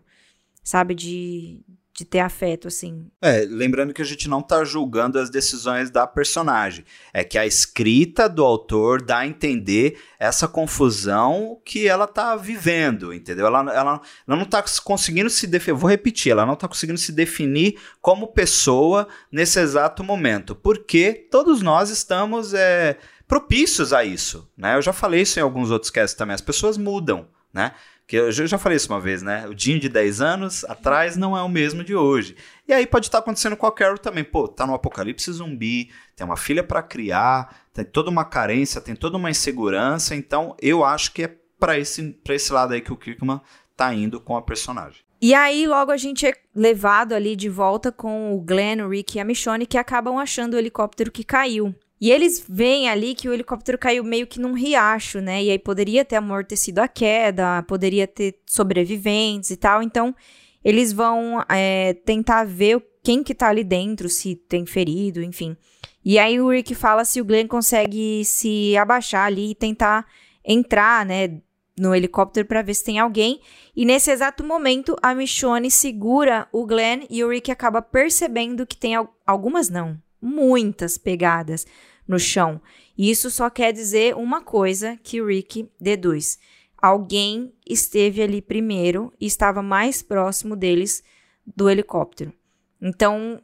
sabe? 0.64 0.94
De, 0.94 1.60
de 1.96 2.04
ter 2.04 2.20
afeto, 2.20 2.68
assim. 2.68 3.06
É, 3.22 3.46
lembrando 3.48 3.94
que 3.94 4.02
a 4.02 4.04
gente 4.04 4.28
não 4.28 4.42
tá 4.42 4.62
julgando 4.64 5.18
as 5.18 5.30
decisões 5.30 5.90
da 5.90 6.06
personagem. 6.06 6.84
É 7.10 7.24
que 7.24 7.38
a 7.38 7.46
escrita 7.46 8.28
do 8.28 8.44
autor 8.44 9.00
dá 9.00 9.18
a 9.18 9.26
entender 9.26 9.98
essa 10.18 10.46
confusão 10.46 11.58
que 11.64 11.88
ela 11.88 12.06
tá 12.06 12.36
vivendo, 12.36 13.14
entendeu? 13.14 13.46
Ela, 13.46 13.60
ela, 13.60 14.00
ela 14.28 14.36
não 14.36 14.44
tá 14.44 14.62
conseguindo 14.84 15.30
se 15.30 15.46
definir. 15.46 15.78
Vou 15.78 15.88
repetir, 15.88 16.32
ela 16.32 16.44
não 16.44 16.54
tá 16.54 16.68
conseguindo 16.68 16.98
se 16.98 17.12
definir 17.12 17.80
como 18.02 18.26
pessoa 18.28 19.08
nesse 19.32 19.58
exato 19.58 20.04
momento. 20.04 20.54
Porque 20.54 21.26
todos 21.30 21.62
nós 21.62 21.88
estamos 21.88 22.52
é, 22.52 22.98
propícios 23.26 23.94
a 23.94 24.04
isso. 24.04 24.46
Né? 24.54 24.76
Eu 24.76 24.82
já 24.82 24.92
falei 24.92 25.22
isso 25.22 25.38
em 25.38 25.42
alguns 25.42 25.70
outros 25.70 25.90
casts 25.90 26.16
também. 26.16 26.34
As 26.34 26.42
pessoas 26.42 26.76
mudam, 26.76 27.26
né? 27.56 27.72
Que 28.06 28.16
eu 28.16 28.30
já 28.30 28.56
falei 28.56 28.76
isso 28.76 28.92
uma 28.92 29.00
vez, 29.00 29.20
né? 29.20 29.48
O 29.48 29.54
Dinho 29.54 29.80
de 29.80 29.88
10 29.88 30.20
anos 30.20 30.64
atrás 30.66 31.16
não 31.16 31.36
é 31.36 31.42
o 31.42 31.48
mesmo 31.48 31.82
de 31.82 31.96
hoje. 31.96 32.36
E 32.68 32.72
aí 32.72 32.86
pode 32.86 33.06
estar 33.06 33.18
acontecendo 33.18 33.56
com 33.56 33.66
a 33.66 33.72
Carol 33.72 33.98
também. 33.98 34.22
Pô, 34.22 34.46
tá 34.46 34.64
no 34.64 34.74
apocalipse 34.74 35.32
zumbi, 35.32 35.90
tem 36.14 36.24
uma 36.24 36.36
filha 36.36 36.62
para 36.62 36.82
criar, 36.82 37.62
tem 37.72 37.84
toda 37.84 38.08
uma 38.08 38.24
carência, 38.24 38.80
tem 38.80 38.94
toda 38.94 39.16
uma 39.16 39.30
insegurança. 39.30 40.14
Então 40.14 40.54
eu 40.62 40.84
acho 40.84 41.12
que 41.12 41.24
é 41.24 41.36
para 41.58 41.76
esse, 41.76 42.16
esse 42.28 42.52
lado 42.52 42.74
aí 42.74 42.80
que 42.80 42.92
o 42.92 42.96
Kirkman 42.96 43.40
tá 43.76 43.92
indo 43.92 44.20
com 44.20 44.36
a 44.36 44.42
personagem. 44.42 45.00
E 45.20 45.34
aí, 45.34 45.66
logo 45.66 45.90
a 45.90 45.96
gente 45.96 46.26
é 46.26 46.34
levado 46.54 47.14
ali 47.14 47.34
de 47.34 47.48
volta 47.48 47.90
com 47.90 48.34
o 48.34 48.40
Glenn, 48.40 48.84
o 48.84 48.90
Rick 48.90 49.16
e 49.16 49.20
a 49.20 49.24
Michonne, 49.24 49.66
que 49.66 49.78
acabam 49.78 50.18
achando 50.18 50.54
o 50.54 50.58
helicóptero 50.58 51.10
que 51.10 51.24
caiu. 51.24 51.74
E 52.00 52.10
eles 52.10 52.44
veem 52.46 52.88
ali 52.88 53.14
que 53.14 53.28
o 53.28 53.32
helicóptero 53.32 53.78
caiu 53.78 54.04
meio 54.04 54.26
que 54.26 54.38
num 54.38 54.52
riacho, 54.52 55.20
né? 55.20 55.42
E 55.42 55.50
aí 55.50 55.58
poderia 55.58 56.04
ter 56.04 56.16
amortecido 56.16 56.80
a 56.80 56.88
queda, 56.88 57.62
poderia 57.62 58.06
ter 58.06 58.38
sobreviventes 58.46 59.50
e 59.50 59.56
tal. 59.56 59.82
Então, 59.82 60.14
eles 60.62 60.92
vão 60.92 61.42
é, 61.48 61.94
tentar 61.94 62.44
ver 62.44 62.84
quem 63.02 63.22
que 63.22 63.34
tá 63.34 63.48
ali 63.48 63.64
dentro, 63.64 64.08
se 64.08 64.34
tem 64.34 64.66
ferido, 64.66 65.22
enfim. 65.22 65.56
E 66.04 66.18
aí 66.18 66.40
o 66.40 66.50
Rick 66.50 66.74
fala 66.74 67.04
se 67.04 67.20
o 67.20 67.24
Glenn 67.24 67.46
consegue 67.46 68.24
se 68.24 68.76
abaixar 68.76 69.26
ali 69.26 69.52
e 69.52 69.54
tentar 69.54 70.06
entrar, 70.44 71.06
né, 71.06 71.40
no 71.78 71.94
helicóptero 71.94 72.46
para 72.46 72.62
ver 72.62 72.74
se 72.74 72.84
tem 72.84 72.98
alguém. 72.98 73.40
E 73.74 73.84
nesse 73.84 74.10
exato 74.10 74.44
momento, 74.44 74.96
a 75.02 75.14
Michonne 75.14 75.70
segura 75.70 76.48
o 76.52 76.66
Glenn 76.66 77.06
e 77.10 77.22
o 77.22 77.28
Rick 77.28 77.50
acaba 77.50 77.80
percebendo 77.82 78.66
que 78.66 78.76
tem 78.76 78.94
algumas 79.26 79.68
não, 79.68 80.00
muitas 80.26 80.98
pegadas 80.98 81.64
no 82.06 82.18
chão. 82.18 82.60
Isso 82.98 83.30
só 83.30 83.48
quer 83.48 83.72
dizer 83.72 84.16
uma 84.16 84.42
coisa 84.42 84.98
que 85.02 85.20
o 85.20 85.26
Rick 85.26 85.70
deduz. 85.80 86.38
Alguém 86.76 87.52
esteve 87.66 88.22
ali 88.22 88.42
primeiro 88.42 89.12
e 89.20 89.26
estava 89.26 89.62
mais 89.62 90.02
próximo 90.02 90.56
deles 90.56 91.02
do 91.46 91.70
helicóptero. 91.70 92.32
Então, 92.80 93.40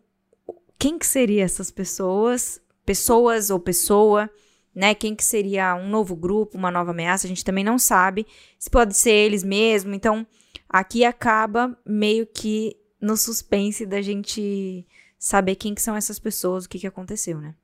quem 0.79 0.99
que 0.99 1.07
seria 1.07 1.45
essas 1.45 1.71
pessoas? 1.71 2.61
Pessoas 2.85 3.51
ou 3.51 3.61
pessoa, 3.61 4.29
né? 4.75 4.95
Quem 4.95 5.14
que 5.14 5.25
seria 5.25 5.75
um 5.77 5.88
novo 5.88 6.16
grupo, 6.16 6.59
uma 6.59 6.71
nova 6.71 6.90
ameaça? 6.90 7.27
A 7.27 7.29
gente 7.29 7.45
também 7.45 7.64
não 7.64 7.79
sabe. 7.79 8.27
Se 8.59 8.68
pode 8.68 8.97
ser 8.97 9.12
eles 9.12 9.45
mesmo. 9.45 9.95
Então, 9.95 10.27
aqui 10.68 11.05
acaba 11.05 11.77
meio 11.87 12.27
que 12.27 12.77
no 13.01 13.16
suspense 13.16 13.85
da 13.85 14.01
gente 14.01 14.87
saber 15.22 15.54
quem 15.54 15.72
que 15.72 15.80
são 15.80 15.94
essas 15.94 16.18
pessoas, 16.18 16.64
o 16.64 16.68
que, 16.68 16.80
que 16.80 16.87
aconteceu, 16.87 17.40
né? 17.40 17.54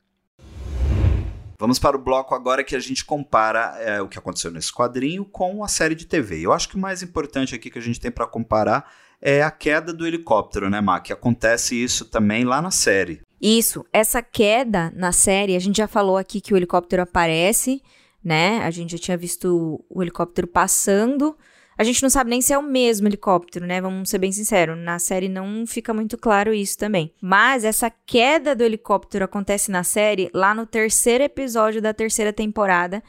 Vamos 1.58 1.80
para 1.80 1.96
o 1.96 2.00
bloco 2.00 2.32
agora 2.32 2.62
que 2.62 2.76
a 2.76 2.78
gente 2.78 3.04
compara 3.04 3.76
é, 3.80 4.00
o 4.00 4.06
que 4.06 4.16
aconteceu 4.16 4.52
nesse 4.52 4.72
quadrinho 4.72 5.24
com 5.24 5.64
a 5.64 5.66
série 5.66 5.96
de 5.96 6.06
TV. 6.06 6.40
Eu 6.40 6.52
acho 6.52 6.68
que 6.68 6.76
o 6.76 6.78
mais 6.78 7.02
importante 7.02 7.56
aqui 7.56 7.68
que 7.68 7.80
a 7.80 7.82
gente 7.82 7.98
tem 7.98 8.12
para 8.12 8.28
comparar 8.28 8.88
é 9.20 9.42
a 9.42 9.50
queda 9.50 9.92
do 9.92 10.06
helicóptero, 10.06 10.70
né, 10.70 10.80
Mac? 10.80 11.10
Acontece 11.10 11.74
isso 11.74 12.04
também 12.04 12.44
lá 12.44 12.62
na 12.62 12.70
série. 12.70 13.22
Isso, 13.42 13.84
essa 13.92 14.22
queda 14.22 14.92
na 14.94 15.10
série, 15.10 15.56
a 15.56 15.58
gente 15.58 15.78
já 15.78 15.88
falou 15.88 16.16
aqui 16.16 16.40
que 16.40 16.54
o 16.54 16.56
helicóptero 16.56 17.02
aparece, 17.02 17.82
né? 18.22 18.62
A 18.62 18.70
gente 18.70 18.92
já 18.92 18.98
tinha 18.98 19.16
visto 19.16 19.84
o 19.90 20.00
helicóptero 20.00 20.46
passando 20.46 21.36
a 21.78 21.84
gente 21.84 22.02
não 22.02 22.10
sabe 22.10 22.28
nem 22.28 22.42
se 22.42 22.52
é 22.52 22.58
o 22.58 22.62
mesmo 22.62 23.06
helicóptero, 23.06 23.64
né? 23.64 23.80
Vamos 23.80 24.10
ser 24.10 24.18
bem 24.18 24.32
sinceros. 24.32 24.76
Na 24.76 24.98
série 24.98 25.28
não 25.28 25.64
fica 25.64 25.94
muito 25.94 26.18
claro 26.18 26.52
isso 26.52 26.76
também. 26.76 27.12
Mas 27.22 27.64
essa 27.64 27.88
queda 27.88 28.52
do 28.52 28.64
helicóptero 28.64 29.24
acontece 29.24 29.70
na 29.70 29.84
série 29.84 30.28
lá 30.34 30.52
no 30.52 30.66
terceiro 30.66 31.22
episódio 31.22 31.80
da 31.80 31.94
terceira 31.94 32.32
temporada, 32.32 33.00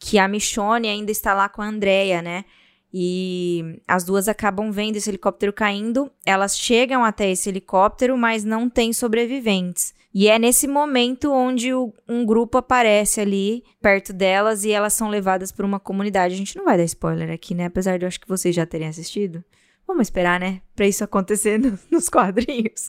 que 0.00 0.18
a 0.18 0.26
Michonne 0.26 0.88
ainda 0.88 1.12
está 1.12 1.32
lá 1.34 1.48
com 1.48 1.62
a 1.62 1.68
Andrea, 1.68 2.20
né? 2.20 2.44
E 2.92 3.80
as 3.86 4.02
duas 4.02 4.26
acabam 4.26 4.72
vendo 4.72 4.96
esse 4.96 5.08
helicóptero 5.08 5.52
caindo. 5.52 6.10
Elas 6.24 6.58
chegam 6.58 7.04
até 7.04 7.30
esse 7.30 7.48
helicóptero, 7.48 8.18
mas 8.18 8.42
não 8.42 8.68
tem 8.68 8.92
sobreviventes. 8.92 9.94
E 10.18 10.28
é 10.28 10.38
nesse 10.38 10.66
momento 10.66 11.30
onde 11.30 11.74
o, 11.74 11.92
um 12.08 12.24
grupo 12.24 12.56
aparece 12.56 13.20
ali 13.20 13.62
perto 13.82 14.14
delas 14.14 14.64
e 14.64 14.72
elas 14.72 14.94
são 14.94 15.10
levadas 15.10 15.52
por 15.52 15.62
uma 15.62 15.78
comunidade. 15.78 16.32
A 16.32 16.38
gente 16.38 16.56
não 16.56 16.64
vai 16.64 16.78
dar 16.78 16.84
spoiler 16.84 17.30
aqui, 17.30 17.54
né? 17.54 17.66
Apesar 17.66 17.98
de 17.98 18.06
eu 18.06 18.08
acho 18.08 18.18
que 18.18 18.26
vocês 18.26 18.56
já 18.56 18.64
terem 18.64 18.88
assistido. 18.88 19.44
Vamos 19.86 20.06
esperar, 20.06 20.40
né? 20.40 20.62
Pra 20.74 20.86
isso 20.86 21.04
acontecer 21.04 21.58
no, 21.58 21.78
nos 21.92 22.08
quadrinhos. 22.08 22.88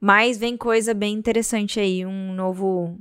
Mas 0.00 0.38
vem 0.38 0.56
coisa 0.56 0.92
bem 0.92 1.14
interessante 1.14 1.78
aí, 1.78 2.04
um 2.04 2.34
novo, 2.34 2.98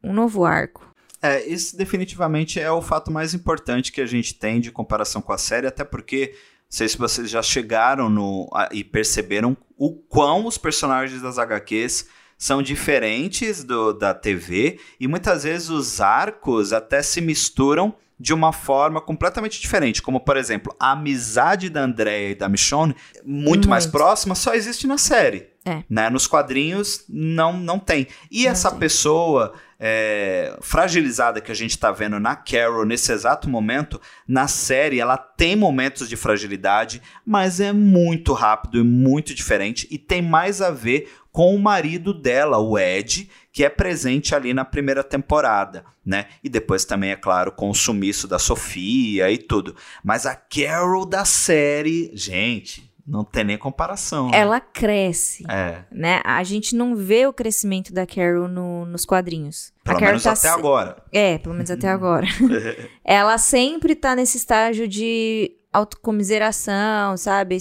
um 0.00 0.12
novo 0.12 0.44
arco. 0.44 0.94
É, 1.20 1.44
isso 1.44 1.76
definitivamente 1.76 2.60
é 2.60 2.70
o 2.70 2.80
fato 2.80 3.10
mais 3.10 3.34
importante 3.34 3.90
que 3.90 4.00
a 4.00 4.06
gente 4.06 4.32
tem 4.32 4.60
de 4.60 4.70
comparação 4.70 5.20
com 5.20 5.32
a 5.32 5.38
série, 5.38 5.66
até 5.66 5.82
porque 5.82 6.34
não 6.34 6.36
sei 6.68 6.88
se 6.88 6.96
vocês 6.96 7.28
já 7.28 7.42
chegaram 7.42 8.08
no 8.08 8.48
a, 8.54 8.68
e 8.70 8.84
perceberam 8.84 9.56
o 9.76 9.92
quão 9.92 10.46
os 10.46 10.56
personagens 10.56 11.20
das 11.20 11.36
HQs 11.36 12.16
são 12.38 12.62
diferentes 12.62 13.64
do, 13.64 13.92
da 13.92 14.14
TV 14.14 14.78
e 15.00 15.08
muitas 15.08 15.42
vezes 15.42 15.68
os 15.68 16.00
arcos 16.00 16.72
até 16.72 17.02
se 17.02 17.20
misturam 17.20 17.94
de 18.20 18.34
uma 18.34 18.52
forma 18.52 19.00
completamente 19.00 19.60
diferente. 19.60 20.02
Como, 20.02 20.20
por 20.20 20.36
exemplo, 20.36 20.74
a 20.78 20.92
amizade 20.92 21.68
da 21.68 21.82
Andrea 21.82 22.30
e 22.30 22.34
da 22.34 22.48
Michonne, 22.48 22.94
muito, 23.24 23.48
muito. 23.48 23.68
mais 23.68 23.86
próxima, 23.86 24.34
só 24.34 24.54
existe 24.54 24.86
na 24.86 24.98
série. 24.98 25.48
É. 25.64 25.84
Né? 25.88 26.08
Nos 26.10 26.26
quadrinhos 26.26 27.04
não, 27.08 27.52
não 27.52 27.78
tem. 27.78 28.08
E 28.30 28.44
não 28.44 28.50
essa 28.50 28.70
tem. 28.70 28.78
pessoa 28.80 29.52
é, 29.78 30.56
fragilizada 30.60 31.40
que 31.40 31.52
a 31.52 31.54
gente 31.54 31.70
está 31.70 31.92
vendo 31.92 32.18
na 32.18 32.34
Carol 32.34 32.84
nesse 32.84 33.12
exato 33.12 33.48
momento, 33.48 34.00
na 34.26 34.48
série 34.48 34.98
ela 34.98 35.16
tem 35.16 35.54
momentos 35.54 36.08
de 36.08 36.16
fragilidade, 36.16 37.00
mas 37.24 37.60
é 37.60 37.72
muito 37.72 38.32
rápido 38.32 38.78
e 38.78 38.82
muito 38.82 39.34
diferente 39.34 39.86
e 39.90 39.98
tem 39.98 40.22
mais 40.22 40.60
a 40.60 40.70
ver 40.70 41.12
com 41.38 41.54
o 41.54 41.58
marido 41.60 42.12
dela, 42.12 42.58
o 42.58 42.76
Ed, 42.76 43.30
que 43.52 43.62
é 43.62 43.68
presente 43.68 44.34
ali 44.34 44.52
na 44.52 44.64
primeira 44.64 45.04
temporada, 45.04 45.84
né? 46.04 46.26
E 46.42 46.48
depois 46.48 46.84
também, 46.84 47.12
é 47.12 47.16
claro, 47.16 47.52
com 47.52 47.70
o 47.70 47.74
sumiço 47.76 48.26
da 48.26 48.40
Sofia 48.40 49.30
e 49.30 49.38
tudo. 49.38 49.76
Mas 50.02 50.26
a 50.26 50.34
Carol 50.34 51.06
da 51.06 51.24
série, 51.24 52.10
gente, 52.12 52.92
não 53.06 53.22
tem 53.22 53.44
nem 53.44 53.56
comparação. 53.56 54.32
Né? 54.32 54.38
Ela 54.38 54.58
cresce. 54.58 55.44
É. 55.48 55.84
Né? 55.92 56.20
A 56.24 56.42
gente 56.42 56.74
não 56.74 56.96
vê 56.96 57.24
o 57.24 57.32
crescimento 57.32 57.94
da 57.94 58.04
Carol 58.04 58.48
no, 58.48 58.84
nos 58.86 59.04
quadrinhos. 59.04 59.72
Pelo 59.84 60.00
menos 60.00 60.24
tá 60.24 60.32
até 60.32 60.40
se... 60.40 60.48
agora. 60.48 61.00
É, 61.12 61.38
pelo 61.38 61.54
menos 61.54 61.70
até 61.70 61.88
agora. 61.88 62.26
ela 63.06 63.38
sempre 63.38 63.94
tá 63.94 64.16
nesse 64.16 64.38
estágio 64.38 64.88
de 64.88 65.52
autocomiseração, 65.72 67.16
sabe? 67.16 67.58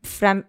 Fra... 0.00 0.46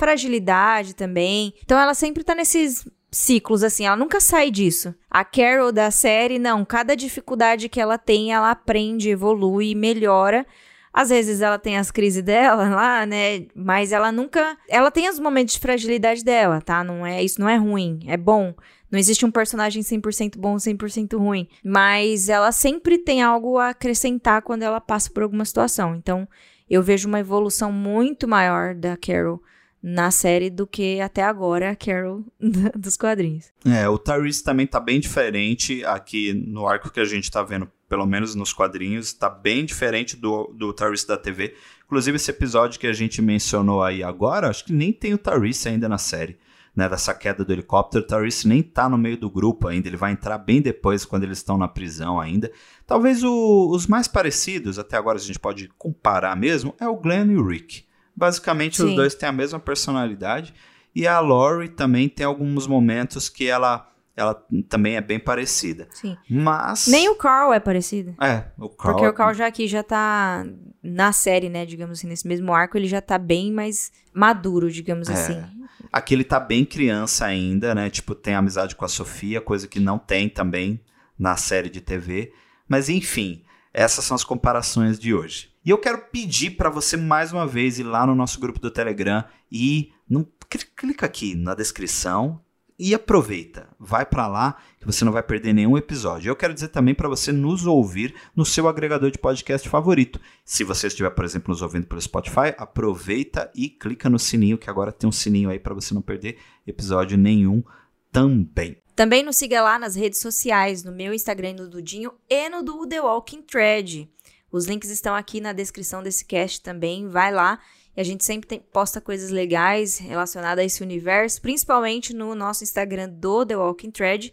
Fragilidade 0.00 0.94
também. 0.94 1.54
Então 1.62 1.78
ela 1.78 1.94
sempre 1.94 2.24
tá 2.24 2.34
nesses 2.34 2.88
ciclos, 3.12 3.62
assim, 3.62 3.86
ela 3.86 3.96
nunca 3.96 4.20
sai 4.20 4.50
disso. 4.50 4.94
A 5.10 5.24
Carol 5.24 5.70
da 5.70 5.90
série, 5.90 6.38
não, 6.38 6.64
cada 6.64 6.96
dificuldade 6.96 7.68
que 7.68 7.80
ela 7.80 7.98
tem, 7.98 8.32
ela 8.32 8.50
aprende, 8.50 9.10
evolui, 9.10 9.74
melhora 9.74 10.46
às 10.92 11.08
vezes 11.08 11.40
ela 11.40 11.58
tem 11.58 11.78
as 11.78 11.90
crises 11.90 12.22
dela 12.22 12.68
lá, 12.68 13.06
né? 13.06 13.46
Mas 13.54 13.92
ela 13.92 14.10
nunca. 14.10 14.56
Ela 14.68 14.90
tem 14.90 15.08
os 15.08 15.18
momentos 15.18 15.54
de 15.54 15.60
fragilidade 15.60 16.24
dela, 16.24 16.60
tá? 16.60 16.82
Não 16.82 17.06
é 17.06 17.22
Isso 17.22 17.40
não 17.40 17.48
é 17.48 17.56
ruim, 17.56 18.00
é 18.06 18.16
bom. 18.16 18.54
Não 18.90 18.98
existe 18.98 19.24
um 19.24 19.30
personagem 19.30 19.82
100% 19.82 20.36
bom, 20.36 20.56
100% 20.56 21.16
ruim. 21.16 21.48
Mas 21.64 22.28
ela 22.28 22.50
sempre 22.50 22.98
tem 22.98 23.22
algo 23.22 23.56
a 23.56 23.68
acrescentar 23.68 24.42
quando 24.42 24.64
ela 24.64 24.80
passa 24.80 25.08
por 25.10 25.22
alguma 25.22 25.44
situação. 25.44 25.94
Então, 25.94 26.28
eu 26.68 26.82
vejo 26.82 27.06
uma 27.06 27.20
evolução 27.20 27.70
muito 27.70 28.26
maior 28.26 28.74
da 28.74 28.96
Carol 28.96 29.40
na 29.82 30.10
série 30.10 30.50
do 30.50 30.66
que 30.66 31.00
até 31.00 31.22
agora 31.22 31.70
a 31.70 31.76
Carol 31.76 32.24
dos 32.76 32.96
quadrinhos. 32.96 33.46
É, 33.64 33.88
o 33.88 33.98
Tyrese 33.98 34.44
também 34.44 34.66
tá 34.66 34.78
bem 34.78 35.00
diferente 35.00 35.84
aqui 35.84 36.34
no 36.34 36.66
arco 36.66 36.90
que 36.90 37.00
a 37.00 37.04
gente 37.04 37.30
tá 37.30 37.42
vendo, 37.42 37.70
pelo 37.88 38.06
menos 38.06 38.34
nos 38.34 38.52
quadrinhos, 38.52 39.12
tá 39.12 39.30
bem 39.30 39.64
diferente 39.64 40.16
do, 40.16 40.52
do 40.54 40.72
Tyrese 40.72 41.06
da 41.06 41.16
TV. 41.16 41.54
Inclusive 41.86 42.16
esse 42.16 42.30
episódio 42.30 42.78
que 42.78 42.86
a 42.86 42.92
gente 42.92 43.22
mencionou 43.22 43.82
aí 43.82 44.02
agora, 44.02 44.48
acho 44.48 44.64
que 44.64 44.72
nem 44.72 44.92
tem 44.92 45.14
o 45.14 45.18
Tyrese 45.18 45.68
ainda 45.68 45.88
na 45.88 45.98
série. 45.98 46.38
Né, 46.76 46.88
dessa 46.88 47.12
queda 47.12 47.44
do 47.44 47.52
helicóptero, 47.52 48.04
o 48.04 48.06
Tyrese 48.06 48.46
nem 48.46 48.62
tá 48.62 48.88
no 48.88 48.96
meio 48.96 49.16
do 49.16 49.28
grupo 49.28 49.66
ainda, 49.66 49.88
ele 49.88 49.96
vai 49.96 50.12
entrar 50.12 50.38
bem 50.38 50.62
depois, 50.62 51.04
quando 51.04 51.24
eles 51.24 51.38
estão 51.38 51.58
na 51.58 51.66
prisão 51.66 52.20
ainda. 52.20 52.50
Talvez 52.86 53.24
o, 53.24 53.70
os 53.72 53.88
mais 53.88 54.06
parecidos, 54.06 54.78
até 54.78 54.96
agora 54.96 55.18
a 55.18 55.20
gente 55.20 55.38
pode 55.38 55.68
comparar 55.76 56.36
mesmo, 56.36 56.72
é 56.78 56.86
o 56.86 56.96
Glenn 56.96 57.32
e 57.32 57.36
o 57.36 57.44
Rick. 57.44 57.89
Basicamente, 58.20 58.76
Sim. 58.76 58.90
os 58.90 58.94
dois 58.94 59.14
têm 59.14 59.30
a 59.30 59.32
mesma 59.32 59.58
personalidade. 59.58 60.52
E 60.94 61.06
a 61.06 61.18
Lori 61.20 61.70
também 61.70 62.06
tem 62.06 62.26
alguns 62.26 62.66
momentos 62.66 63.30
que 63.30 63.48
ela 63.48 63.86
ela 64.14 64.34
também 64.68 64.96
é 64.96 65.00
bem 65.00 65.18
parecida. 65.18 65.88
Sim. 65.92 66.14
Mas. 66.28 66.86
Nem 66.86 67.08
o 67.08 67.14
Carl 67.14 67.54
é 67.54 67.58
parecido. 67.58 68.14
É, 68.20 68.44
o 68.58 68.68
Carl. 68.68 68.94
Porque 68.94 69.08
o 69.08 69.14
Carl 69.14 69.32
já 69.32 69.46
aqui 69.46 69.66
já 69.66 69.82
tá 69.82 70.44
na 70.82 71.10
série, 71.12 71.48
né? 71.48 71.64
Digamos 71.64 71.98
assim, 71.98 72.06
nesse 72.06 72.28
mesmo 72.28 72.52
arco, 72.52 72.76
ele 72.76 72.86
já 72.86 73.00
tá 73.00 73.16
bem 73.16 73.50
mais 73.50 73.90
maduro, 74.12 74.70
digamos 74.70 75.08
é. 75.08 75.12
assim. 75.14 75.42
Aqui 75.90 76.12
ele 76.12 76.24
tá 76.24 76.38
bem 76.38 76.66
criança 76.66 77.24
ainda, 77.24 77.74
né? 77.74 77.88
Tipo, 77.88 78.14
tem 78.14 78.34
amizade 78.34 78.76
com 78.76 78.84
a 78.84 78.88
Sofia, 78.88 79.40
coisa 79.40 79.66
que 79.66 79.80
não 79.80 79.98
tem 79.98 80.28
também 80.28 80.78
na 81.18 81.38
série 81.38 81.70
de 81.70 81.80
TV. 81.80 82.34
Mas 82.68 82.90
enfim, 82.90 83.42
essas 83.72 84.04
são 84.04 84.14
as 84.14 84.24
comparações 84.24 84.98
de 84.98 85.14
hoje. 85.14 85.49
E 85.64 85.68
eu 85.68 85.76
quero 85.76 85.98
pedir 86.10 86.52
para 86.52 86.70
você 86.70 86.96
mais 86.96 87.32
uma 87.32 87.46
vez 87.46 87.78
ir 87.78 87.82
lá 87.82 88.06
no 88.06 88.14
nosso 88.14 88.40
grupo 88.40 88.58
do 88.58 88.70
Telegram 88.70 89.22
e 89.52 89.92
não, 90.08 90.26
clica 90.74 91.04
aqui 91.04 91.34
na 91.34 91.54
descrição 91.54 92.40
e 92.78 92.94
aproveita. 92.94 93.68
Vai 93.78 94.06
para 94.06 94.26
lá 94.26 94.56
que 94.80 94.86
você 94.86 95.04
não 95.04 95.12
vai 95.12 95.22
perder 95.22 95.52
nenhum 95.52 95.76
episódio. 95.76 96.30
Eu 96.30 96.34
quero 96.34 96.54
dizer 96.54 96.68
também 96.68 96.94
para 96.94 97.10
você 97.10 97.30
nos 97.30 97.66
ouvir 97.66 98.14
no 98.34 98.42
seu 98.42 98.66
agregador 98.66 99.10
de 99.10 99.18
podcast 99.18 99.68
favorito. 99.68 100.18
Se 100.46 100.64
você 100.64 100.86
estiver, 100.86 101.10
por 101.10 101.26
exemplo, 101.26 101.52
nos 101.52 101.60
ouvindo 101.60 101.86
pelo 101.86 102.00
Spotify, 102.00 102.54
aproveita 102.56 103.50
e 103.54 103.68
clica 103.68 104.08
no 104.08 104.18
sininho 104.18 104.56
que 104.56 104.70
agora 104.70 104.90
tem 104.90 105.06
um 105.06 105.12
sininho 105.12 105.50
aí 105.50 105.58
para 105.58 105.74
você 105.74 105.92
não 105.92 106.00
perder 106.00 106.38
episódio 106.66 107.18
nenhum 107.18 107.62
também. 108.10 108.78
Também 108.96 109.22
nos 109.22 109.36
siga 109.36 109.62
lá 109.62 109.78
nas 109.78 109.94
redes 109.94 110.20
sociais, 110.20 110.82
no 110.82 110.92
meu 110.92 111.12
Instagram 111.14 111.54
no 111.54 111.68
Dudinho 111.68 112.12
e 112.28 112.48
no 112.48 112.62
do 112.62 112.86
The 112.86 113.00
Walking 113.00 113.42
Thread. 113.42 114.10
Os 114.52 114.66
links 114.66 114.90
estão 114.90 115.14
aqui 115.14 115.40
na 115.40 115.52
descrição 115.52 116.02
desse 116.02 116.24
cast 116.24 116.60
também. 116.60 117.08
Vai 117.08 117.32
lá. 117.32 117.58
E 117.96 118.00
a 118.00 118.04
gente 118.04 118.24
sempre 118.24 118.48
tem, 118.48 118.60
posta 118.60 119.00
coisas 119.00 119.30
legais 119.30 119.98
relacionadas 119.98 120.62
a 120.62 120.64
esse 120.64 120.82
universo, 120.82 121.40
principalmente 121.40 122.14
no 122.14 122.34
nosso 122.34 122.62
Instagram 122.62 123.08
do 123.08 123.44
The 123.44 123.56
Walking 123.56 123.90
Thread. 123.90 124.32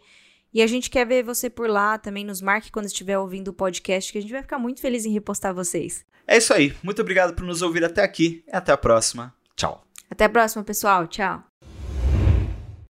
E 0.54 0.62
a 0.62 0.68
gente 0.68 0.90
quer 0.90 1.06
ver 1.06 1.24
você 1.24 1.50
por 1.50 1.70
lá, 1.70 1.98
também 1.98 2.26
nos 2.26 2.42
marque 2.42 2.72
quando 2.72 2.86
estiver 2.86 3.18
ouvindo 3.18 3.50
o 3.50 3.54
podcast, 3.54 4.12
que 4.12 4.18
a 4.18 4.22
gente 4.22 4.32
vai 4.32 4.42
ficar 4.42 4.58
muito 4.58 4.80
feliz 4.80 5.06
em 5.06 5.12
repostar 5.12 5.54
vocês. 5.54 6.06
É 6.26 6.38
isso 6.38 6.54
aí. 6.54 6.76
Muito 6.84 7.02
obrigado 7.02 7.34
por 7.34 7.44
nos 7.44 7.62
ouvir 7.62 7.84
até 7.84 8.04
aqui 8.04 8.44
e 8.48 8.56
até 8.56 8.72
a 8.72 8.78
próxima. 8.78 9.34
Tchau. 9.56 9.86
Até 10.10 10.26
a 10.26 10.30
próxima, 10.30 10.64
pessoal. 10.64 11.08
Tchau. 11.08 11.47